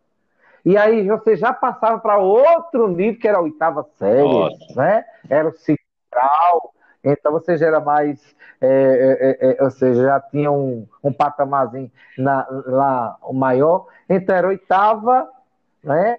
E 0.65 0.77
aí 0.79 1.07
você 1.07 1.37
já 1.37 1.53
passava 1.53 1.99
para 1.99 2.19
outro 2.19 2.89
nível, 2.89 3.21
que 3.21 3.29
era 3.29 3.39
a 3.39 3.43
oitava 3.43 3.87
série, 3.97 4.23
Nossa. 4.23 4.75
né? 4.75 5.05
Era 5.29 5.49
o 5.49 5.53
central. 5.53 6.75
Então 7.05 7.33
você 7.33 7.57
já 7.59 7.67
era 7.67 7.81
mais, 7.81 8.35
é, 8.61 8.67
é, 8.67 9.49
é, 9.51 9.57
é, 9.59 9.63
ou 9.63 9.71
seja, 9.71 10.05
já 10.05 10.21
tinha 10.21 10.51
um, 10.51 10.87
um 11.03 11.13
patamarzinho 11.13 11.91
na, 12.17 12.47
lá, 12.67 13.17
o 13.23 13.35
maior. 13.35 13.87
Então 14.09 14.35
era 14.35 14.49
oitava, 14.49 15.29
né? 15.83 16.19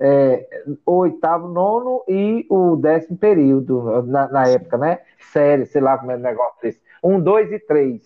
É, 0.00 0.64
o 0.84 0.96
oitavo, 0.96 1.46
nono 1.46 2.02
e 2.08 2.46
o 2.50 2.74
décimo 2.76 3.16
período, 3.16 4.02
na, 4.04 4.26
na 4.28 4.48
época, 4.48 4.78
né? 4.78 5.00
Série, 5.32 5.66
sei 5.66 5.80
lá 5.82 5.98
como 5.98 6.10
é 6.10 6.16
o 6.16 6.18
negócio 6.18 6.56
desse. 6.62 6.80
Um, 7.04 7.20
dois 7.20 7.52
e 7.52 7.58
três. 7.58 8.02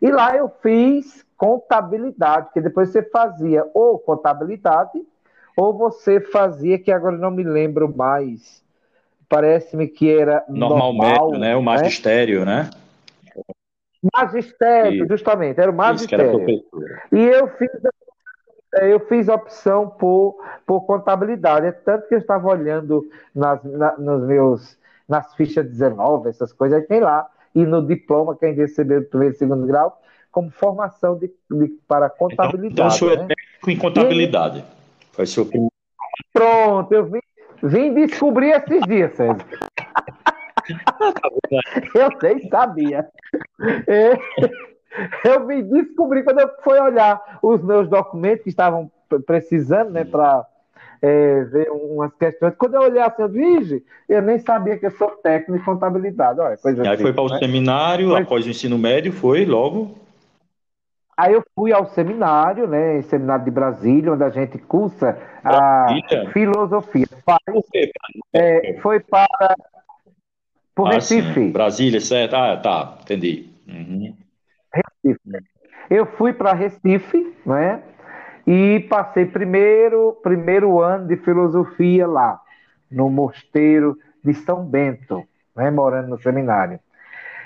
E 0.00 0.10
lá 0.10 0.36
eu 0.36 0.48
fiz 0.62 1.26
contabilidade, 1.36 2.50
que 2.52 2.60
depois 2.60 2.90
você 2.90 3.02
fazia 3.02 3.64
ou 3.74 3.98
contabilidade, 3.98 5.00
ou 5.56 5.76
você 5.76 6.20
fazia, 6.20 6.78
que 6.78 6.90
agora 6.90 7.16
não 7.16 7.30
me 7.30 7.42
lembro 7.42 7.92
mais, 7.94 8.62
parece-me 9.28 9.88
que 9.88 10.10
era 10.10 10.44
normalmente, 10.48 11.18
normal, 11.18 11.38
né? 11.38 11.56
O 11.56 11.58
né? 11.58 11.64
magistério, 11.64 12.44
né? 12.44 12.62
né? 12.64 12.70
Magistério, 14.16 15.04
e... 15.04 15.08
justamente, 15.08 15.60
era 15.60 15.70
o 15.70 15.74
magistério. 15.74 16.64
E 17.12 17.18
eu 17.18 17.48
fiz, 17.48 17.70
eu 18.74 19.00
fiz 19.00 19.28
opção 19.28 19.88
por, 19.88 20.36
por 20.64 20.82
contabilidade, 20.82 21.66
é 21.66 21.72
tanto 21.72 22.08
que 22.08 22.14
eu 22.14 22.18
estava 22.18 22.48
olhando 22.48 23.08
nas, 23.34 23.62
na, 23.64 23.96
nos 23.96 24.22
meus, 24.26 24.78
nas 25.08 25.34
fichas 25.34 25.66
19, 25.66 26.28
essas 26.28 26.52
coisas, 26.52 26.78
aí 26.78 26.86
tem 26.86 27.00
lá, 27.00 27.28
e 27.58 27.66
no 27.66 27.84
diploma, 27.84 28.36
quem 28.36 28.54
recebeu 28.54 29.04
primeiro 29.04 29.34
e 29.34 29.38
segundo 29.38 29.66
grau, 29.66 30.00
como 30.30 30.48
formação 30.48 31.18
de, 31.18 31.26
de 31.50 31.68
para 31.88 32.06
então, 32.06 32.16
contabilidade. 32.16 32.72
Então, 32.72 32.86
o 32.86 32.90
senhor 32.90 33.12
é 33.12 33.16
né? 33.16 33.26
técnico 33.26 33.70
em 33.70 33.76
contabilidade. 33.76 34.58
E... 34.60 35.14
Foi 35.16 35.26
seu 35.26 35.50
Pronto, 36.32 36.92
eu 36.92 37.06
vim, 37.06 37.20
vim 37.62 37.94
descobrir 37.94 38.50
esses 38.50 38.80
dias, 38.86 39.12
César. 39.14 39.44
eu 41.94 42.10
nem 42.22 42.48
sabia. 42.48 43.08
É, 43.88 44.12
eu 45.24 45.44
vim 45.44 45.64
descobrir 45.64 46.22
quando 46.22 46.38
eu 46.38 46.50
fui 46.62 46.78
olhar 46.78 47.40
os 47.42 47.60
meus 47.60 47.88
documentos 47.88 48.44
que 48.44 48.50
estavam 48.50 48.88
precisando, 49.26 49.90
né, 49.90 50.04
para 50.04 50.46
é, 51.00 51.44
ver 51.44 51.70
umas 51.70 52.12
questões. 52.14 52.54
Quando 52.56 52.74
eu 52.74 52.82
olhei 52.82 53.00
assim, 53.00 53.22
eu 53.22 53.28
disse, 53.28 53.84
eu 54.08 54.22
nem 54.22 54.38
sabia 54.38 54.78
que 54.78 54.86
eu 54.86 54.90
sou 54.90 55.08
técnico 55.08 55.60
em 55.60 55.64
contabilidade. 55.64 56.40
Olha, 56.40 56.56
coisa 56.56 56.82
Aí 56.82 56.88
assim, 56.88 57.02
foi 57.02 57.12
para 57.12 57.22
o 57.22 57.28
né? 57.28 57.38
seminário, 57.38 58.10
Mas... 58.10 58.24
após 58.24 58.46
o 58.46 58.50
ensino 58.50 58.78
médio, 58.78 59.12
foi 59.12 59.44
logo? 59.44 59.96
Aí 61.16 61.32
eu 61.32 61.42
fui 61.52 61.72
ao 61.72 61.84
seminário, 61.86 62.68
né, 62.68 63.02
seminário 63.02 63.44
de 63.44 63.50
Brasília, 63.50 64.12
onde 64.12 64.22
a 64.22 64.30
gente 64.30 64.56
cursa 64.56 65.18
a 65.42 65.88
filosofia. 66.32 67.06
É, 68.32 68.78
foi 68.80 69.00
para 69.00 69.26
por 70.78 70.86
ah, 70.86 70.92
Recife. 70.92 71.34
Sim. 71.34 71.50
Brasília, 71.50 72.00
certo? 72.00 72.36
Ah, 72.36 72.56
tá, 72.56 72.98
entendi. 73.02 73.50
Uhum. 73.66 74.14
Recife. 74.72 75.44
Eu 75.90 76.06
fui 76.06 76.32
para 76.32 76.52
Recife, 76.52 77.34
né? 77.44 77.82
E 78.50 78.80
passei 78.88 79.26
primeiro, 79.26 80.18
primeiro 80.22 80.80
ano 80.80 81.06
de 81.06 81.18
filosofia 81.18 82.06
lá, 82.06 82.40
no 82.90 83.10
mosteiro 83.10 83.98
de 84.24 84.32
São 84.32 84.64
Bento, 84.64 85.22
né, 85.54 85.70
morando 85.70 86.08
no 86.08 86.18
seminário. 86.18 86.80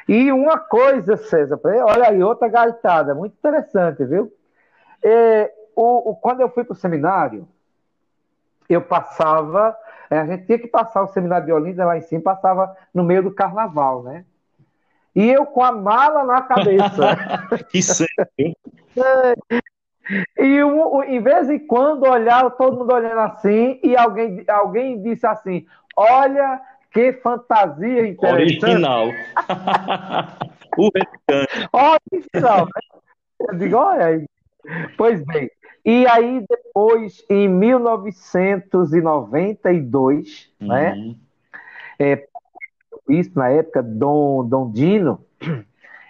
E 0.09 0.31
uma 0.31 0.57
coisa, 0.57 1.17
César, 1.17 1.59
olha 1.65 2.09
aí, 2.09 2.23
outra 2.23 2.47
gaitada, 2.47 3.17
muito 3.17 3.33
interessante, 3.33 4.05
viu? 4.05 4.33
É, 5.03 5.53
o, 5.75 6.11
o, 6.11 6.15
quando 6.15 6.41
eu 6.41 6.49
fui 6.49 6.63
para 6.63 6.75
o 6.75 6.77
seminário, 6.77 7.49
eu 8.69 8.81
passava, 8.81 9.77
é, 10.09 10.21
a 10.21 10.25
gente 10.25 10.47
tinha 10.47 10.59
que 10.61 10.69
passar 10.69 11.03
o 11.03 11.09
seminário 11.09 11.47
de 11.47 11.53
Olinda 11.53 11.85
lá 11.85 11.99
em 11.99 12.03
cima, 12.03 12.23
passava 12.23 12.77
no 12.95 13.03
meio 13.03 13.25
do 13.25 13.35
carnaval, 13.35 14.05
né? 14.05 14.25
E 15.17 15.29
eu 15.29 15.47
com 15.47 15.65
a 15.65 15.73
mala 15.73 16.23
na 16.23 16.43
cabeça. 16.43 17.17
que 17.69 17.83
sério? 17.83 18.57
É, 18.97 19.63
e 20.39 20.65
um, 20.65 21.03
em 21.03 21.21
vez 21.21 21.49
em 21.49 21.59
quando 21.59 22.05
olhava, 22.05 22.51
todo 22.51 22.79
mundo 22.79 22.93
olhando 22.93 23.21
assim, 23.21 23.79
e 23.83 23.97
alguém, 23.97 24.45
alguém 24.49 25.03
disse 25.03 25.27
assim: 25.27 25.67
Olha, 25.97 26.61
que 26.93 27.13
fantasia 27.15 28.07
interessante. 28.07 28.65
Original. 28.65 29.07
o 30.77 30.91
Original, 31.73 32.67
né? 32.67 32.83
Eu 33.41 33.57
digo, 33.59 33.77
olha 33.77 34.07
aí. 34.07 34.25
Pois 34.97 35.25
bem. 35.25 35.51
E 35.85 36.07
aí, 36.07 36.47
depois, 36.49 37.25
em 37.29 37.49
1992, 37.49 40.49
né? 40.61 40.93
uhum. 40.93 41.09
né? 41.09 41.17
É, 41.99 42.25
isso 43.09 43.33
na 43.35 43.49
época, 43.49 43.83
Dom, 43.83 44.47
Dom 44.47 44.71
Dino, 44.71 45.27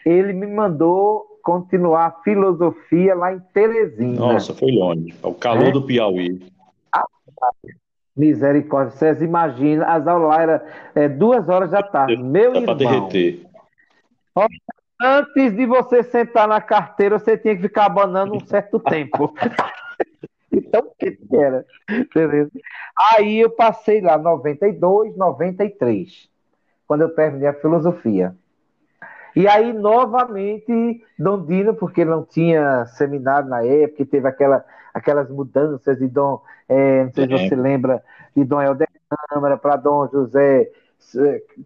ele 0.04 0.34
me 0.34 0.46
mandou 0.46 1.31
continuar 1.42 2.06
a 2.06 2.22
filosofia 2.22 3.14
lá 3.14 3.32
em 3.32 3.40
Teresina. 3.52 4.18
Nossa, 4.18 4.54
foi 4.54 4.72
longe. 4.72 5.14
É 5.22 5.26
o 5.26 5.34
calor 5.34 5.68
é? 5.68 5.72
do 5.72 5.82
Piauí. 5.82 6.40
Ah, 6.92 7.04
Misericórdia, 8.16 8.96
vocês 8.96 9.22
imaginam, 9.22 9.88
as 9.88 10.06
aulas 10.06 10.28
lá 10.28 10.42
eram 10.42 10.60
é, 10.94 11.08
duas 11.08 11.48
horas 11.48 11.70
da 11.70 11.82
tarde. 11.82 12.16
Meu 12.16 12.54
irmão. 12.54 12.76
derreter. 12.76 13.46
Antes 15.00 15.56
de 15.56 15.66
você 15.66 16.02
sentar 16.02 16.46
na 16.46 16.60
carteira, 16.60 17.18
você 17.18 17.36
tinha 17.36 17.56
que 17.56 17.62
ficar 17.62 17.86
abanando 17.86 18.34
um 18.34 18.46
certo 18.46 18.78
tempo. 18.88 19.34
então, 20.52 20.82
o 20.82 20.94
que 20.96 21.18
era? 21.32 21.64
Beleza. 22.14 22.50
Aí 23.14 23.40
eu 23.40 23.50
passei 23.50 24.00
lá 24.00 24.16
92, 24.16 25.16
93, 25.16 26.28
quando 26.86 27.00
eu 27.00 27.14
terminei 27.14 27.48
a 27.48 27.54
filosofia. 27.54 28.36
E 29.34 29.48
aí, 29.48 29.72
novamente, 29.72 31.02
Dom 31.18 31.44
Dino, 31.44 31.74
porque 31.74 32.04
não 32.04 32.24
tinha 32.24 32.84
seminário 32.86 33.48
na 33.48 33.64
época, 33.64 34.04
teve 34.04 34.28
aquela, 34.28 34.64
aquelas 34.92 35.30
mudanças 35.30 35.98
de 35.98 36.06
Dom, 36.06 36.40
é, 36.68 37.04
não 37.04 37.12
sei 37.12 37.26
se 37.26 37.48
você 37.48 37.56
lembra, 37.56 38.02
de 38.36 38.44
Dom 38.44 38.60
Helder 38.60 38.88
Câmara 39.28 39.56
para 39.56 39.76
Dom 39.76 40.08
José 40.08 40.70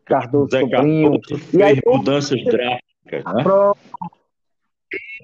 Cardoso 0.05 0.51
José 0.51 0.61
Sobrinho. 0.61 1.21
Cardoso 1.21 1.57
e 1.57 1.63
aí, 1.63 1.81
mudanças 1.85 2.45
drásticas, 2.45 3.25
né? 3.25 3.45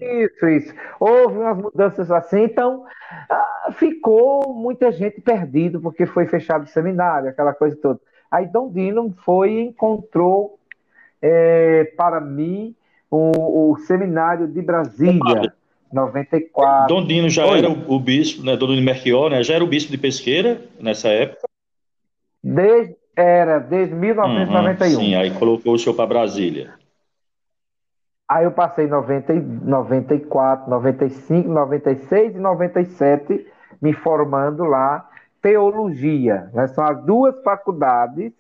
Isso, 0.01 0.49
isso. 0.49 0.75
Houve 0.99 1.39
umas 1.39 1.57
mudanças 1.57 2.11
assim, 2.11 2.43
então 2.45 2.85
ah, 3.31 3.69
ficou 3.73 4.53
muita 4.55 4.91
gente 4.91 5.21
perdido 5.21 5.81
porque 5.81 6.07
foi 6.07 6.27
fechado 6.27 6.65
o 6.65 6.69
seminário, 6.69 7.29
aquela 7.29 7.55
coisa 7.55 7.77
toda. 7.77 8.01
Aí 8.31 8.47
Dom 8.47 8.71
Dino 8.71 9.15
foi 9.25 9.53
e 9.53 9.61
encontrou 9.61 10.59
é, 11.23 11.85
para 11.97 12.21
mim, 12.21 12.75
o, 13.11 13.71
o, 13.71 13.77
Seminário 13.79 14.49
de 14.49 14.61
Brasília, 14.61 15.55
94. 15.93 16.89
Dom 16.89 17.07
Dino 17.07 17.29
já 17.29 17.47
Oi. 17.47 17.59
era 17.59 17.71
o, 17.71 17.95
o, 17.95 18.01
bispo, 18.01 18.45
né? 18.45 18.57
Dom 18.57 18.67
Dino 18.67 18.83
Merchior, 18.83 19.31
né? 19.31 19.43
Já 19.45 19.55
era 19.55 19.65
o 19.65 19.69
bispo 19.69 19.93
de 19.93 19.99
Pesqueira 19.99 20.61
nessa 20.81 21.09
época? 21.09 21.47
Desde, 22.43 22.97
era, 23.15 23.61
desde 23.61 23.95
1991. 23.95 24.89
Uhum, 24.89 25.01
sim, 25.01 25.15
aí 25.15 25.31
colocou 25.31 25.75
o 25.75 25.79
senhor 25.79 25.95
para 25.95 26.07
Brasília. 26.07 26.75
Aí 28.29 28.45
eu 28.45 28.53
passei 28.53 28.87
90, 28.87 29.35
94, 29.35 30.71
95, 30.71 31.49
96 31.49 32.35
e 32.35 32.39
97 32.39 33.47
me 33.81 33.93
formando 33.93 34.65
lá 34.65 35.07
teologia. 35.43 36.49
Né? 36.55 36.67
São 36.69 36.85
as 36.85 37.05
duas 37.05 37.43
faculdades 37.43 38.33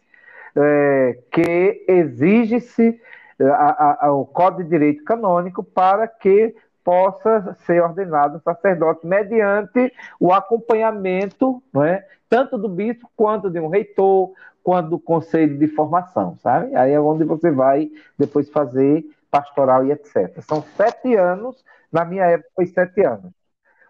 é, 0.56 1.18
que 1.30 1.84
exige-se 1.88 3.00
é, 3.38 4.08
o 4.08 4.24
Código 4.24 4.64
de 4.64 4.70
Direito 4.70 5.04
Canônico 5.04 5.62
para 5.62 6.06
que 6.06 6.54
possa 6.84 7.56
ser 7.64 7.82
ordenado 7.82 8.40
sacerdote 8.44 9.06
mediante 9.06 9.92
o 10.18 10.32
acompanhamento, 10.32 11.62
não 11.72 11.84
é? 11.84 12.04
tanto 12.28 12.56
do 12.56 12.68
bispo 12.68 13.08
quanto 13.14 13.50
de 13.50 13.60
um 13.60 13.68
reitor, 13.68 14.32
quanto 14.62 14.90
do 14.90 14.98
conselho 14.98 15.58
de 15.58 15.68
formação, 15.68 16.36
sabe? 16.38 16.74
Aí 16.74 16.92
é 16.92 17.00
onde 17.00 17.24
você 17.24 17.50
vai 17.50 17.90
depois 18.18 18.48
fazer 18.48 19.04
pastoral 19.30 19.84
e 19.84 19.92
etc. 19.92 20.40
São 20.40 20.62
sete 20.76 21.14
anos, 21.14 21.62
na 21.90 22.04
minha 22.04 22.24
época 22.24 22.50
foi 22.54 22.66
sete 22.66 23.04
anos. 23.04 23.32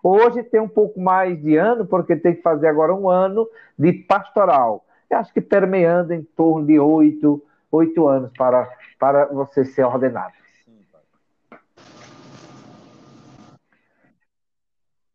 Hoje 0.03 0.43
tem 0.43 0.61
um 0.61 0.69
pouco 0.69 1.01
mais 1.01 1.41
de 1.41 1.57
ano, 1.57 1.87
porque 1.87 2.17
tem 2.17 2.35
que 2.35 2.43
fazer 2.43 2.67
agora 2.67 2.93
um 2.93 3.09
ano 3.09 3.49
de 3.79 3.93
pastoral. 3.93 4.85
Acho 5.15 5.33
que 5.33 5.41
permeando 5.41 6.13
em 6.13 6.23
torno 6.23 6.67
de 6.67 6.79
oito, 6.79 7.43
oito 7.71 8.09
anos 8.09 8.31
para, 8.37 8.69
para 8.99 9.27
você 9.27 9.65
ser 9.65 9.85
ordenado. 9.85 10.33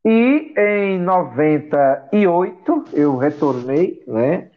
E 0.06 0.54
em 0.56 1.00
98 1.00 2.86
eu 2.94 3.18
retornei, 3.18 4.02
né? 4.08 4.50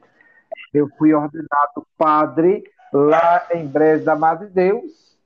Eu 0.72 0.88
fui 0.96 1.12
ordenado 1.12 1.84
padre 1.98 2.62
lá 2.92 3.46
em 3.52 3.66
Brejo 3.66 4.04
da 4.04 4.14
Madre 4.14 4.46
Deus. 4.48 5.18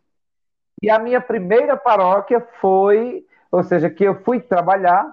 E 0.82 0.88
a 0.88 0.98
minha 0.98 1.20
primeira 1.20 1.76
paróquia 1.76 2.40
foi, 2.58 3.26
ou 3.52 3.62
seja, 3.62 3.90
que 3.90 4.04
eu 4.04 4.22
fui 4.22 4.40
trabalhar 4.40 5.06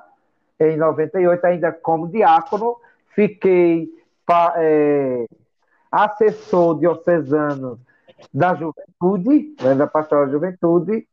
em 0.58 0.78
98 0.78 1.46
ainda 1.46 1.72
como 1.74 2.08
diácono, 2.08 2.78
fiquei 3.14 3.90
é, 4.58 5.26
assessor 5.92 6.80
diocesano 6.80 7.80
da 8.34 8.56
juventude, 8.56 9.56
né, 9.62 9.76
da 9.76 9.86
pastoral 9.88 10.26
da 10.26 10.32
juventude, 10.32 11.06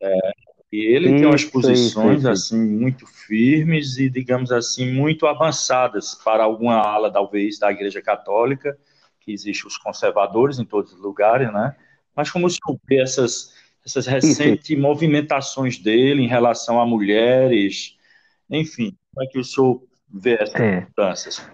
É, 0.00 0.32
e 0.72 0.78
ele 0.84 1.08
isso, 1.08 1.16
tem 1.16 1.26
umas 1.26 1.44
posições 1.44 2.18
isso, 2.18 2.18
isso. 2.18 2.28
assim 2.28 2.60
muito 2.60 3.06
firmes 3.06 3.98
e, 3.98 4.08
digamos 4.08 4.52
assim, 4.52 4.92
muito 4.92 5.26
avançadas 5.26 6.14
para 6.14 6.44
alguma 6.44 6.76
ala, 6.76 7.12
talvez, 7.12 7.58
da 7.58 7.72
Igreja 7.72 8.00
Católica, 8.00 8.78
que 9.20 9.32
existe 9.32 9.66
os 9.66 9.76
conservadores 9.76 10.58
em 10.58 10.64
todos 10.64 10.92
os 10.92 11.00
lugares, 11.00 11.52
né? 11.52 11.74
Mas 12.14 12.30
como 12.30 12.46
o 12.46 12.50
senhor 12.50 12.78
vê 12.88 13.00
essas 13.00 13.58
essas 13.84 14.06
recentes 14.06 14.78
movimentações 14.78 15.78
dele 15.78 16.22
em 16.22 16.28
relação 16.28 16.80
a 16.80 16.86
mulheres, 16.86 17.96
enfim, 18.48 18.96
como 19.12 19.26
é 19.26 19.30
que 19.30 19.38
o 19.38 19.44
senhor 19.44 19.82
vê 20.12 20.34
essas 20.34 20.60
é. 20.60 20.80
mudanças? 20.80 21.50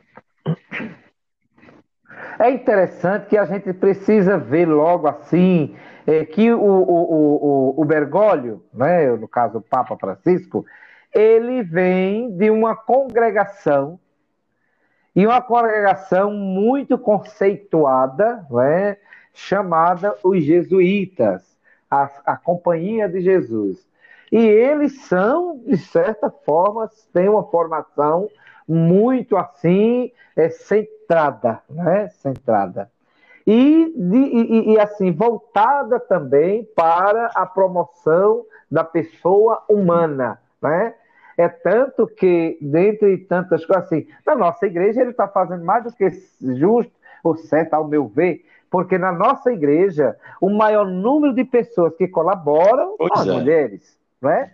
É 2.39 2.51
interessante 2.51 3.29
que 3.29 3.39
a 3.39 3.47
gente 3.47 3.73
precisa 3.73 4.39
ver 4.39 4.67
logo 4.67 5.07
assim 5.07 5.75
é, 6.07 6.25
que 6.25 6.53
o, 6.53 6.61
o, 6.61 7.75
o, 7.77 7.83
o 7.83 7.85
Bergoglio, 7.85 8.63
né, 8.73 9.09
no 9.17 9.27
caso 9.27 9.59
o 9.59 9.63
Papa 9.63 9.97
Francisco, 9.97 10.65
ele 11.13 11.63
vem 11.63 12.31
de 12.37 12.51
uma 12.51 12.77
congregação 12.77 13.99
e 15.15 15.27
uma 15.27 15.41
congregação 15.41 16.31
muito 16.31 16.99
conceituada, 16.99 18.47
né, 18.51 18.99
chamada 19.33 20.15
os 20.23 20.45
jesuítas 20.45 21.57
a, 21.91 22.11
a 22.25 22.37
companhia 22.37 23.09
de 23.09 23.21
Jesus. 23.21 23.87
E 24.31 24.39
eles 24.39 25.03
são, 25.07 25.59
de 25.59 25.77
certa 25.77 26.31
forma, 26.31 26.91
têm 27.13 27.29
uma 27.29 27.45
formação 27.45 28.29
muito 28.67 29.37
assim, 29.37 30.11
é, 30.35 30.49
centrada, 30.49 31.63
né? 31.71 32.09
Centrada. 32.09 32.91
E, 33.47 33.93
de, 33.97 34.17
e, 34.17 34.73
e, 34.73 34.81
assim, 34.81 35.13
voltada 35.13 36.01
também 36.01 36.65
para 36.75 37.27
a 37.27 37.47
promoção 37.47 38.45
da 38.71 38.83
pessoa 38.83 39.63
humana, 39.69 40.41
né? 40.61 40.95
É 41.39 41.49
tanto 41.49 42.07
que, 42.07 42.59
dentre 42.61 43.19
tantas 43.19 43.65
coisas, 43.65 43.85
assim, 43.85 44.09
na 44.27 44.35
nossa 44.35 44.67
igreja 44.67 45.03
ele 45.03 45.11
está 45.11 45.29
fazendo 45.29 45.65
mais 45.65 45.85
do 45.85 45.93
que 45.93 46.11
justo 46.57 46.93
ou 47.23 47.37
certo, 47.37 47.75
ao 47.75 47.87
meu 47.87 48.07
ver, 48.07 48.45
porque 48.71 48.99
na 48.99 49.13
nossa 49.13 49.53
igreja, 49.53 50.17
o 50.41 50.51
maior 50.51 50.87
número 50.87 51.35
de 51.35 51.45
pessoas 51.45 51.95
que 51.97 52.09
colaboram 52.09 52.97
pois 52.97 53.13
são 53.13 53.23
as 53.23 53.29
é. 53.29 53.33
mulheres, 53.33 53.99
não 54.21 54.31
é? 54.31 54.53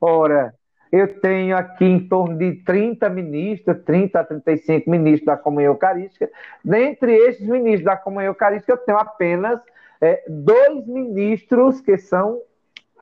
Ora, 0.00 0.54
eu 0.92 1.08
tenho 1.20 1.56
aqui 1.56 1.86
em 1.86 2.06
torno 2.06 2.36
de 2.36 2.52
30 2.64 3.08
ministros, 3.08 3.82
30 3.82 4.20
a 4.20 4.24
35 4.24 4.90
ministros 4.90 5.24
da 5.24 5.38
Comunhão 5.38 5.72
Eucarística. 5.72 6.30
Dentre 6.62 7.16
estes 7.16 7.48
ministros 7.48 7.86
da 7.86 7.96
Comunhão 7.96 8.28
Eucarística, 8.28 8.74
eu 8.74 8.76
tenho 8.76 8.98
apenas 8.98 9.58
é, 10.02 10.22
dois 10.28 10.86
ministros 10.86 11.80
que 11.80 11.96
são 11.96 12.42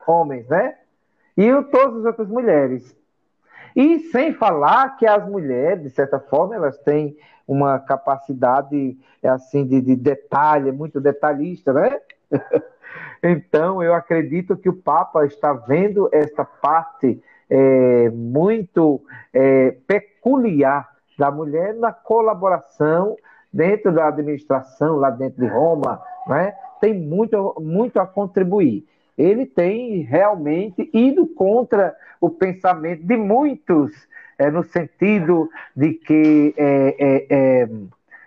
homens, 0.07 0.49
né? 0.49 0.77
E 1.37 1.51
todas 1.65 1.99
as 1.99 2.05
outras 2.05 2.29
mulheres. 2.29 2.97
E 3.75 3.99
sem 4.11 4.33
falar 4.35 4.97
que 4.97 5.07
as 5.07 5.29
mulheres, 5.29 5.83
de 5.83 5.91
certa 5.91 6.21
forma, 6.21 6.55
elas 6.55 6.79
têm 6.79 7.17
uma 7.47 7.81
capacidade 7.81 8.97
assim 9.21 9.67
de, 9.67 9.81
de 9.81 9.97
detalhe, 9.97 10.71
muito 10.71 11.01
detalhista, 11.01 11.73
né? 11.73 11.99
então, 13.21 13.83
eu 13.83 13.95
acredito 13.95 14.57
que 14.57 14.69
o 14.69 14.77
Papa 14.77 15.27
está 15.27 15.53
vendo 15.53 16.09
essa 16.13 16.45
parte 16.45 17.21
é, 17.51 18.09
muito 18.11 19.03
é, 19.35 19.77
peculiar 19.87 20.89
da 21.19 21.31
mulher 21.31 21.75
na 21.75 21.93
colaboração 21.93 23.17
dentro 23.53 23.93
da 23.93 24.09
administração, 24.09 24.97
lá 24.97 25.11
dentro 25.11 25.45
de 25.45 25.47
Roma, 25.47 26.01
né? 26.27 26.55
tem 26.81 26.95
muito, 26.95 27.57
muito 27.61 27.99
a 28.01 28.07
contribuir 28.07 28.87
ele 29.21 29.45
tem 29.45 30.01
realmente 30.01 30.89
ido 30.95 31.27
contra 31.27 31.95
o 32.19 32.31
pensamento 32.31 33.03
de 33.03 33.17
muitos, 33.19 33.93
é, 34.39 34.51
no 34.51 34.65
sentido 34.65 35.51
de 35.77 35.93
que 35.93 36.55
é, 36.57 36.97
é, 36.99 37.27
é, 37.29 37.69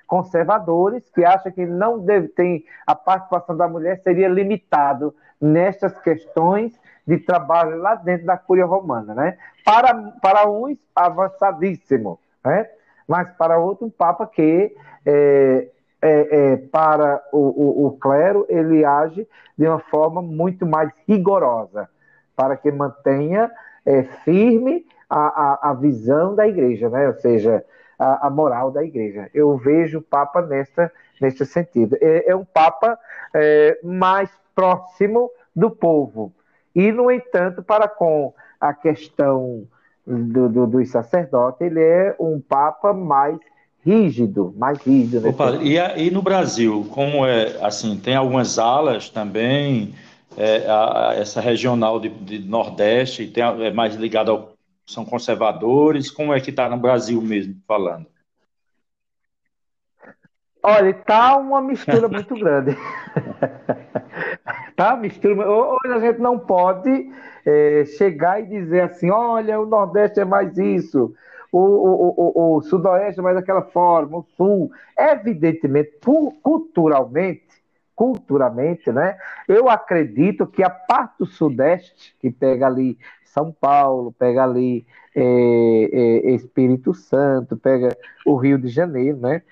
conservadores 0.05 1.09
que 1.09 1.25
acham 1.25 1.51
que 1.51 1.65
não 1.65 1.99
deve 1.99 2.27
ter 2.27 2.63
a 2.85 2.93
participação 2.93 3.57
da 3.57 3.67
mulher 3.67 3.99
seria 4.03 4.27
limitado 4.27 5.15
nestas 5.41 5.97
questões 5.99 6.79
de 7.05 7.17
trabalho 7.17 7.77
lá 7.77 7.95
dentro 7.95 8.25
da 8.25 8.37
Cúria 8.37 8.65
Romana, 8.65 9.13
né? 9.13 9.37
Para, 9.65 9.93
para 10.21 10.49
uns, 10.49 10.77
avançadíssimo, 10.95 12.19
né? 12.43 12.69
Mas 13.07 13.29
para 13.31 13.57
outro, 13.57 13.85
um 13.85 13.89
Papa 13.89 14.25
que 14.25 14.75
é, 15.05 15.67
é, 16.01 16.53
é, 16.53 16.57
para 16.57 17.21
o, 17.31 17.37
o, 17.37 17.87
o, 17.87 17.91
clero, 17.97 18.45
ele 18.49 18.83
age 18.85 19.27
de 19.57 19.67
uma 19.67 19.79
forma 19.79 20.21
muito 20.21 20.65
mais 20.65 20.91
rigorosa, 21.07 21.89
para 22.35 22.57
que 22.57 22.71
mantenha 22.71 23.51
é, 23.85 24.03
firme 24.03 24.85
a, 25.09 25.67
a, 25.67 25.69
a, 25.71 25.73
visão 25.73 26.33
da 26.35 26.47
igreja, 26.47 26.89
né? 26.89 27.07
ou 27.07 27.13
seja, 27.15 27.63
a, 27.99 28.27
a, 28.27 28.29
moral 28.29 28.71
da 28.71 28.83
igreja. 28.83 29.29
Eu 29.33 29.55
vejo 29.57 29.99
o 29.99 30.01
Papa 30.01 30.41
nessa, 30.41 30.91
nesse 31.21 31.45
sentido. 31.45 31.97
É, 32.01 32.31
é 32.31 32.35
um 32.35 32.45
Papa 32.45 32.97
é, 33.33 33.79
mais 33.83 34.29
próximo 34.55 35.29
do 35.55 35.69
povo. 35.69 36.33
E, 36.75 36.91
no 36.91 37.11
entanto, 37.11 37.61
para 37.61 37.87
com 37.87 38.33
a 38.59 38.73
questão 38.73 39.67
do, 40.05 40.49
do, 40.49 40.67
dos 40.67 40.89
sacerdotes, 40.89 41.61
ele 41.61 41.81
é 41.81 42.15
um 42.19 42.39
Papa 42.39 42.93
mais 42.93 43.37
rígido, 43.85 44.53
mais 44.57 44.79
rígido. 44.79 45.27
Opa, 45.29 45.57
e, 45.61 45.77
e, 45.77 46.09
no 46.09 46.21
Brasil, 46.21 46.87
como 46.91 47.25
é, 47.25 47.57
assim, 47.61 47.97
tem 47.97 48.15
algumas 48.15 48.57
alas 48.57 49.09
também, 49.09 49.93
é, 50.37 50.65
a, 50.67 51.09
a, 51.09 51.15
essa 51.15 51.41
regional 51.41 51.99
de, 51.99 52.09
de 52.09 52.39
Nordeste, 52.39 53.27
tem, 53.27 53.43
é 53.43 53.71
mais 53.71 53.95
ligada 53.95 54.31
ao 54.31 54.53
são 54.85 55.05
conservadores? 55.05 56.11
Como 56.11 56.33
é 56.33 56.39
que 56.39 56.49
está 56.49 56.69
no 56.69 56.77
Brasil 56.77 57.21
mesmo, 57.21 57.55
falando? 57.67 58.07
Olha, 60.61 60.89
está 60.89 61.35
uma 61.37 61.61
mistura 61.61 62.07
muito 62.09 62.35
grande. 62.35 62.75
tá 64.75 64.95
mistura. 64.95 65.49
Hoje 65.49 65.93
a 65.93 65.99
gente 65.99 66.19
não 66.19 66.37
pode 66.39 67.09
é, 67.45 67.85
chegar 67.97 68.41
e 68.41 68.45
dizer 68.45 68.81
assim, 68.81 69.09
olha, 69.09 69.59
o 69.59 69.65
Nordeste 69.65 70.19
é 70.19 70.25
mais 70.25 70.57
isso, 70.57 71.13
o, 71.51 71.59
o, 71.59 72.13
o, 72.17 72.57
o 72.57 72.61
Sudoeste 72.61 73.19
é 73.19 73.23
mais 73.23 73.35
daquela 73.35 73.61
forma, 73.61 74.17
o 74.17 74.25
Sul. 74.35 74.71
Evidentemente, 74.97 75.99
culturalmente, 76.41 77.43
culturalmente, 77.95 78.91
né? 78.91 79.17
Eu 79.47 79.69
acredito 79.69 80.47
que 80.47 80.63
a 80.63 80.69
parte 80.69 81.19
do 81.19 81.25
Sudeste, 81.27 82.15
que 82.19 82.31
pega 82.31 82.65
ali 82.65 82.97
São 83.23 83.51
Paulo, 83.51 84.11
pega 84.17 84.43
ali 84.43 84.83
é, 85.15 85.21
é, 85.23 86.31
Espírito 86.31 86.93
Santo, 86.93 87.55
pega 87.55 87.95
o 88.25 88.35
Rio 88.35 88.57
de 88.57 88.67
Janeiro, 88.67 89.17
né? 89.17 89.43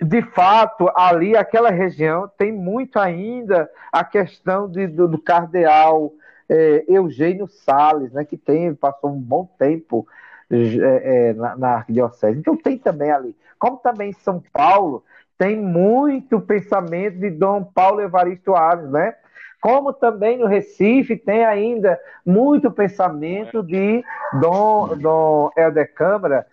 De 0.00 0.22
fato, 0.22 0.90
ali, 0.94 1.36
aquela 1.36 1.70
região, 1.70 2.28
tem 2.36 2.52
muito 2.52 2.98
ainda 2.98 3.70
a 3.92 4.04
questão 4.04 4.68
de, 4.68 4.86
do, 4.86 5.06
do 5.06 5.18
cardeal 5.18 6.12
é, 6.48 6.84
Eugênio 6.88 7.46
Salles, 7.46 8.12
né? 8.12 8.24
Que 8.24 8.36
tem, 8.36 8.74
passou 8.74 9.10
um 9.10 9.20
bom 9.20 9.48
tempo 9.58 10.06
é, 10.50 11.30
é, 11.30 11.32
na, 11.34 11.56
na 11.56 11.68
arquidiocese. 11.76 12.38
Então 12.38 12.56
tem 12.56 12.76
também 12.76 13.10
ali. 13.10 13.36
Como 13.58 13.78
também 13.78 14.10
em 14.10 14.14
São 14.14 14.42
Paulo, 14.52 15.04
tem 15.38 15.56
muito 15.56 16.40
pensamento 16.40 17.18
de 17.18 17.30
Dom 17.30 17.64
Paulo 17.64 18.00
Evaristo 18.00 18.54
Aves, 18.54 18.90
né? 18.90 19.14
Como 19.60 19.92
também 19.94 20.36
no 20.38 20.46
Recife 20.46 21.16
tem 21.16 21.44
ainda 21.44 21.98
muito 22.26 22.70
pensamento 22.70 23.62
de 23.62 24.04
Dom, 24.38 24.96
Dom 24.98 25.50
Helder 25.56 25.94
Câmara, 25.94 26.46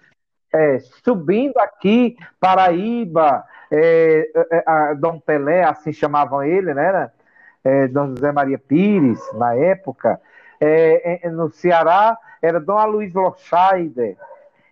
é, 0.53 0.79
subindo 1.03 1.57
aqui, 1.59 2.17
Paraíba, 2.39 3.43
é, 3.71 4.29
é, 4.51 4.95
Dom 4.95 5.19
Pelé, 5.19 5.63
assim 5.63 5.93
chamavam 5.93 6.43
ele, 6.43 6.73
né? 6.73 7.11
É, 7.63 7.87
Dom 7.87 8.09
José 8.09 8.31
Maria 8.31 8.57
Pires, 8.57 9.19
na 9.33 9.55
época. 9.55 10.19
É, 10.59 11.25
é, 11.25 11.29
no 11.29 11.49
Ceará 11.51 12.17
era 12.41 12.59
Dom 12.59 12.77
Aloysio 12.77 13.21
Lochaider, 13.21 14.17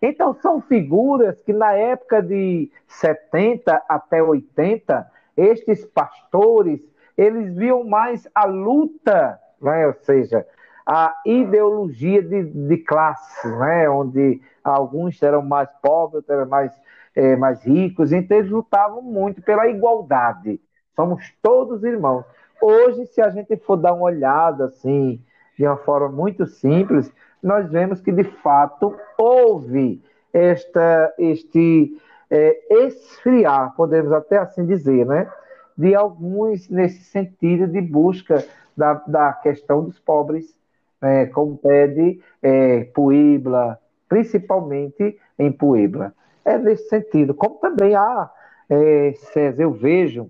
então, 0.01 0.33
são 0.33 0.61
figuras 0.61 1.41
que 1.41 1.51
na 1.51 1.73
época 1.73 2.21
de 2.21 2.71
70 2.87 3.83
até 3.87 4.23
80, 4.23 5.05
estes 5.35 5.85
pastores, 5.85 6.79
eles 7.17 7.53
viam 7.55 7.83
mais 7.83 8.27
a 8.33 8.45
luta, 8.45 9.37
né? 9.61 9.87
ou 9.87 9.93
seja, 9.93 10.45
a 10.91 11.13
ideologia 11.23 12.19
de, 12.19 12.45
de 12.45 12.77
classes, 12.77 13.43
né? 13.59 13.87
onde 13.87 14.41
alguns 14.63 15.21
eram 15.21 15.43
mais 15.43 15.71
pobres, 15.83 16.15
outros 16.15 16.35
eram 16.35 16.49
mais, 16.49 16.73
é, 17.15 17.35
mais 17.35 17.63
ricos, 17.63 18.11
então 18.11 18.37
eles 18.37 18.49
lutavam 18.49 18.99
muito 18.99 19.39
pela 19.39 19.67
igualdade. 19.67 20.59
Somos 20.95 21.31
todos 21.43 21.83
irmãos. 21.83 22.25
Hoje, 22.59 23.05
se 23.05 23.21
a 23.21 23.29
gente 23.29 23.55
for 23.57 23.77
dar 23.77 23.93
uma 23.93 24.05
olhada 24.05 24.65
assim, 24.65 25.23
de 25.55 25.63
uma 25.63 25.77
forma 25.77 26.09
muito 26.09 26.47
simples, 26.47 27.13
nós 27.41 27.69
vemos 27.69 28.01
que 28.01 28.11
de 28.11 28.23
fato 28.23 28.97
houve 29.15 30.03
esta, 30.33 31.13
este 31.19 32.01
é, 32.31 32.87
esfriar, 32.87 33.75
podemos 33.75 34.11
até 34.11 34.39
assim 34.39 34.65
dizer, 34.65 35.05
né? 35.05 35.31
De 35.77 35.93
alguns 35.93 36.67
nesse 36.67 37.03
sentido 37.03 37.67
de 37.67 37.79
busca 37.79 38.43
da, 38.75 38.95
da 39.05 39.33
questão 39.33 39.83
dos 39.83 39.99
pobres, 39.99 40.57
é, 41.01 41.25
como 41.27 41.57
pede 41.57 42.19
é, 42.41 42.83
Puebla, 42.93 43.79
principalmente 44.07 45.17
em 45.37 45.51
Puebla. 45.51 46.13
É 46.43 46.57
nesse 46.57 46.89
sentido. 46.89 47.33
Como 47.33 47.55
também 47.55 47.95
há, 47.95 48.29
é, 48.69 49.13
César, 49.31 49.63
eu 49.63 49.71
vejo 49.71 50.29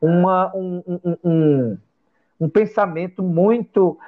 uma, 0.00 0.54
um, 0.54 0.82
um, 0.86 1.16
um, 1.24 1.78
um 2.40 2.48
pensamento 2.48 3.22
muito 3.22 3.98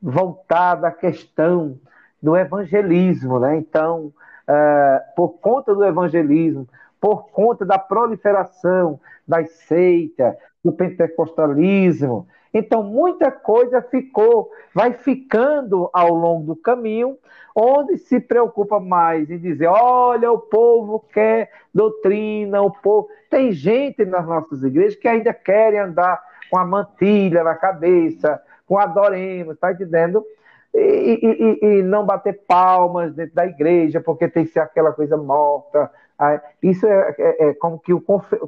voltado 0.00 0.86
à 0.86 0.90
questão 0.90 1.78
do 2.22 2.36
evangelismo, 2.36 3.38
né? 3.38 3.56
Então, 3.56 4.12
uh, 4.48 5.14
por 5.14 5.38
conta 5.38 5.74
do 5.74 5.84
evangelismo, 5.84 6.68
por 7.00 7.28
conta 7.30 7.64
da 7.64 7.78
proliferação 7.78 8.98
das 9.26 9.50
seitas, 9.50 10.34
do 10.64 10.72
pentecostalismo, 10.72 12.26
então 12.58 12.82
muita 12.82 13.30
coisa 13.30 13.82
ficou, 13.82 14.50
vai 14.74 14.92
ficando 14.92 15.90
ao 15.92 16.14
longo 16.14 16.44
do 16.46 16.56
caminho, 16.56 17.18
onde 17.54 17.98
se 17.98 18.20
preocupa 18.20 18.80
mais 18.80 19.30
em 19.30 19.38
dizer, 19.38 19.66
olha, 19.66 20.30
o 20.30 20.38
povo 20.38 21.04
quer 21.12 21.50
doutrina, 21.74 22.62
o 22.62 22.70
povo. 22.70 23.08
Tem 23.30 23.52
gente 23.52 24.04
nas 24.04 24.26
nossas 24.26 24.62
igrejas 24.62 24.96
que 24.96 25.08
ainda 25.08 25.32
querem 25.32 25.80
andar 25.80 26.22
com 26.50 26.58
a 26.58 26.64
mantilha 26.64 27.42
na 27.42 27.54
cabeça, 27.54 28.40
com 28.66 28.78
adoremos, 28.78 29.58
tá 29.58 29.72
entendendo? 29.72 30.24
e, 30.76 31.58
e, 31.62 31.66
e, 31.66 31.82
não 31.82 32.04
bater 32.04 32.40
palmas 32.46 33.14
dentro 33.14 33.34
da 33.34 33.46
igreja, 33.46 34.00
porque 34.00 34.28
tem 34.28 34.44
que 34.44 34.52
ser 34.52 34.60
aquela 34.60 34.92
coisa 34.92 35.16
morta. 35.16 35.90
Isso 36.62 36.86
é, 36.86 37.14
é, 37.18 37.48
é 37.48 37.54
como 37.54 37.78
que 37.78 37.94
o 37.94 38.00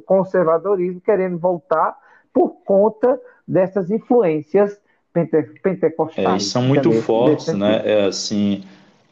conservadorismo 0.05 1.01
querendo 1.01 1.37
voltar 1.39 1.97
por 2.31 2.49
conta 2.63 3.19
dessas 3.49 3.89
influências 3.89 4.79
pente, 5.11 5.41
pentecostais. 5.63 6.43
É, 6.43 6.45
são 6.45 6.61
muito 6.61 6.91
fortes, 7.01 7.47
né? 7.47 7.81
É, 7.83 8.05
assim, 8.05 8.63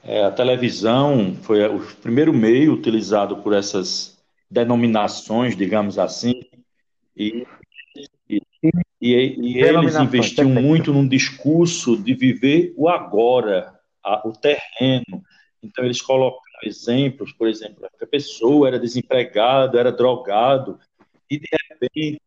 é, 0.03 0.23
a 0.23 0.31
televisão 0.31 1.35
foi 1.41 1.65
o 1.65 1.79
primeiro 2.01 2.31
meio 2.31 2.73
utilizado 2.73 3.37
por 3.37 3.53
essas 3.53 4.15
denominações, 4.49 5.57
digamos 5.57 5.97
assim, 5.97 6.41
e 7.15 7.45
e, 8.99 9.11
e 9.39 9.59
eles 9.59 9.95
investiam 9.95 10.49
muito 10.49 10.91
num 10.91 11.07
discurso 11.07 11.95
de 11.95 12.15
viver 12.15 12.73
o 12.75 12.89
agora, 12.89 13.71
a, 14.03 14.27
o 14.27 14.33
terreno. 14.33 15.23
Então, 15.61 15.85
eles 15.85 16.01
colocam 16.01 16.41
exemplos, 16.63 17.31
por 17.31 17.47
exemplo, 17.47 17.87
a 18.01 18.07
pessoa 18.07 18.67
era 18.67 18.79
desempregado, 18.79 19.77
era 19.77 19.91
drogado, 19.91 20.79
e 21.29 21.37
de 21.37 21.47
repente 21.69 22.21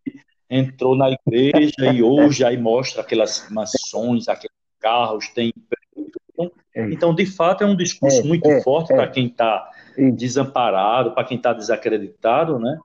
entrou 0.50 0.96
na 0.96 1.10
igreja 1.10 1.92
e 1.94 2.02
hoje 2.02 2.44
aí 2.44 2.56
mostra 2.56 3.02
aquelas 3.02 3.48
mansões, 3.50 4.28
aqueles 4.28 4.56
carros, 4.80 5.28
tem. 5.28 5.52
Então, 5.96 6.52
então 6.74 7.14
de 7.14 7.26
fato, 7.26 7.62
é 7.62 7.66
um 7.66 7.76
discurso 7.76 8.20
é, 8.20 8.24
muito 8.24 8.50
é, 8.50 8.60
forte 8.62 8.92
é, 8.92 8.96
para 8.96 9.06
quem 9.06 9.26
está 9.26 9.70
desamparado, 10.14 11.12
para 11.12 11.24
quem 11.24 11.36
está 11.36 11.52
desacreditado, 11.52 12.58
né? 12.58 12.78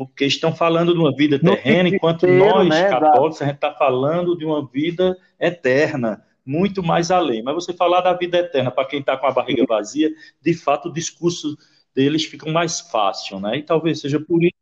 porque 0.00 0.24
estão 0.24 0.54
falando 0.54 0.94
de 0.94 0.98
uma 0.98 1.14
vida 1.14 1.38
terrena, 1.38 1.90
enquanto 1.90 2.26
nós, 2.26 2.66
né, 2.66 2.88
católicos, 2.88 3.42
a 3.42 3.44
gente 3.44 3.56
está 3.56 3.74
falando 3.74 4.34
de 4.34 4.46
uma 4.46 4.66
vida 4.66 5.14
eterna, 5.38 6.24
muito 6.42 6.82
mais 6.82 7.10
além. 7.10 7.42
Mas 7.42 7.54
você 7.54 7.74
falar 7.74 8.00
da 8.00 8.14
vida 8.14 8.38
eterna 8.38 8.70
para 8.70 8.86
quem 8.86 9.00
está 9.00 9.14
com 9.18 9.26
a 9.26 9.30
barriga 9.30 9.62
vazia, 9.68 10.10
de 10.40 10.54
fato 10.54 10.88
o 10.88 10.92
discurso 10.92 11.54
deles 11.94 12.24
fica 12.24 12.50
mais 12.50 12.80
fácil, 12.80 13.40
né? 13.40 13.58
E 13.58 13.62
talvez 13.62 14.00
seja 14.00 14.18
por 14.18 14.42
isso. 14.42 14.54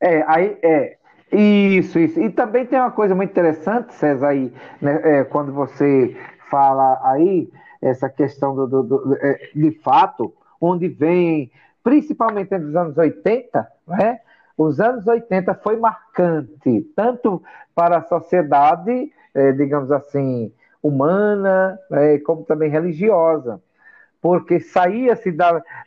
É, 0.00 0.22
aí 0.26 0.58
é. 0.62 0.96
Isso, 1.32 1.98
isso. 1.98 2.20
E 2.20 2.30
também 2.30 2.64
tem 2.66 2.78
uma 2.78 2.92
coisa 2.92 3.14
muito 3.14 3.30
interessante, 3.30 3.92
César, 3.94 4.28
aí, 4.28 4.52
né, 4.80 5.00
é, 5.02 5.24
quando 5.24 5.52
você 5.52 6.16
fala 6.48 7.00
aí, 7.02 7.50
essa 7.82 8.08
questão 8.08 8.54
do, 8.54 8.66
do, 8.66 8.82
do 8.84 9.16
é, 9.16 9.50
de 9.54 9.72
fato, 9.80 10.32
onde 10.60 10.88
vem 10.88 11.50
principalmente 11.82 12.54
entre 12.54 12.68
os 12.68 12.76
anos 12.76 12.96
80, 12.96 13.66
né? 13.86 14.20
Os 14.56 14.80
anos 14.80 15.06
80 15.06 15.54
foi 15.54 15.76
marcante, 15.76 16.80
tanto 16.96 17.42
para 17.74 17.98
a 17.98 18.02
sociedade, 18.02 19.12
eh, 19.34 19.52
digamos 19.52 19.92
assim, 19.92 20.52
humana, 20.82 21.78
eh, 21.92 22.18
como 22.20 22.42
também 22.44 22.70
religiosa, 22.70 23.60
porque 24.20 24.58
saía-se 24.58 25.30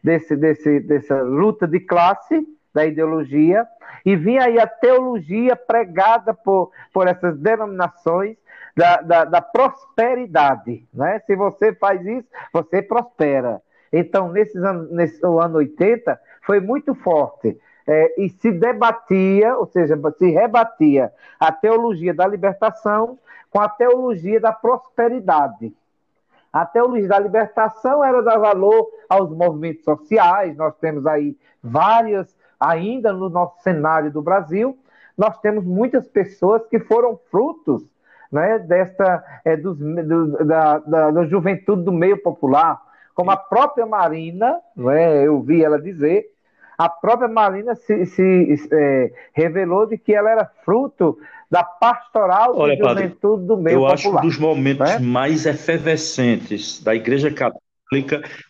desse, 0.04 0.36
desse, 0.36 0.80
dessa 0.82 1.22
luta 1.24 1.68
de 1.68 1.80
classe, 1.80 2.48
da 2.74 2.86
ideologia, 2.86 3.68
e 4.06 4.16
vinha 4.16 4.44
aí 4.44 4.60
a 4.60 4.68
teologia 4.68 5.56
pregada 5.56 6.34
por, 6.34 6.72
por 6.94 7.08
essas 7.08 7.38
denominações 7.38 8.38
da, 8.76 8.98
da, 9.02 9.26
da 9.26 9.42
prosperidade. 9.42 10.88
Né? 10.94 11.20
Se 11.26 11.36
você 11.36 11.74
faz 11.74 12.06
isso, 12.06 12.28
você 12.54 12.82
prospera. 12.82 13.62
Então, 13.92 14.32
nesses 14.32 14.64
anos, 14.64 14.92
nesse 14.92 15.22
no 15.22 15.40
ano 15.40 15.58
80, 15.58 16.20
foi 16.44 16.60
muito 16.60 16.94
forte. 16.96 17.60
É, 17.88 18.22
e 18.22 18.30
se 18.30 18.52
debatia, 18.52 19.58
ou 19.58 19.66
seja, 19.66 20.00
se 20.18 20.30
rebatia 20.30 21.12
a 21.40 21.52
teologia 21.52 22.14
da 22.14 22.28
libertação 22.28 23.18
com 23.50 23.60
a 23.60 23.68
teologia 23.68 24.40
da 24.40 24.52
prosperidade. 24.52 25.74
A 26.54 26.66
teologia 26.66 27.08
da 27.08 27.20
libertação 27.20 28.04
era 28.04 28.22
dar 28.22 28.38
valor 28.38 28.90
aos 29.08 29.32
movimentos 29.32 29.84
sociais, 29.84 30.56
nós 30.56 30.76
temos 30.78 31.06
aí 31.06 31.36
várias, 31.64 32.36
ainda 32.60 33.14
no 33.14 33.30
nosso 33.30 33.62
cenário 33.62 34.12
do 34.12 34.22
Brasil, 34.22 34.78
nós 35.18 35.38
temos 35.40 35.64
muitas 35.66 36.08
pessoas 36.08 36.66
que 36.68 36.80
foram 36.80 37.20
frutos 37.30 37.84
né, 38.32 38.60
desta, 38.60 39.24
é, 39.44 39.58
dos, 39.58 39.78
do, 39.78 40.46
da, 40.46 40.78
da, 40.80 41.12
da 41.12 41.26
juventude 41.26 41.84
do 41.84 41.92
meio 41.92 42.22
popular, 42.22 42.80
como 43.16 43.32
a 43.32 43.38
própria 43.38 43.86
Marina, 43.86 44.60
né, 44.76 45.26
eu 45.26 45.42
vi 45.42 45.64
ela 45.64 45.82
dizer, 45.82 46.26
a 46.78 46.88
própria 46.88 47.28
Marina 47.28 47.76
se, 47.76 48.06
se 48.06 48.70
é, 48.72 49.12
revelou 49.34 49.86
de 49.86 49.98
que 49.98 50.14
ela 50.14 50.30
era 50.30 50.46
fruto 50.64 51.18
da 51.52 51.64
pastoral 51.64 52.56
Olha, 52.56 52.78
da 52.78 52.90
juventude 52.90 53.20
padre, 53.20 53.48
do 53.48 53.58
meio 53.58 53.76
eu 53.76 53.82
popular. 53.82 54.04
Eu 54.04 54.18
acho 54.18 54.18
um 54.18 54.22
dos 54.22 54.38
momentos 54.38 54.90
né? 54.90 55.00
mais 55.00 55.46
efervescentes 55.46 56.82
da 56.82 56.96
Igreja 56.96 57.30
Católica, 57.30 57.60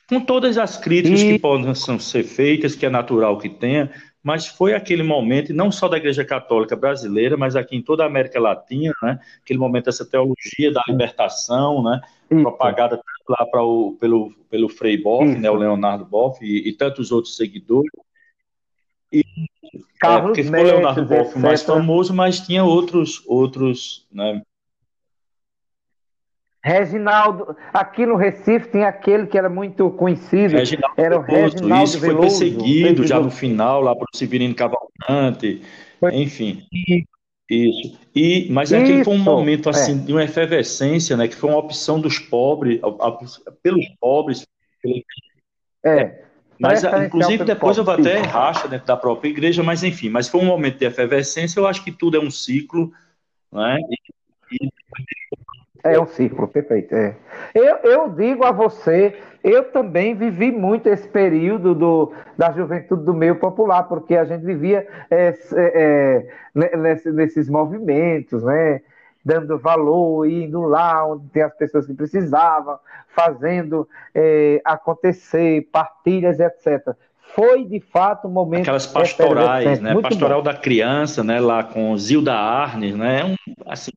com 0.07 0.19
todas 0.21 0.57
as 0.57 0.77
críticas 0.77 1.21
e... 1.21 1.33
que 1.33 1.39
possam 1.39 1.99
ser 1.99 2.23
feitas, 2.23 2.75
que 2.75 2.85
é 2.85 2.89
natural 2.89 3.37
que 3.37 3.49
tenha, 3.49 3.91
mas 4.21 4.47
foi 4.47 4.73
aquele 4.73 5.01
momento, 5.01 5.53
não 5.53 5.71
só 5.71 5.87
da 5.87 5.97
Igreja 5.97 6.25
Católica 6.25 6.75
brasileira, 6.75 7.37
mas 7.37 7.55
aqui 7.55 7.75
em 7.75 7.81
toda 7.81 8.03
a 8.03 8.07
América 8.07 8.39
Latina, 8.39 8.93
né? 9.01 9.19
aquele 9.41 9.59
momento 9.59 9.85
dessa 9.85 10.05
teologia 10.05 10.71
da 10.73 10.83
libertação, 10.87 11.81
né? 11.83 12.01
propagada 12.27 12.99
lá 13.27 13.45
para 13.49 13.63
o, 13.63 13.95
pelo, 13.99 14.31
pelo 14.49 14.67
Frei 14.67 14.97
Boff, 15.01 15.25
né? 15.25 15.49
o 15.49 15.55
Leonardo 15.55 16.05
Boff, 16.05 16.43
e, 16.43 16.67
e 16.67 16.73
tantos 16.73 17.11
outros 17.11 17.37
seguidores. 17.37 17.89
E, 19.11 19.23
Carlos 19.99 20.21
é, 20.21 20.25
porque 20.27 20.43
ficou 20.43 20.63
Leonardo 20.63 21.05
Boff 21.05 21.39
mais 21.39 21.63
famoso, 21.63 22.13
mas 22.13 22.41
tinha 22.41 22.63
outros, 22.63 23.23
outros 23.25 24.05
né? 24.11 24.41
Reginaldo, 26.63 27.55
aqui 27.73 28.05
no 28.05 28.15
Recife 28.15 28.67
tem 28.67 28.83
aquele 28.83 29.27
que 29.27 29.37
era 29.37 29.49
muito 29.49 29.89
conhecido, 29.91 30.57
Reginaldo 30.57 30.95
era 30.97 31.17
o 31.17 31.21
Reginaldo 31.21 31.85
Isso 31.85 31.99
foi 31.99 32.17
perseguido 32.17 33.07
já 33.07 33.19
no 33.19 33.31
final, 33.31 33.81
lá 33.81 33.95
para 33.95 34.05
o 34.13 34.17
Severino 34.17 34.53
Cavalcante, 34.53 35.61
foi. 35.99 36.15
enfim. 36.15 36.65
Isso. 37.49 37.97
E, 38.13 38.47
mas 38.51 38.71
Isso. 38.71 38.81
aquele 38.81 39.03
foi 39.03 39.15
um 39.15 39.17
momento 39.17 39.69
assim 39.69 39.93
é. 39.93 40.03
de 40.03 40.11
uma 40.11 40.23
efervescência, 40.23 41.17
né? 41.17 41.27
Que 41.27 41.35
foi 41.35 41.49
uma 41.49 41.57
opção 41.57 41.99
dos 41.99 42.19
pobres, 42.19 42.79
pelos 43.63 43.87
pobres. 43.99 44.45
É. 45.83 46.23
Mas, 46.59 46.83
inclusive, 46.83 47.45
depois 47.45 47.77
eu 47.77 47.85
vou 47.85 47.93
até 47.93 48.19
racha 48.19 48.67
dentro 48.67 48.85
da 48.85 48.97
própria 48.97 49.29
igreja, 49.29 49.63
mas 49.63 49.81
enfim, 49.81 50.09
mas 50.09 50.27
foi 50.27 50.41
um 50.41 50.45
momento 50.45 50.77
de 50.77 50.85
efervescência, 50.85 51.59
eu 51.59 51.65
acho 51.65 51.83
que 51.83 51.91
tudo 51.91 52.17
é 52.17 52.19
um 52.19 52.29
ciclo, 52.29 52.91
né? 53.51 53.79
E, 54.51 54.65
e 54.65 54.69
é 55.83 55.99
um 55.99 56.07
ciclo, 56.07 56.47
perfeito. 56.47 56.93
É. 56.93 57.15
Eu, 57.53 57.77
eu 57.77 58.09
digo 58.09 58.43
a 58.43 58.51
você, 58.51 59.15
eu 59.43 59.65
também 59.71 60.15
vivi 60.15 60.51
muito 60.51 60.87
esse 60.87 61.07
período 61.07 61.73
do, 61.73 62.11
da 62.37 62.51
juventude 62.51 63.03
do 63.03 63.13
meio 63.13 63.35
popular, 63.35 63.83
porque 63.83 64.15
a 64.15 64.25
gente 64.25 64.45
vivia 64.45 64.87
é, 65.09 65.33
é, 65.53 66.27
é 66.55 67.11
nesses 67.11 67.49
movimentos, 67.49 68.43
né? 68.43 68.81
dando 69.23 69.59
valor, 69.59 70.25
indo 70.25 70.61
lá 70.61 71.05
onde 71.05 71.27
tem 71.27 71.43
as 71.43 71.53
pessoas 71.55 71.85
que 71.85 71.93
precisavam, 71.93 72.79
fazendo 73.09 73.87
é, 74.15 74.61
acontecer, 74.63 75.67
partilhas, 75.71 76.39
etc. 76.39 76.95
Foi 77.35 77.63
de 77.63 77.79
fato 77.79 78.27
um 78.27 78.31
momento. 78.31 78.61
Aquelas 78.61 78.87
pastorais, 78.87 79.79
né? 79.79 79.93
Pastoral 80.01 80.39
bom. 80.39 80.45
da 80.45 80.53
criança, 80.55 81.23
né? 81.23 81.39
Lá 81.39 81.63
com 81.63 81.95
Zilda 81.97 82.33
Arnes, 82.33 82.95
né? 82.95 83.23
Um, 83.23 83.35
assim, 83.67 83.91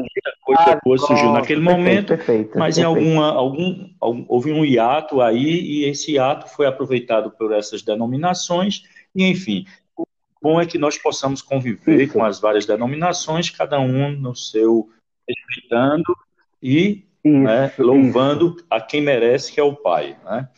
muita 0.00 0.36
coisa 0.40 0.62
ah, 0.62 0.80
boa 0.82 0.98
surgiu 0.98 1.26
nossa, 1.26 1.40
naquele 1.40 1.60
perfeito, 1.60 1.78
momento, 1.78 2.08
perfeito, 2.08 2.58
mas 2.58 2.76
perfeito. 2.76 2.98
em 2.98 3.04
alguma, 3.04 3.32
algum, 3.32 3.90
algum, 4.00 4.24
houve 4.28 4.52
um 4.52 4.64
hiato 4.64 5.20
aí, 5.20 5.60
e 5.60 5.84
esse 5.84 6.12
hiato 6.12 6.48
foi 6.48 6.66
aproveitado 6.66 7.30
por 7.30 7.52
essas 7.52 7.82
denominações, 7.82 8.82
e 9.14 9.24
enfim, 9.24 9.66
o 9.96 10.04
bom 10.40 10.60
é 10.60 10.66
que 10.66 10.78
nós 10.78 10.98
possamos 10.98 11.42
conviver 11.42 12.04
Isso. 12.04 12.12
com 12.12 12.24
as 12.24 12.40
várias 12.40 12.66
denominações, 12.66 13.50
cada 13.50 13.78
um 13.80 14.12
no 14.12 14.34
seu, 14.34 14.88
respeitando 15.28 16.16
e 16.62 17.04
Isso, 17.24 17.38
né, 17.38 17.72
louvando 17.78 18.56
a 18.70 18.80
quem 18.80 19.00
merece, 19.00 19.52
que 19.52 19.60
é 19.60 19.62
o 19.62 19.74
Pai. 19.74 20.16
Né? 20.24 20.48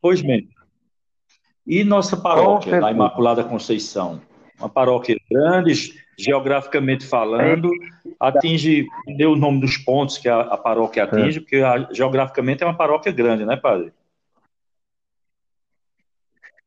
Pois 0.00 0.20
bem, 0.20 0.48
e 1.66 1.84
nossa 1.84 2.16
paróquia, 2.16 2.84
a 2.84 2.90
Imaculada 2.90 3.44
Conceição? 3.44 4.20
Uma 4.60 4.68
paróquia 4.68 5.16
grande, 5.30 5.94
geograficamente 6.18 7.06
falando, 7.06 7.70
atinge, 8.20 8.86
deu 9.16 9.32
o 9.32 9.36
nome 9.36 9.60
dos 9.60 9.76
pontos 9.78 10.18
que 10.18 10.28
a, 10.28 10.40
a 10.40 10.56
paróquia 10.58 11.04
atinge, 11.04 11.38
é. 11.38 11.40
porque 11.40 11.56
a, 11.56 11.88
geograficamente 11.92 12.62
é 12.62 12.66
uma 12.66 12.76
paróquia 12.76 13.10
grande, 13.10 13.44
né, 13.44 13.56
padre? 13.56 13.92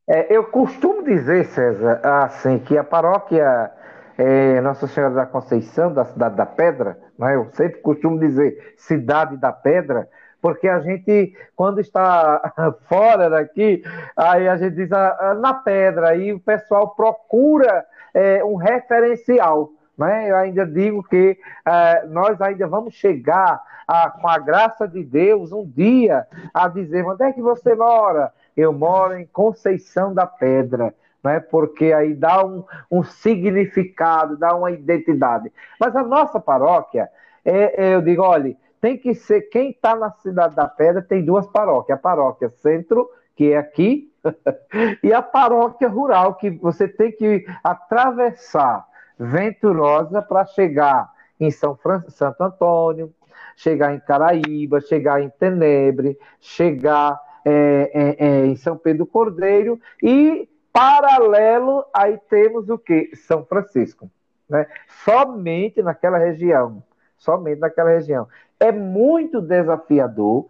É, 0.07 0.35
eu 0.35 0.45
costumo 0.45 1.03
dizer, 1.03 1.45
César, 1.45 2.01
assim, 2.03 2.59
que 2.59 2.77
a 2.77 2.83
paróquia 2.83 3.71
é, 4.17 4.59
Nossa 4.61 4.87
Senhora 4.87 5.13
da 5.13 5.25
Conceição, 5.25 5.93
da 5.93 6.05
Cidade 6.05 6.35
da 6.35 6.45
Pedra, 6.45 6.97
né, 7.17 7.35
eu 7.35 7.49
sempre 7.53 7.79
costumo 7.79 8.19
dizer 8.19 8.73
Cidade 8.77 9.37
da 9.37 9.51
Pedra, 9.51 10.09
porque 10.43 10.67
a 10.67 10.81
gente, 10.81 11.33
quando 11.55 11.79
está 11.79 12.53
fora 12.89 13.29
daqui, 13.29 13.81
aí 14.13 14.45
a 14.49 14.57
gente 14.57 14.75
diz 14.75 14.91
ah, 14.91 15.17
ah, 15.17 15.33
na 15.35 15.53
pedra, 15.53 16.09
aí 16.09 16.33
o 16.33 16.39
pessoal 16.39 16.89
procura 16.89 17.85
é, 18.13 18.43
um 18.43 18.55
referencial. 18.55 19.69
Né? 19.97 20.29
Eu 20.29 20.35
ainda 20.35 20.65
digo 20.65 21.01
que 21.01 21.37
é, 21.65 22.05
nós 22.07 22.41
ainda 22.41 22.67
vamos 22.67 22.93
chegar, 22.93 23.63
a, 23.87 24.09
com 24.09 24.27
a 24.27 24.37
graça 24.37 24.85
de 24.85 25.01
Deus, 25.01 25.53
um 25.53 25.65
dia 25.65 26.27
a 26.53 26.67
dizer: 26.67 27.05
onde 27.05 27.23
é 27.23 27.31
que 27.31 27.41
você 27.41 27.73
mora? 27.73 28.33
Eu 28.55 28.73
moro 28.73 29.17
em 29.17 29.25
Conceição 29.25 30.13
da 30.13 30.27
Pedra. 30.27 30.93
Né? 31.23 31.39
Porque 31.39 31.93
aí 31.93 32.13
dá 32.13 32.45
um, 32.45 32.65
um 32.91 33.01
significado, 33.01 34.35
dá 34.35 34.53
uma 34.53 34.71
identidade. 34.71 35.49
Mas 35.79 35.95
a 35.95 36.03
nossa 36.03 36.37
paróquia, 36.37 37.09
é, 37.45 37.85
é 37.85 37.95
eu 37.95 38.01
digo: 38.01 38.23
olha, 38.23 38.53
tem 38.83 38.97
que 38.97 39.15
ser, 39.15 39.43
quem 39.43 39.69
está 39.69 39.95
na 39.95 40.11
Cidade 40.11 40.57
da 40.57 40.67
Pedra 40.67 41.01
tem 41.01 41.23
duas 41.23 41.47
paróquias, 41.47 41.97
a 41.97 42.01
paróquia 42.01 42.49
Centro, 42.49 43.09
que 43.33 43.53
é 43.53 43.57
aqui, 43.57 44.11
e 45.01 45.13
a 45.13 45.21
paróquia 45.21 45.87
rural, 45.87 46.35
que 46.35 46.49
você 46.49 46.85
tem 46.85 47.09
que 47.09 47.45
atravessar 47.63 48.85
Venturosa 49.17 50.21
para 50.21 50.45
chegar 50.47 51.09
em 51.39 51.49
São 51.49 51.77
Fran... 51.77 52.03
Santo 52.09 52.43
Antônio, 52.43 53.13
chegar 53.55 53.95
em 53.95 54.01
Caraíba, 54.01 54.81
chegar 54.81 55.21
em 55.21 55.29
Tenebre, 55.29 56.19
chegar 56.41 57.17
é, 57.45 57.89
é, 57.93 58.25
é, 58.27 58.45
em 58.47 58.57
São 58.57 58.77
Pedro 58.77 59.05
Cordeiro 59.05 59.79
e 60.01 60.49
paralelo 60.73 61.85
aí 61.93 62.19
temos 62.29 62.67
o 62.67 62.77
que? 62.77 63.15
São 63.15 63.45
Francisco. 63.45 64.11
Né? 64.49 64.67
Somente 65.05 65.81
naquela 65.81 66.17
região. 66.17 66.83
Somente 67.15 67.59
naquela 67.59 67.91
região 67.91 68.27
é 68.59 68.71
muito 68.71 69.41
desafiador, 69.41 70.47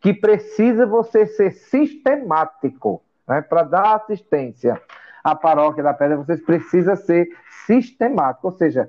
que 0.00 0.12
precisa 0.12 0.84
você 0.84 1.26
ser 1.26 1.52
sistemático 1.52 3.02
né, 3.26 3.40
para 3.40 3.62
dar 3.62 3.96
assistência 3.96 4.80
à 5.22 5.34
paróquia 5.34 5.82
da 5.82 5.94
Pedra. 5.94 6.16
Você 6.16 6.36
precisa 6.38 6.96
ser 6.96 7.28
sistemático, 7.66 8.48
ou 8.48 8.52
seja, 8.52 8.88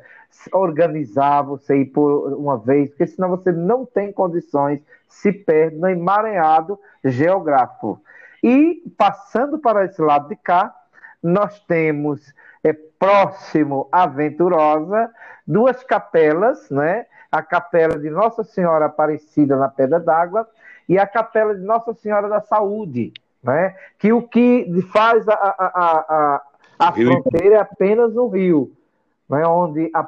organizar 0.51 1.43
você 1.43 1.77
ir 1.77 1.85
por 1.85 2.33
uma 2.33 2.57
vez, 2.57 2.89
porque 2.89 3.07
senão 3.07 3.29
você 3.29 3.51
não 3.51 3.85
tem 3.85 4.11
condições, 4.11 4.81
se 5.07 5.31
perde 5.31 5.77
no 5.77 5.87
emaranhado 5.87 6.79
geográfico. 7.03 8.01
E 8.43 8.83
passando 8.97 9.59
para 9.59 9.85
esse 9.85 10.01
lado 10.01 10.27
de 10.27 10.35
cá, 10.35 10.73
nós 11.21 11.59
temos 11.61 12.33
é, 12.63 12.73
próximo 12.73 13.87
à 13.91 14.05
Venturosa 14.07 15.09
duas 15.45 15.83
capelas, 15.83 16.69
né? 16.69 17.05
A 17.33 17.41
capela 17.41 17.97
de 17.97 18.11
Nossa 18.11 18.43
Senhora 18.43 18.85
Aparecida 18.85 19.57
na 19.57 19.67
Pedra 19.67 19.99
d'Água 19.99 20.47
e 20.87 20.99
a 20.99 21.07
capela 21.07 21.55
de 21.55 21.61
Nossa 21.61 21.91
Senhora 21.95 22.29
da 22.29 22.41
Saúde, 22.41 23.11
né? 23.43 23.75
que 23.97 24.13
o 24.13 24.21
que 24.21 24.67
faz 24.93 25.27
a, 25.27 25.33
a, 25.33 25.65
a, 25.67 26.41
a, 26.77 26.91
fronteira 26.91 27.55
é 27.55 27.59
apenas 27.59 28.15
um 28.15 28.27
rio, 28.27 28.71
né? 29.27 29.47
onde 29.47 29.89
a, 29.95 30.07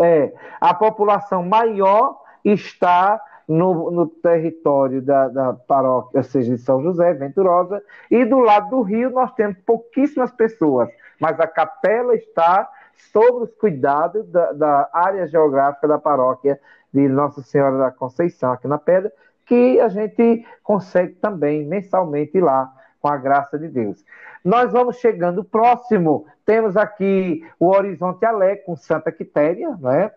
é, 0.00 0.32
a 0.58 0.72
população 0.72 1.44
maior 1.44 2.18
está 2.42 3.20
no, 3.46 3.90
no 3.90 4.06
território 4.06 5.02
da, 5.02 5.28
da, 5.28 5.52
paróquia, 5.52 6.16
ou 6.16 6.24
seja, 6.24 6.56
de 6.56 6.62
São 6.62 6.82
José, 6.82 7.12
Venturosa, 7.12 7.82
e 8.10 8.24
do 8.24 8.38
lado 8.38 8.70
do 8.70 8.80
rio 8.80 9.10
nós 9.10 9.34
temos 9.34 9.58
pouquíssimas 9.66 10.32
pessoas, 10.32 10.88
mas 11.20 11.38
a 11.38 11.46
capela 11.46 12.14
está 12.14 12.66
sobre 13.12 13.44
os 13.44 13.54
cuidados 13.54 14.28
da, 14.28 14.52
da 14.52 14.90
área 14.92 15.26
geográfica 15.26 15.88
da 15.88 15.98
paróquia 15.98 16.60
de 16.92 17.08
Nossa 17.08 17.42
Senhora 17.42 17.78
da 17.78 17.90
Conceição, 17.90 18.52
aqui 18.52 18.66
na 18.66 18.78
Pedra, 18.78 19.12
que 19.46 19.80
a 19.80 19.88
gente 19.88 20.46
consegue 20.62 21.14
também 21.14 21.66
mensalmente 21.66 22.40
lá, 22.40 22.72
com 23.00 23.08
a 23.08 23.16
graça 23.16 23.58
de 23.58 23.68
Deus. 23.68 24.04
Nós 24.44 24.72
vamos 24.72 24.96
chegando 24.96 25.44
próximo, 25.44 26.26
temos 26.44 26.76
aqui 26.76 27.46
o 27.58 27.68
Horizonte 27.68 28.24
Alé 28.24 28.56
com 28.56 28.76
Santa 28.76 29.12
Quitéria, 29.12 29.76
né? 29.80 30.10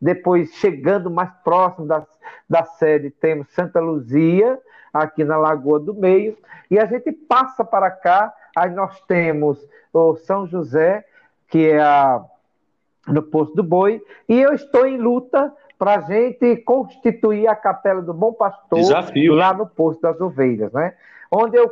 Depois, 0.00 0.50
chegando 0.54 1.10
mais 1.10 1.30
próximo 1.42 1.86
da, 1.86 2.06
da 2.48 2.64
sede, 2.64 3.10
temos 3.10 3.48
Santa 3.52 3.80
Luzia, 3.80 4.58
aqui 4.92 5.24
na 5.24 5.36
Lagoa 5.36 5.80
do 5.80 5.94
Meio, 5.94 6.36
e 6.70 6.78
a 6.78 6.84
gente 6.84 7.10
passa 7.12 7.64
para 7.64 7.90
cá, 7.90 8.32
aí 8.54 8.70
nós 8.70 9.00
temos 9.02 9.66
o 9.92 10.16
São 10.16 10.46
José, 10.46 11.04
que 11.48 11.70
é 11.70 11.80
a, 11.80 12.24
no 13.06 13.22
Poço 13.22 13.54
do 13.54 13.62
Boi, 13.62 14.02
e 14.28 14.40
eu 14.40 14.52
estou 14.52 14.86
em 14.86 14.98
luta 14.98 15.52
para 15.78 15.96
a 15.96 16.00
gente 16.00 16.56
constituir 16.58 17.46
a 17.46 17.54
Capela 17.54 18.00
do 18.00 18.14
Bom 18.14 18.32
Pastor 18.32 18.78
desafio. 18.78 19.34
lá 19.34 19.52
no 19.52 19.66
Poço 19.66 20.00
das 20.00 20.20
Ovelhas, 20.20 20.72
né? 20.72 20.94
Onde 21.30 21.56
eu 21.56 21.70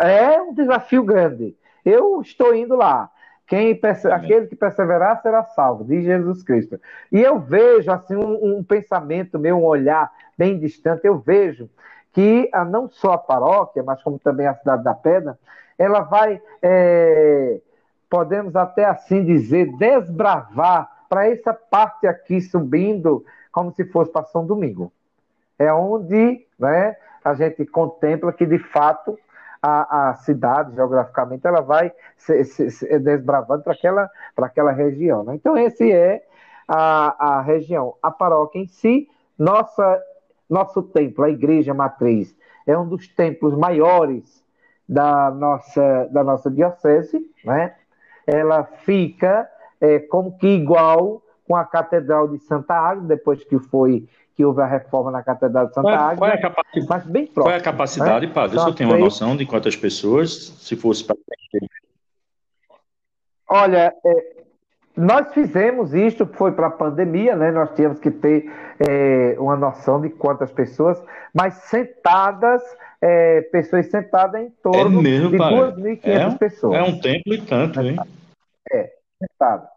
é 0.00 0.40
um 0.40 0.54
desafio 0.54 1.02
grande. 1.02 1.56
Eu 1.84 2.20
estou 2.20 2.54
indo 2.54 2.74
lá. 2.74 3.10
Quem 3.46 3.74
perse... 3.76 4.08
Aquele 4.08 4.46
que 4.46 4.56
perseverar 4.56 5.22
será 5.22 5.44
salvo, 5.44 5.84
diz 5.84 6.04
Jesus 6.04 6.42
Cristo. 6.42 6.80
E 7.12 7.20
eu 7.20 7.38
vejo 7.38 7.90
assim 7.90 8.16
um, 8.16 8.58
um, 8.58 8.64
pensamento 8.64 9.38
meu, 9.38 9.58
um 9.58 9.64
olhar 9.64 10.10
bem 10.36 10.58
distante. 10.58 11.06
Eu 11.06 11.18
vejo 11.18 11.70
que 12.12 12.48
a, 12.52 12.64
não 12.64 12.88
só 12.88 13.12
a 13.12 13.18
paróquia, 13.18 13.82
mas 13.84 14.02
como 14.02 14.18
também 14.18 14.46
a 14.46 14.54
cidade 14.54 14.82
da 14.82 14.94
Pedra, 14.94 15.38
ela 15.78 16.00
vai, 16.00 16.40
é, 16.60 17.60
podemos 18.08 18.54
até 18.56 18.84
assim 18.84 19.24
dizer, 19.24 19.76
desbravar 19.76 20.90
para 21.08 21.28
essa 21.28 21.52
parte 21.52 22.06
aqui 22.06 22.40
subindo, 22.40 23.24
como 23.52 23.72
se 23.72 23.84
fosse 23.86 24.10
para 24.10 24.24
São 24.24 24.46
Domingo. 24.46 24.92
É 25.58 25.72
onde 25.72 26.46
né, 26.58 26.96
a 27.24 27.34
gente 27.34 27.64
contempla 27.64 28.32
que, 28.32 28.44
de 28.44 28.58
fato, 28.58 29.18
a, 29.62 30.10
a 30.10 30.14
cidade, 30.14 30.74
geograficamente, 30.74 31.46
ela 31.46 31.60
vai 31.60 31.92
se, 32.16 32.44
se, 32.44 32.70
se 32.70 32.98
desbravando 32.98 33.62
para 33.62 33.72
aquela, 33.72 34.10
aquela 34.36 34.72
região. 34.72 35.24
Né? 35.24 35.34
Então, 35.34 35.56
esse 35.56 35.90
é 35.90 36.22
a, 36.68 37.38
a 37.38 37.40
região. 37.40 37.94
A 38.02 38.10
paróquia 38.10 38.60
em 38.60 38.66
si, 38.66 39.08
nossa, 39.38 40.02
nosso 40.48 40.82
templo, 40.82 41.24
a 41.24 41.30
igreja 41.30 41.72
matriz, 41.72 42.36
é 42.66 42.76
um 42.76 42.86
dos 42.86 43.08
templos 43.08 43.56
maiores 43.56 44.44
da 44.88 45.30
nossa, 45.30 46.08
da 46.12 46.22
nossa 46.22 46.50
diocese, 46.50 47.18
né? 47.44 47.74
Ela 48.26 48.64
fica 48.64 49.48
é, 49.80 49.98
como 49.98 50.36
que 50.38 50.48
igual 50.48 51.22
com 51.46 51.54
a 51.54 51.64
Catedral 51.64 52.28
de 52.28 52.38
Santa 52.40 52.74
Águeda, 52.74 53.06
depois 53.08 53.44
que 53.44 53.58
foi 53.58 54.08
que 54.34 54.44
houve 54.44 54.60
a 54.60 54.66
reforma 54.66 55.10
na 55.10 55.22
Catedral 55.22 55.68
de 55.68 55.74
Santa 55.74 55.88
Águeda, 55.88 56.16
qual 56.18 56.30
é 56.30 56.34
a 56.34 56.40
capacidade, 56.40 56.86
mas 56.88 57.06
bem 57.06 57.26
próximo. 57.26 57.44
Qual 57.44 57.54
é 57.54 57.56
a 57.56 57.62
capacidade, 57.62 58.26
né? 58.26 58.32
padre? 58.32 58.56
Então, 58.56 58.68
eu 58.68 58.74
tenho 58.74 58.90
uma 58.90 58.98
noção 58.98 59.34
de 59.34 59.46
quantas 59.46 59.74
pessoas, 59.74 60.30
se 60.30 60.76
fosse 60.76 61.02
para... 61.04 61.16
Olha, 63.48 63.94
é, 64.04 64.36
nós 64.96 65.32
fizemos 65.32 65.94
isto, 65.94 66.26
foi 66.26 66.52
para 66.52 66.66
a 66.66 66.70
pandemia, 66.70 67.36
né? 67.36 67.50
Nós 67.50 67.70
tínhamos 67.74 67.98
que 67.98 68.10
ter 68.10 68.50
é, 68.78 69.36
uma 69.38 69.56
noção 69.56 70.00
de 70.00 70.08
quantas 70.08 70.50
pessoas, 70.50 71.02
mas 71.34 71.54
sentadas, 71.54 72.62
é, 73.06 73.40
pessoas 73.42 73.86
sentadas 73.86 74.40
em 74.40 74.50
torno 74.62 74.98
é 74.98 75.02
mesmo, 75.02 75.30
de 75.30 75.38
2.500 75.38 76.00
é, 76.02 76.38
pessoas. 76.38 76.74
É 76.74 76.82
um 76.82 76.98
templo 76.98 77.34
e 77.34 77.40
tanto, 77.40 77.80
hein? 77.80 77.96
É, 78.72 78.92
sentadas. 79.22 79.68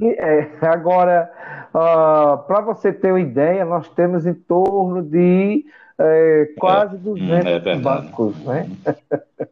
É, 0.00 0.48
agora, 0.62 1.30
uh, 1.70 2.46
para 2.46 2.60
você 2.60 2.92
ter 2.92 3.10
uma 3.10 3.20
ideia, 3.20 3.64
nós 3.64 3.88
temos 3.88 4.24
em 4.24 4.34
torno 4.34 5.02
de 5.02 5.66
é, 5.98 6.54
quase 6.58 6.96
200 6.98 7.44
é, 7.44 7.70
é 7.72 7.76
bancos, 7.76 8.38
né? 8.44 8.68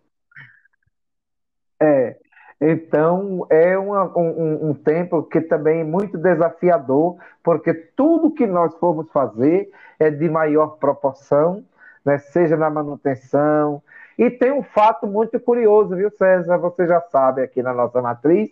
é. 1.83 2.17
Então, 2.61 3.47
é 3.51 3.77
uma, 3.77 4.17
um, 4.17 4.71
um 4.71 4.75
templo 4.75 5.25
que 5.25 5.41
também 5.41 5.81
é 5.81 5.85
muito 5.85 6.17
desafiador, 6.17 7.17
porque 7.43 7.75
tudo 7.75 8.31
que 8.31 8.47
nós 8.47 8.73
formos 8.77 9.11
fazer 9.11 9.71
é 9.99 10.09
de 10.09 10.29
maior 10.29 10.79
proporção, 10.79 11.65
né? 12.05 12.19
seja 12.19 12.57
na 12.57 12.71
manutenção. 12.71 13.83
E 14.19 14.31
tem 14.31 14.53
um 14.53 14.63
fato 14.63 15.07
muito 15.07 15.41
curioso, 15.41 15.97
viu, 15.97 16.11
César? 16.11 16.59
Você 16.59 16.87
já 16.87 17.01
sabe 17.01 17.43
aqui 17.43 17.63
na 17.63 17.73
nossa 17.73 18.01
matriz, 18.01 18.51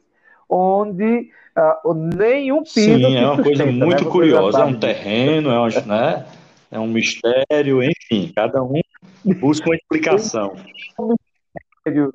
onde 0.48 1.30
uh, 1.84 1.94
nenhum 1.94 2.62
piso. 2.62 2.74
Sim, 2.74 3.16
é 3.16 3.26
uma 3.26 3.36
sustenta, 3.36 3.42
coisa 3.42 3.66
muito 3.66 4.04
né? 4.04 4.10
curiosa. 4.10 4.60
É 4.60 4.64
um 4.64 4.78
terreno, 4.78 5.50
é 5.50 5.60
um, 5.60 5.86
né? 5.86 6.26
é 6.72 6.78
um 6.80 6.88
mistério, 6.88 7.82
enfim, 7.82 8.32
cada 8.34 8.62
um 8.62 8.80
busca 9.38 9.68
uma 9.68 9.76
explicação. 9.76 10.54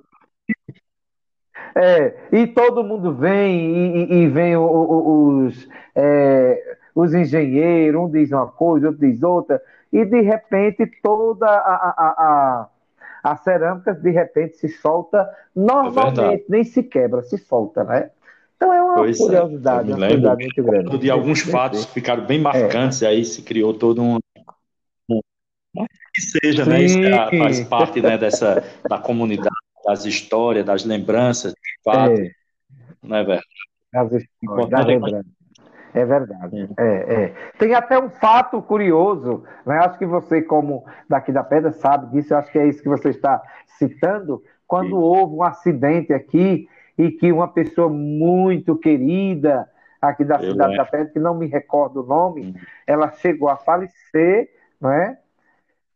É, 1.80 2.16
e 2.32 2.48
todo 2.48 2.84
mundo 2.84 3.14
vem 3.14 4.10
e, 4.10 4.14
e 4.14 4.28
vem 4.28 4.58
os, 4.58 5.70
é, 5.94 6.78
os 6.96 7.14
engenheiros, 7.14 8.02
um 8.02 8.10
diz 8.10 8.32
uma 8.32 8.48
coisa, 8.48 8.88
outro 8.88 9.08
diz 9.08 9.22
outra, 9.22 9.62
e 9.92 10.06
de 10.06 10.22
repente 10.22 10.86
toda 11.02 11.48
a, 11.48 11.52
a, 11.52 12.70
a, 13.24 13.32
a 13.32 13.38
cerâmica 13.38 13.94
de 13.94 14.10
repente 14.10 14.58
se 14.58 14.70
solta 14.70 15.30
normalmente, 15.56 16.20
é 16.22 16.46
nem 16.50 16.64
se 16.64 16.84
quebra, 16.84 17.22
se 17.24 17.38
solta, 17.38 17.84
né? 17.84 18.12
Então 18.56 18.74
é 18.74 18.82
uma 18.82 18.96
pois 18.96 19.20
é, 19.20 19.24
curiosidade, 19.24 19.92
é. 19.92 19.96
uma 19.96 20.08
curiosidade 20.08 20.44
muito 20.44 20.64
grande. 20.64 20.98
De 20.98 21.12
alguns 21.12 21.42
fatos 21.42 21.86
que 21.86 21.94
ficaram 21.94 22.26
bem 22.26 22.42
marcantes, 22.42 23.02
é. 23.02 23.08
aí 23.08 23.24
se 23.24 23.44
criou 23.44 23.74
todo 23.74 24.02
um. 24.02 24.18
Que 26.14 26.22
seja, 26.22 26.64
Sim. 26.64 26.70
né? 26.72 26.82
Isso 26.82 27.00
faz 27.38 27.64
parte 27.66 28.02
né, 28.02 28.18
dessa, 28.18 28.64
da 28.90 28.98
comunidade, 28.98 29.54
das 29.86 30.06
histórias, 30.06 30.66
das 30.66 30.84
lembranças, 30.84 31.54
de 31.54 31.84
fato. 31.84 32.20
É. 32.20 32.32
Não 33.04 33.18
é 33.18 33.24
verdade? 33.24 33.46
Das 33.94 34.12
histórias, 34.12 34.70
das 34.70 34.86
lembranças. 34.86 35.37
É 35.98 36.06
verdade. 36.06 36.70
É, 36.78 37.24
é. 37.24 37.34
Tem 37.58 37.74
até 37.74 38.00
um 38.00 38.10
fato 38.10 38.62
curioso, 38.62 39.44
né? 39.66 39.80
acho 39.80 39.98
que 39.98 40.06
você, 40.06 40.42
como 40.42 40.86
daqui 41.10 41.32
da 41.32 41.44
Pedra, 41.44 41.72
sabe 41.72 42.12
disso, 42.12 42.34
eu 42.34 42.38
acho 42.38 42.52
que 42.52 42.60
é 42.60 42.68
isso 42.68 42.84
que 42.84 42.90
você 42.90 43.10
está 43.10 43.42
citando. 43.78 44.44
Quando 44.68 44.90
Sim. 44.90 44.94
houve 44.94 45.36
um 45.36 45.44
acidente 45.44 46.14
aqui 46.14 46.68
e 46.98 47.12
que 47.12 47.32
uma 47.32 47.48
pessoa 47.48 47.90
muito 47.90 48.76
querida 48.76 49.68
aqui 50.02 50.24
da 50.24 50.36
Eu 50.36 50.52
cidade 50.52 50.78
da 50.78 50.86
Pedra, 50.86 51.12
que 51.12 51.20
não 51.20 51.36
me 51.36 51.48
recordo 51.48 52.04
o 52.04 52.06
nome, 52.06 52.56
ela 52.86 53.12
chegou 53.14 53.50
a 53.50 53.58
falecer, 53.58 54.50
não 54.80 54.92
é? 54.92 55.18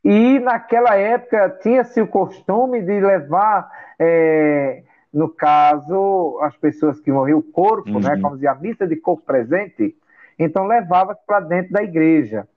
E 0.03 0.39
naquela 0.39 0.95
época 0.95 1.59
tinha-se 1.61 2.01
o 2.01 2.07
costume 2.07 2.81
de 2.81 2.99
levar, 2.99 3.69
é, 3.99 4.81
no 5.13 5.29
caso, 5.29 6.39
as 6.41 6.55
pessoas 6.55 6.99
que 6.99 7.11
morriam, 7.11 7.39
o 7.39 7.43
corpo, 7.43 7.89
né? 7.89 7.95
uhum. 7.95 8.15
né? 8.15 8.21
Como 8.21 8.35
dizia, 8.35 8.51
a 8.51 8.55
missa 8.55 8.87
de 8.87 8.95
corpo 8.95 9.23
presente, 9.25 9.95
então 10.39 10.65
levava 10.65 11.15
para 11.15 11.41
dentro 11.41 11.73
da 11.73 11.83
igreja. 11.83 12.47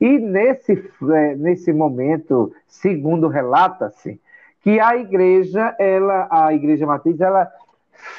E 0.00 0.18
nesse, 0.18 0.72
é, 1.12 1.34
nesse 1.34 1.72
momento, 1.72 2.54
segundo 2.66 3.26
relata-se, 3.28 4.20
que 4.60 4.78
a 4.78 4.96
igreja, 4.96 5.74
ela, 5.78 6.28
a 6.30 6.54
igreja 6.54 6.86
matriz, 6.86 7.20
ela 7.20 7.50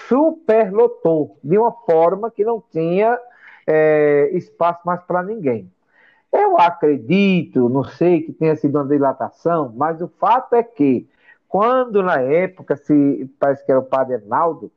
superlotou 0.07 1.38
de 1.43 1.57
uma 1.57 1.72
forma 1.72 2.30
que 2.30 2.43
não 2.43 2.61
tinha 2.72 3.18
é, 3.66 4.30
espaço 4.34 4.82
mais 4.86 5.01
para 5.03 5.24
ninguém. 5.24 5.72
Eu 6.32 6.57
acredito, 6.57 7.70
não 7.70 7.84
sei 7.84 8.22
que 8.22 8.34
tenha 8.34 8.55
sido 8.55 8.78
uma 8.78 8.88
dilatação, 8.88 9.72
mas 9.76 10.01
o 10.01 10.07
fato 10.07 10.55
é 10.55 10.64
que 10.64 11.07
quando 11.53 12.01
na 12.01 12.19
época, 12.19 12.75
se 12.75 13.29
parece 13.39 13.63
que 13.63 13.71
era 13.71 13.79
o 13.79 13.85
padre 13.85 14.15
Arnaldo, 14.15 14.71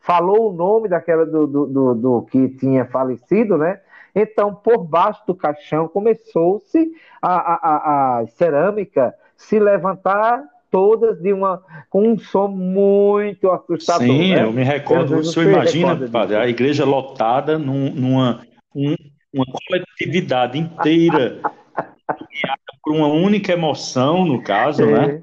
falou 0.00 0.50
o 0.50 0.56
nome 0.56 0.88
daquela 0.88 1.26
do, 1.26 1.46
do, 1.46 1.66
do, 1.66 1.94
do 1.94 2.22
que 2.22 2.48
tinha 2.48 2.86
falecido, 2.86 3.58
né? 3.58 3.78
Então, 4.14 4.54
por 4.54 4.84
baixo 4.84 5.20
do 5.26 5.34
caixão 5.34 5.86
começou-se 5.86 6.92
a, 7.20 7.34
a, 7.34 8.20
a, 8.20 8.26
cerâmica 8.28 9.14
se 9.36 9.58
levantar 9.58 10.42
todas 10.70 11.20
de 11.20 11.30
uma 11.30 11.62
com 11.90 12.08
um 12.08 12.18
som 12.18 12.48
muito 12.48 13.50
assustador. 13.50 14.06
Sim, 14.06 14.34
né? 14.34 14.44
eu 14.44 14.52
me 14.52 14.62
recordo. 14.62 15.18
O 15.18 15.24
senhor 15.24 15.50
imagina, 15.50 16.08
padre, 16.10 16.36
a 16.36 16.48
igreja 16.48 16.86
lotada 16.86 17.58
num, 17.58 17.90
numa 17.90 18.40
um, 18.74 18.94
uma 19.30 19.44
coletividade 19.68 20.58
inteira 20.58 21.42
por 22.82 22.94
uma 22.94 23.08
única 23.08 23.52
emoção, 23.52 24.24
no 24.24 24.42
caso, 24.42 24.84
é. 24.84 24.86
né? 24.86 25.22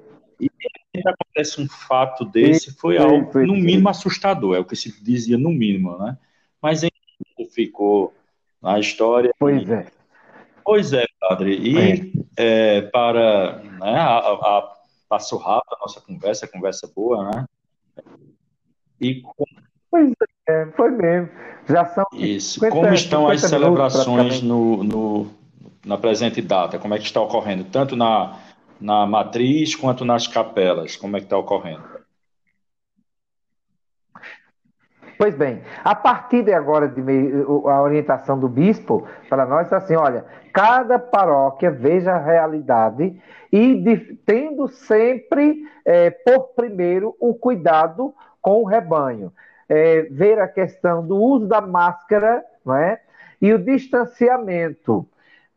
E 0.94 1.00
acontece 1.08 1.62
um 1.62 1.68
fato 1.68 2.26
desse, 2.26 2.74
foi 2.74 2.98
algo, 2.98 3.32
no 3.40 3.54
mínimo, 3.54 3.90
assustador, 3.90 4.56
é 4.56 4.60
o 4.60 4.66
que 4.66 4.76
se 4.76 5.02
dizia 5.04 5.38
no 5.38 5.50
mínimo, 5.50 5.98
né? 5.98 6.18
Mas 6.62 6.82
ficou 7.54 8.14
na 8.62 8.80
história. 8.80 9.34
Pois 9.40 9.70
é. 9.70 9.88
Pois 10.64 10.94
é, 10.94 11.06
padre. 11.20 11.58
E 11.58 11.78
é. 12.38 12.78
É, 12.78 12.82
para 12.82 13.58
né, 13.64 14.00
a, 14.00 14.18
a 14.18 14.78
passou 15.10 15.40
rápido 15.40 15.76
a 15.76 15.80
nossa 15.80 16.00
conversa, 16.00 16.48
conversa 16.48 16.92
boa, 16.94 17.30
né? 17.32 17.46
E 19.00 19.24
Pois 19.92 20.14
é, 20.48 20.68
foi 20.78 20.90
mesmo. 20.92 21.30
Já 21.68 21.86
são. 21.86 22.06
Isso. 22.14 22.62
50, 22.62 22.76
Como 22.76 22.94
estão 22.94 23.28
as 23.28 23.42
celebrações 23.42 24.42
no, 24.42 24.84
no, 24.84 25.28
na 25.86 25.98
presente 25.98 26.42
data? 26.42 26.80
Como 26.80 26.94
é 26.94 26.98
que 26.98 27.04
está 27.04 27.20
ocorrendo? 27.20 27.66
Tanto 27.66 27.98
na, 27.98 28.40
na 28.82 29.06
matriz 29.06 29.76
quanto 29.76 30.04
nas 30.04 30.28
capelas? 30.28 30.96
Como 30.96 31.16
é 31.16 31.20
que 31.20 31.26
está 31.26 31.38
ocorrendo? 31.38 31.84
Pois 35.18 35.36
bem, 35.36 35.62
a 35.84 35.94
partir 35.94 36.44
de 36.44 36.52
agora, 36.52 36.88
de 36.88 37.00
meio, 37.00 37.68
a 37.70 37.80
orientação 37.82 38.40
do 38.40 38.50
bispo 38.50 39.08
para 39.30 39.46
nós 39.46 39.72
é 39.72 39.76
assim: 39.76 39.96
olha, 39.96 40.26
cada 40.52 40.98
paróquia 40.98 41.70
veja 41.70 42.14
a 42.14 42.18
realidade 42.18 43.22
e 43.52 43.76
de, 43.76 43.98
tendo 44.26 44.68
sempre 44.68 45.64
é, 45.86 46.10
por 46.10 46.56
primeiro 46.56 47.16
o 47.20 47.36
cuidado 47.36 48.16
com 48.42 48.64
o 48.64 48.66
rebanho. 48.66 49.32
é, 49.72 50.02
ver 50.12 50.38
a 50.38 50.50
questão 50.50 51.06
do 51.08 51.16
uso 51.16 51.48
da 51.48 51.62
máscara 51.62 52.44
não 52.66 52.76
é? 52.76 53.00
e 53.42 53.54
o 53.54 53.58
distanciamento. 53.58 55.08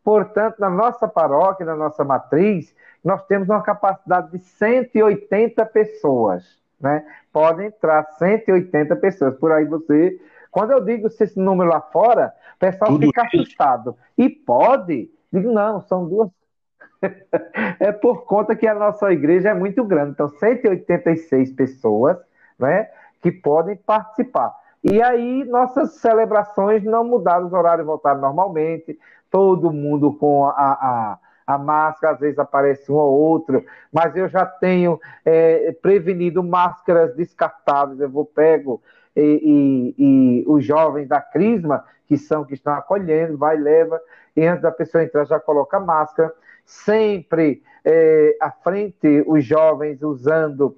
Portanto, 0.05 0.61
na 0.61 0.71
nossa 0.71 1.09
paróquia, 1.09 1.67
na 1.67 1.75
nossa 1.75 2.05
matriz, 2.05 2.73
nós 3.05 3.25
temos 3.27 3.49
uma 3.49 3.63
capacidade 3.63 4.31
de 4.33 4.39
180 4.39 5.65
pessoas. 5.67 6.59
Né? 6.81 7.05
Podem 7.33 7.67
entrar 7.67 8.05
180 8.19 8.97
pessoas. 8.97 9.37
Por 9.37 9.53
aí 9.53 9.65
você. 9.65 10.19
Quando 10.51 10.71
eu 10.71 10.85
digo 10.85 11.09
esse 11.09 11.39
número 11.39 11.71
lá 11.71 11.81
fora, 11.81 12.33
o 12.57 12.59
pessoal 12.59 12.93
Tudo 12.93 13.07
fica 13.07 13.27
isso. 13.27 13.37
assustado. 13.37 13.97
E 14.17 14.29
pode? 14.29 15.11
Digo, 15.33 15.53
não, 15.53 15.81
são 15.83 16.09
duas. 16.09 16.31
é 17.81 17.93
por 17.93 18.25
conta 18.25 18.57
que 18.57 18.67
a 18.67 18.75
nossa 18.75 19.13
igreja 19.13 19.51
é 19.51 19.55
muito 19.55 19.85
grande. 19.85 20.13
Então, 20.13 20.29
186 20.29 21.53
pessoas 21.53 22.17
né, 22.59 22.89
que 23.21 23.31
podem 23.33 23.77
participar. 23.77 24.55
E 24.83 25.03
aí, 25.03 25.45
nossas 25.45 25.95
celebrações 25.95 26.85
não 26.85 27.05
mudaram, 27.05 27.47
os 27.47 27.53
horários 27.53 27.87
voltaram 27.87 28.21
normalmente, 28.21 28.99
todo 29.31 29.73
mundo 29.73 30.13
com 30.13 30.45
a, 30.47 30.51
a, 30.53 31.19
a 31.47 31.59
máscara, 31.59 32.15
às 32.15 32.21
vezes 32.21 32.39
aparece 32.39 32.91
um 32.91 32.97
ou 32.97 33.13
outro, 33.13 33.65
mas 33.93 34.17
eu 34.17 34.29
já 34.29 34.47
tenho 34.47 34.99
é, 35.25 35.73
prevenido 35.83 36.43
máscaras 36.43 37.15
descartáveis, 37.15 38.01
eu 38.01 38.09
vou 38.09 38.25
pego 38.25 38.83
e, 39.15 39.23
e, 39.23 39.95
e, 39.99 40.45
os 40.47 40.65
jovens 40.65 41.07
da 41.07 41.21
Crisma, 41.21 41.85
que 42.07 42.17
são 42.17 42.45
que 42.45 42.55
estão 42.55 42.75
acolhendo, 42.75 43.37
vai 43.37 43.57
leva, 43.57 44.01
e 44.35 44.45
antes 44.45 44.63
da 44.63 44.73
pessoa 44.73 45.05
entrar 45.05 45.25
já 45.25 45.39
coloca 45.39 45.79
máscara, 45.79 46.33
sempre 46.65 47.63
é, 47.85 48.37
à 48.41 48.51
frente 48.51 49.23
os 49.27 49.45
jovens 49.45 50.03
usando 50.03 50.77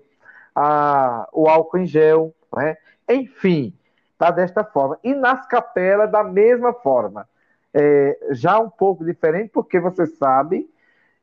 a, 0.54 1.28
o 1.32 1.48
álcool 1.48 1.78
em 1.78 1.86
gel, 1.86 2.34
né? 2.54 2.76
enfim, 3.08 3.72
tá 4.18 4.30
desta 4.30 4.64
forma. 4.64 4.98
E 5.04 5.14
nas 5.14 5.46
capelas 5.46 6.10
da 6.10 6.24
mesma 6.24 6.72
forma 6.72 7.28
é, 7.78 8.18
já 8.30 8.58
um 8.58 8.70
pouco 8.70 9.04
diferente, 9.04 9.50
porque 9.52 9.78
você 9.78 10.06
sabe, 10.06 10.66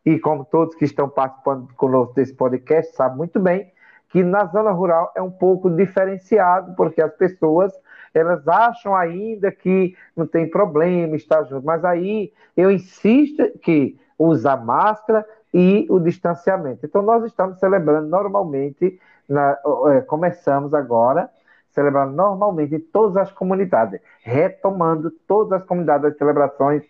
e 0.05 0.19
como 0.19 0.45
todos 0.45 0.75
que 0.75 0.85
estão 0.85 1.09
participando 1.09 1.73
conosco 1.73 2.13
desse 2.13 2.35
podcast 2.35 2.95
sabem 2.95 3.17
muito 3.17 3.39
bem, 3.39 3.71
que 4.09 4.23
na 4.23 4.45
zona 4.45 4.69
rural 4.69 5.11
é 5.15 5.21
um 5.21 5.31
pouco 5.31 5.67
diferenciado, 5.67 6.75
porque 6.75 7.01
as 7.01 7.11
pessoas 7.15 7.73
elas 8.13 8.47
acham 8.47 8.95
ainda 8.95 9.51
que 9.51 9.97
não 10.15 10.27
tem 10.27 10.47
problema 10.47 11.15
estar 11.15 11.43
junto, 11.45 11.65
mas 11.65 11.83
aí 11.83 12.31
eu 12.55 12.69
insisto 12.69 13.57
que 13.57 13.99
usar 14.19 14.57
máscara 14.57 15.25
e 15.51 15.87
o 15.89 15.99
distanciamento. 15.99 16.85
Então 16.85 17.01
nós 17.01 17.23
estamos 17.25 17.57
celebrando 17.57 18.07
normalmente, 18.07 18.99
na, 19.27 19.57
é, 19.87 20.01
começamos 20.01 20.75
agora 20.75 21.31
celebrando 21.73 22.13
normalmente 22.13 22.75
em 22.75 22.79
todas 22.79 23.17
as 23.17 23.31
comunidades, 23.31 23.99
retomando 24.21 25.11
todas 25.27 25.61
as 25.61 25.67
comunidades 25.67 26.11
as 26.11 26.17
celebrações 26.17 26.83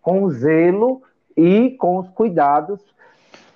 com 0.00 0.28
zelo 0.30 1.02
e 1.36 1.72
com 1.72 1.98
os 1.98 2.08
cuidados 2.10 2.80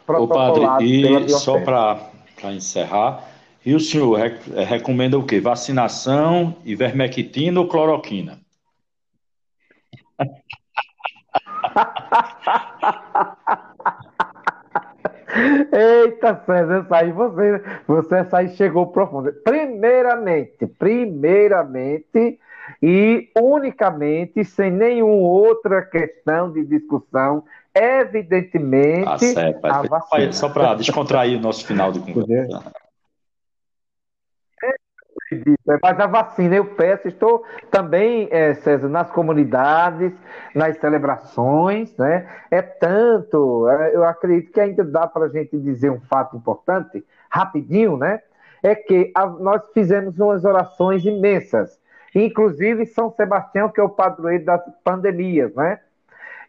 protocolados. 0.07 0.59
Ô, 0.59 0.67
padre, 0.67 1.25
e 1.25 1.29
só 1.31 1.61
para 1.61 2.53
encerrar, 2.53 3.25
e 3.65 3.75
o 3.75 3.81
senhor 3.81 4.19
eh, 4.19 4.65
recomenda 4.65 5.19
o 5.19 5.25
quê? 5.25 5.41
Vacinação, 5.41 6.57
ivermectina 6.65 7.61
ou 7.61 7.69
cloroquina? 7.69 8.41
Eita, 15.73 16.43
César, 16.45 16.85
essa 16.85 16.97
aí 16.97 17.11
você, 17.11 17.63
você 17.87 18.17
essa 18.17 18.39
aí 18.39 18.51
chegou 18.51 18.89
profundo. 18.89 19.33
Primeiramente, 19.83 20.65
primeiramente 20.79 22.39
e 22.81 23.29
unicamente, 23.37 24.45
sem 24.45 24.71
nenhuma 24.71 25.27
outra 25.29 25.83
questão 25.83 26.53
de 26.53 26.65
discussão, 26.65 27.43
evidentemente, 27.75 29.09
ah, 29.09 29.19
certo, 29.19 29.65
a 29.65 29.83
vacina. 29.83 30.33
Só 30.33 30.49
para 30.51 30.75
descontrair 30.75 31.37
o 31.37 31.41
nosso 31.41 31.67
final 31.67 31.91
de 31.91 31.99
conversa. 31.99 32.63
Mas 35.83 35.99
a 35.99 36.07
vacina, 36.07 36.55
eu 36.55 36.65
peço, 36.77 37.09
estou 37.09 37.43
também, 37.69 38.29
é, 38.31 38.55
César, 38.55 38.89
nas 38.89 39.11
comunidades, 39.11 40.13
nas 40.55 40.79
celebrações, 40.79 41.97
né? 41.97 42.29
É 42.53 42.63
tanto, 42.63 43.69
é, 43.69 43.97
eu 43.97 44.05
acredito 44.05 44.53
que 44.53 44.61
ainda 44.61 44.85
dá 44.85 45.09
para 45.09 45.25
a 45.25 45.29
gente 45.29 45.59
dizer 45.59 45.91
um 45.91 46.01
fato 46.03 46.37
importante, 46.37 47.05
rapidinho, 47.29 47.97
né? 47.97 48.21
É 48.63 48.75
que 48.75 49.11
a, 49.15 49.27
nós 49.27 49.63
fizemos 49.75 50.19
umas 50.19 50.45
orações 50.45 51.05
imensas, 51.05 51.81
inclusive 52.15 52.87
São 52.87 53.11
Sebastião, 53.11 53.69
que 53.69 53.81
é 53.81 53.83
o 53.83 53.89
padroeiro 53.89 54.45
das 54.45 54.63
pandemias, 54.85 55.55
né? 55.55 55.81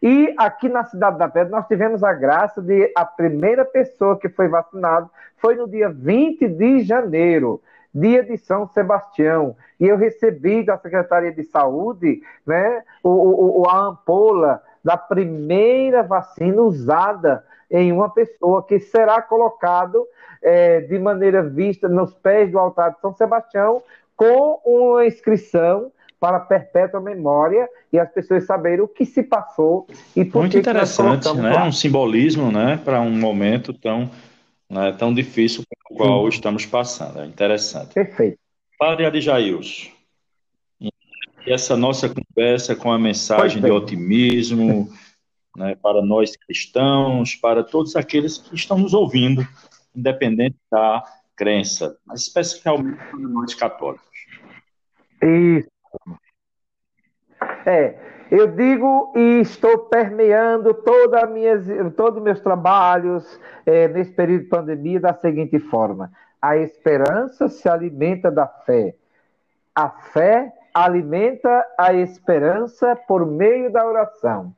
E 0.02 0.34
aqui 0.36 0.68
na 0.68 0.84
Cidade 0.84 1.18
da 1.18 1.28
Pedra 1.28 1.50
nós 1.50 1.66
tivemos 1.66 2.04
a 2.04 2.12
graça 2.12 2.60
de 2.60 2.92
a 2.94 3.04
primeira 3.06 3.64
pessoa 3.64 4.18
que 4.18 4.28
foi 4.28 4.48
vacinada 4.48 5.08
foi 5.38 5.56
no 5.56 5.66
dia 5.66 5.88
20 5.88 6.46
de 6.48 6.82
janeiro 6.82 7.62
dia 7.94 8.24
de 8.24 8.36
São 8.36 8.66
Sebastião. 8.66 9.56
E 9.78 9.86
eu 9.86 9.96
recebi 9.96 10.64
da 10.64 10.76
Secretaria 10.76 11.32
de 11.32 11.44
Saúde 11.44 12.20
né, 12.44 12.82
o, 13.02 13.62
o, 13.62 13.68
a 13.68 13.78
ampola 13.78 14.60
da 14.82 14.96
primeira 14.96 16.02
vacina 16.02 16.60
usada 16.60 17.44
em 17.74 17.90
uma 17.92 18.08
pessoa, 18.08 18.62
que 18.62 18.78
será 18.78 19.20
colocado 19.20 20.06
é, 20.40 20.80
de 20.80 20.96
maneira 20.98 21.42
vista 21.42 21.88
nos 21.88 22.14
pés 22.14 22.50
do 22.50 22.58
altar 22.58 22.92
de 22.92 23.00
São 23.00 23.12
Sebastião, 23.14 23.82
com 24.16 24.60
uma 24.64 25.04
inscrição 25.04 25.90
para 26.20 26.38
perpétua 26.38 27.00
memória 27.00 27.68
e 27.92 27.98
as 27.98 28.10
pessoas 28.10 28.46
saberem 28.46 28.80
o 28.80 28.88
que 28.88 29.04
se 29.04 29.22
passou 29.24 29.86
e 30.14 30.24
por 30.24 30.42
Muito 30.42 30.52
que 30.52 30.58
interessante, 30.58 31.32
né? 31.34 31.52
Lá. 31.52 31.64
Um 31.64 31.72
simbolismo, 31.72 32.52
né, 32.52 32.80
para 32.82 33.00
um 33.00 33.10
momento 33.10 33.72
tão 33.72 34.08
não 34.70 34.84
é 34.84 34.92
tão 34.92 35.12
difícil 35.12 35.62
com 35.84 35.94
o 35.94 35.96
qual 35.96 36.28
estamos 36.28 36.64
passando. 36.64 37.20
É 37.20 37.26
interessante. 37.26 37.92
Perfeito. 37.92 38.38
Padre 38.78 39.06
Adijailson, 39.06 39.90
e 40.80 41.52
essa 41.52 41.76
nossa 41.76 42.08
conversa 42.08 42.74
com 42.74 42.90
a 42.90 42.98
mensagem 42.98 43.60
de 43.60 43.70
otimismo 43.70 44.90
né, 45.56 45.76
para 45.80 46.02
nós 46.02 46.36
cristãos, 46.36 47.34
para 47.34 47.62
todos 47.62 47.96
aqueles 47.96 48.38
que 48.38 48.54
estão 48.54 48.78
nos 48.78 48.94
ouvindo, 48.94 49.46
independente 49.94 50.56
da 50.70 51.02
crença, 51.36 51.96
mas 52.06 52.22
especialmente 52.22 52.98
para 53.10 53.20
nós 53.20 53.54
católicos. 53.54 54.04
Isso. 55.22 55.68
É, 57.66 57.96
eu 58.30 58.48
digo 58.48 59.12
e 59.16 59.40
estou 59.40 59.78
permeando 59.86 60.74
toda 60.74 61.26
minhas, 61.26 61.66
todos 61.96 62.18
os 62.18 62.24
meus 62.24 62.40
trabalhos 62.40 63.40
é, 63.64 63.88
nesse 63.88 64.12
período 64.12 64.42
de 64.42 64.48
pandemia 64.48 65.00
da 65.00 65.14
seguinte 65.14 65.58
forma: 65.58 66.10
a 66.40 66.56
esperança 66.56 67.48
se 67.48 67.68
alimenta 67.68 68.30
da 68.30 68.46
fé, 68.46 68.94
a 69.74 69.88
fé 69.88 70.52
alimenta 70.74 71.64
a 71.78 71.92
esperança 71.94 72.96
por 72.96 73.24
meio 73.24 73.70
da 73.70 73.86
oração. 73.86 74.54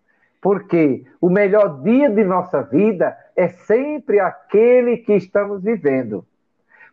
Porque 0.47 1.05
o 1.20 1.28
melhor 1.28 1.82
dia 1.82 2.09
de 2.09 2.22
nossa 2.22 2.62
vida 2.62 3.18
é 3.34 3.49
sempre 3.49 4.20
aquele 4.20 4.99
que 4.99 5.14
estamos 5.14 5.61
vivendo. 5.61 6.24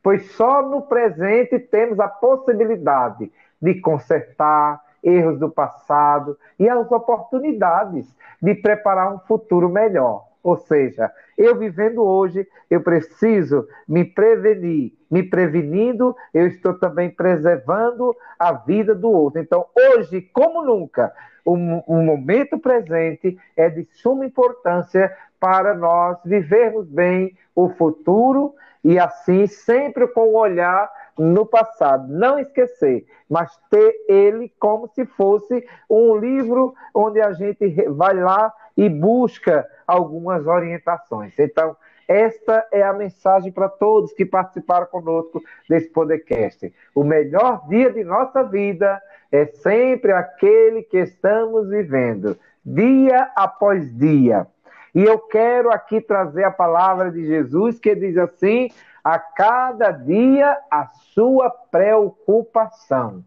Pois 0.02 0.32
só 0.32 0.64
no 0.64 0.82
presente 0.82 1.60
temos 1.60 2.00
a 2.00 2.08
possibilidade 2.08 3.32
de 3.62 3.80
consertar, 3.80 4.82
erros 5.04 5.38
do 5.38 5.52
passado 5.52 6.36
e 6.58 6.68
as 6.68 6.92
oportunidades 6.92 8.12
de 8.42 8.56
preparar 8.56 9.14
um 9.14 9.20
futuro 9.20 9.70
melhor. 9.70 10.26
Ou 10.44 10.58
seja, 10.58 11.10
eu 11.38 11.58
vivendo 11.58 12.04
hoje, 12.04 12.46
eu 12.70 12.82
preciso 12.82 13.66
me 13.88 14.04
prevenir. 14.04 14.92
Me 15.10 15.24
prevenindo, 15.24 16.16
eu 16.34 16.48
estou 16.48 16.74
também 16.74 17.10
preservando 17.10 18.16
a 18.38 18.52
vida 18.52 18.94
do 18.94 19.10
outro. 19.10 19.40
Então, 19.40 19.66
hoje, 19.76 20.22
como 20.34 20.64
nunca, 20.64 21.14
o, 21.46 21.54
o 21.54 22.02
momento 22.04 22.60
presente 22.60 23.38
é 23.56 23.70
de 23.70 23.88
suma 23.94 24.26
importância 24.26 25.16
para 25.40 25.74
nós 25.74 26.18
vivermos 26.26 26.88
bem 26.88 27.38
o 27.56 27.70
futuro 27.70 28.54
e 28.84 29.00
assim 29.00 29.48
sempre 29.48 30.08
com 30.08 30.28
o 30.28 30.38
olhar 30.38 30.90
no 31.18 31.46
passado. 31.46 32.08
Não 32.08 32.40
esquecer, 32.40 33.06
mas 33.30 33.58
ter 33.70 33.96
ele 34.08 34.52
como 34.60 34.88
se 34.88 35.06
fosse 35.06 35.66
um 35.90 36.18
livro 36.18 36.74
onde 36.94 37.22
a 37.22 37.34
gente 37.34 37.70
vai 37.90 38.14
lá 38.14 38.54
e 38.76 38.90
busca 38.90 39.68
algumas 39.88 40.48
orientações. 40.48 41.34
Então, 41.38 41.76
esta 42.08 42.68
é 42.72 42.84
a 42.84 42.94
mensagem 42.94 43.52
para 43.52 43.70
todos 43.70 44.14
que 44.14 44.26
participaram 44.26 44.86
conosco 44.88 45.42
desse 45.70 45.90
podcast. 45.90 46.74
O 46.94 47.04
melhor 47.04 47.68
dia 47.68 47.92
de 47.92 48.04
nossa 48.04 48.44
vida 48.44 49.02
é 49.32 49.46
sempre 49.46 50.12
aquele 50.12 50.84
que 50.84 50.98
estamos 50.98 51.70
vivendo, 51.70 52.38
dia 52.66 53.32
após 53.36 53.96
dia. 53.98 54.46
E 54.94 55.04
eu 55.04 55.18
quero 55.18 55.72
aqui 55.72 56.00
trazer 56.02 56.44
a 56.44 56.52
palavra 56.52 57.10
de 57.10 57.26
Jesus 57.26 57.80
que 57.80 57.96
diz 57.96 58.16
assim: 58.18 58.70
a 59.04 59.20
cada 59.20 59.92
dia 59.92 60.58
a 60.72 60.88
sua 61.14 61.50
preocupação. 61.50 63.24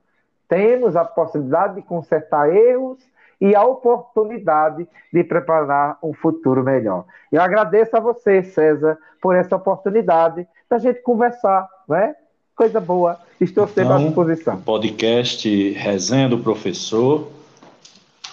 Temos 0.48 0.96
a 0.96 1.04
possibilidade 1.04 1.74
de 1.74 1.82
consertar 1.82 2.54
erros 2.54 2.98
e 3.40 3.54
a 3.54 3.64
oportunidade 3.64 4.88
de 5.12 5.24
preparar 5.24 5.98
um 6.02 6.14
futuro 6.14 6.62
melhor. 6.64 7.04
Eu 7.30 7.42
agradeço 7.42 7.96
a 7.96 8.00
você, 8.00 8.42
César, 8.42 8.98
por 9.20 9.34
essa 9.34 9.56
oportunidade 9.56 10.46
da 10.70 10.78
gente 10.78 11.02
conversar, 11.02 11.68
né? 11.88 12.14
Coisa 12.54 12.80
boa. 12.80 13.20
Estou 13.38 13.66
sempre 13.66 13.84
então, 13.84 13.96
à 13.96 14.06
disposição. 14.06 14.62
Podcast 14.62 15.72
Resenha 15.72 16.28
do 16.28 16.38
Professor 16.38 17.30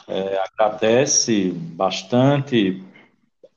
é, 0.07 0.39
agradece 0.39 1.51
bastante 1.51 2.81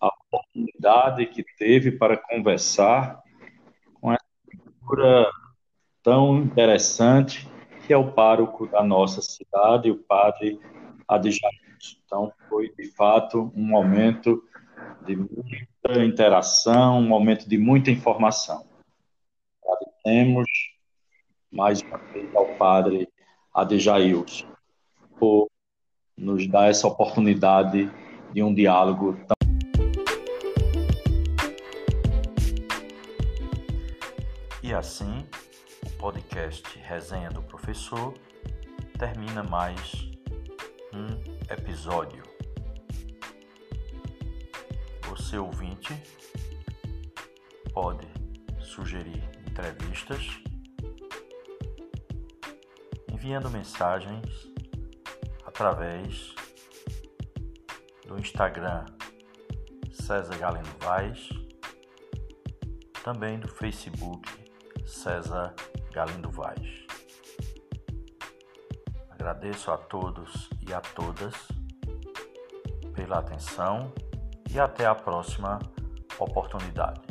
a 0.01 0.09
oportunidade 0.09 1.27
que 1.27 1.45
teve 1.57 1.93
para 1.93 2.17
conversar 2.17 3.23
figura 4.87 5.29
tão 6.01 6.39
interessante 6.39 7.49
que 7.85 7.93
é 7.93 7.97
o 7.97 8.13
pároco 8.13 8.69
da 8.69 8.85
nossa 8.85 9.21
cidade, 9.21 9.91
o 9.91 9.99
padre 9.99 10.61
Adjair. 11.09 11.67
Então, 12.05 12.33
foi 12.49 12.73
de 12.73 12.93
fato 12.93 13.53
um 13.55 13.65
momento 13.65 14.43
de 15.05 15.17
muita 15.17 16.05
interação, 16.05 16.99
um 16.99 17.07
momento 17.07 17.49
de 17.49 17.59
muita 17.59 17.91
informação. 17.91 18.65
Agradecemos 19.65 20.49
mais 21.51 21.83
uma 21.83 21.99
vez 21.99 22.35
ao 22.35 22.47
padre 22.55 23.09
Adejailson 23.53 24.47
por 25.19 25.49
nos 26.17 26.47
dar 26.47 26.71
essa 26.71 26.87
oportunidade 26.87 27.91
de 28.33 28.43
um 28.43 28.55
diálogo 28.55 29.17
tão 29.27 29.36
assim, 34.77 35.27
o 35.87 35.91
podcast 35.93 36.79
Resenha 36.79 37.31
do 37.31 37.43
Professor 37.43 38.13
termina 38.99 39.43
mais 39.43 40.11
um 40.93 41.07
episódio. 41.51 42.23
Você 45.09 45.39
ouvinte 45.39 45.95
pode 47.73 48.07
sugerir 48.61 49.23
entrevistas 49.49 50.43
enviando 53.11 53.51
mensagens 53.51 54.47
através 55.47 56.35
do 58.07 58.19
Instagram 58.19 58.85
César 59.91 60.37
Galeno 60.37 60.69
Vaz, 60.81 61.31
também 63.03 63.41
do 63.41 63.49
Facebook 63.49 64.46
César 64.87 65.55
Galindo 65.93 66.31
Vaz. 66.31 66.87
Agradeço 69.11 69.71
a 69.71 69.77
todos 69.77 70.49
e 70.67 70.73
a 70.73 70.81
todas 70.81 71.35
pela 72.95 73.19
atenção 73.19 73.93
e 74.51 74.59
até 74.59 74.87
a 74.87 74.95
próxima 74.95 75.59
oportunidade. 76.19 77.06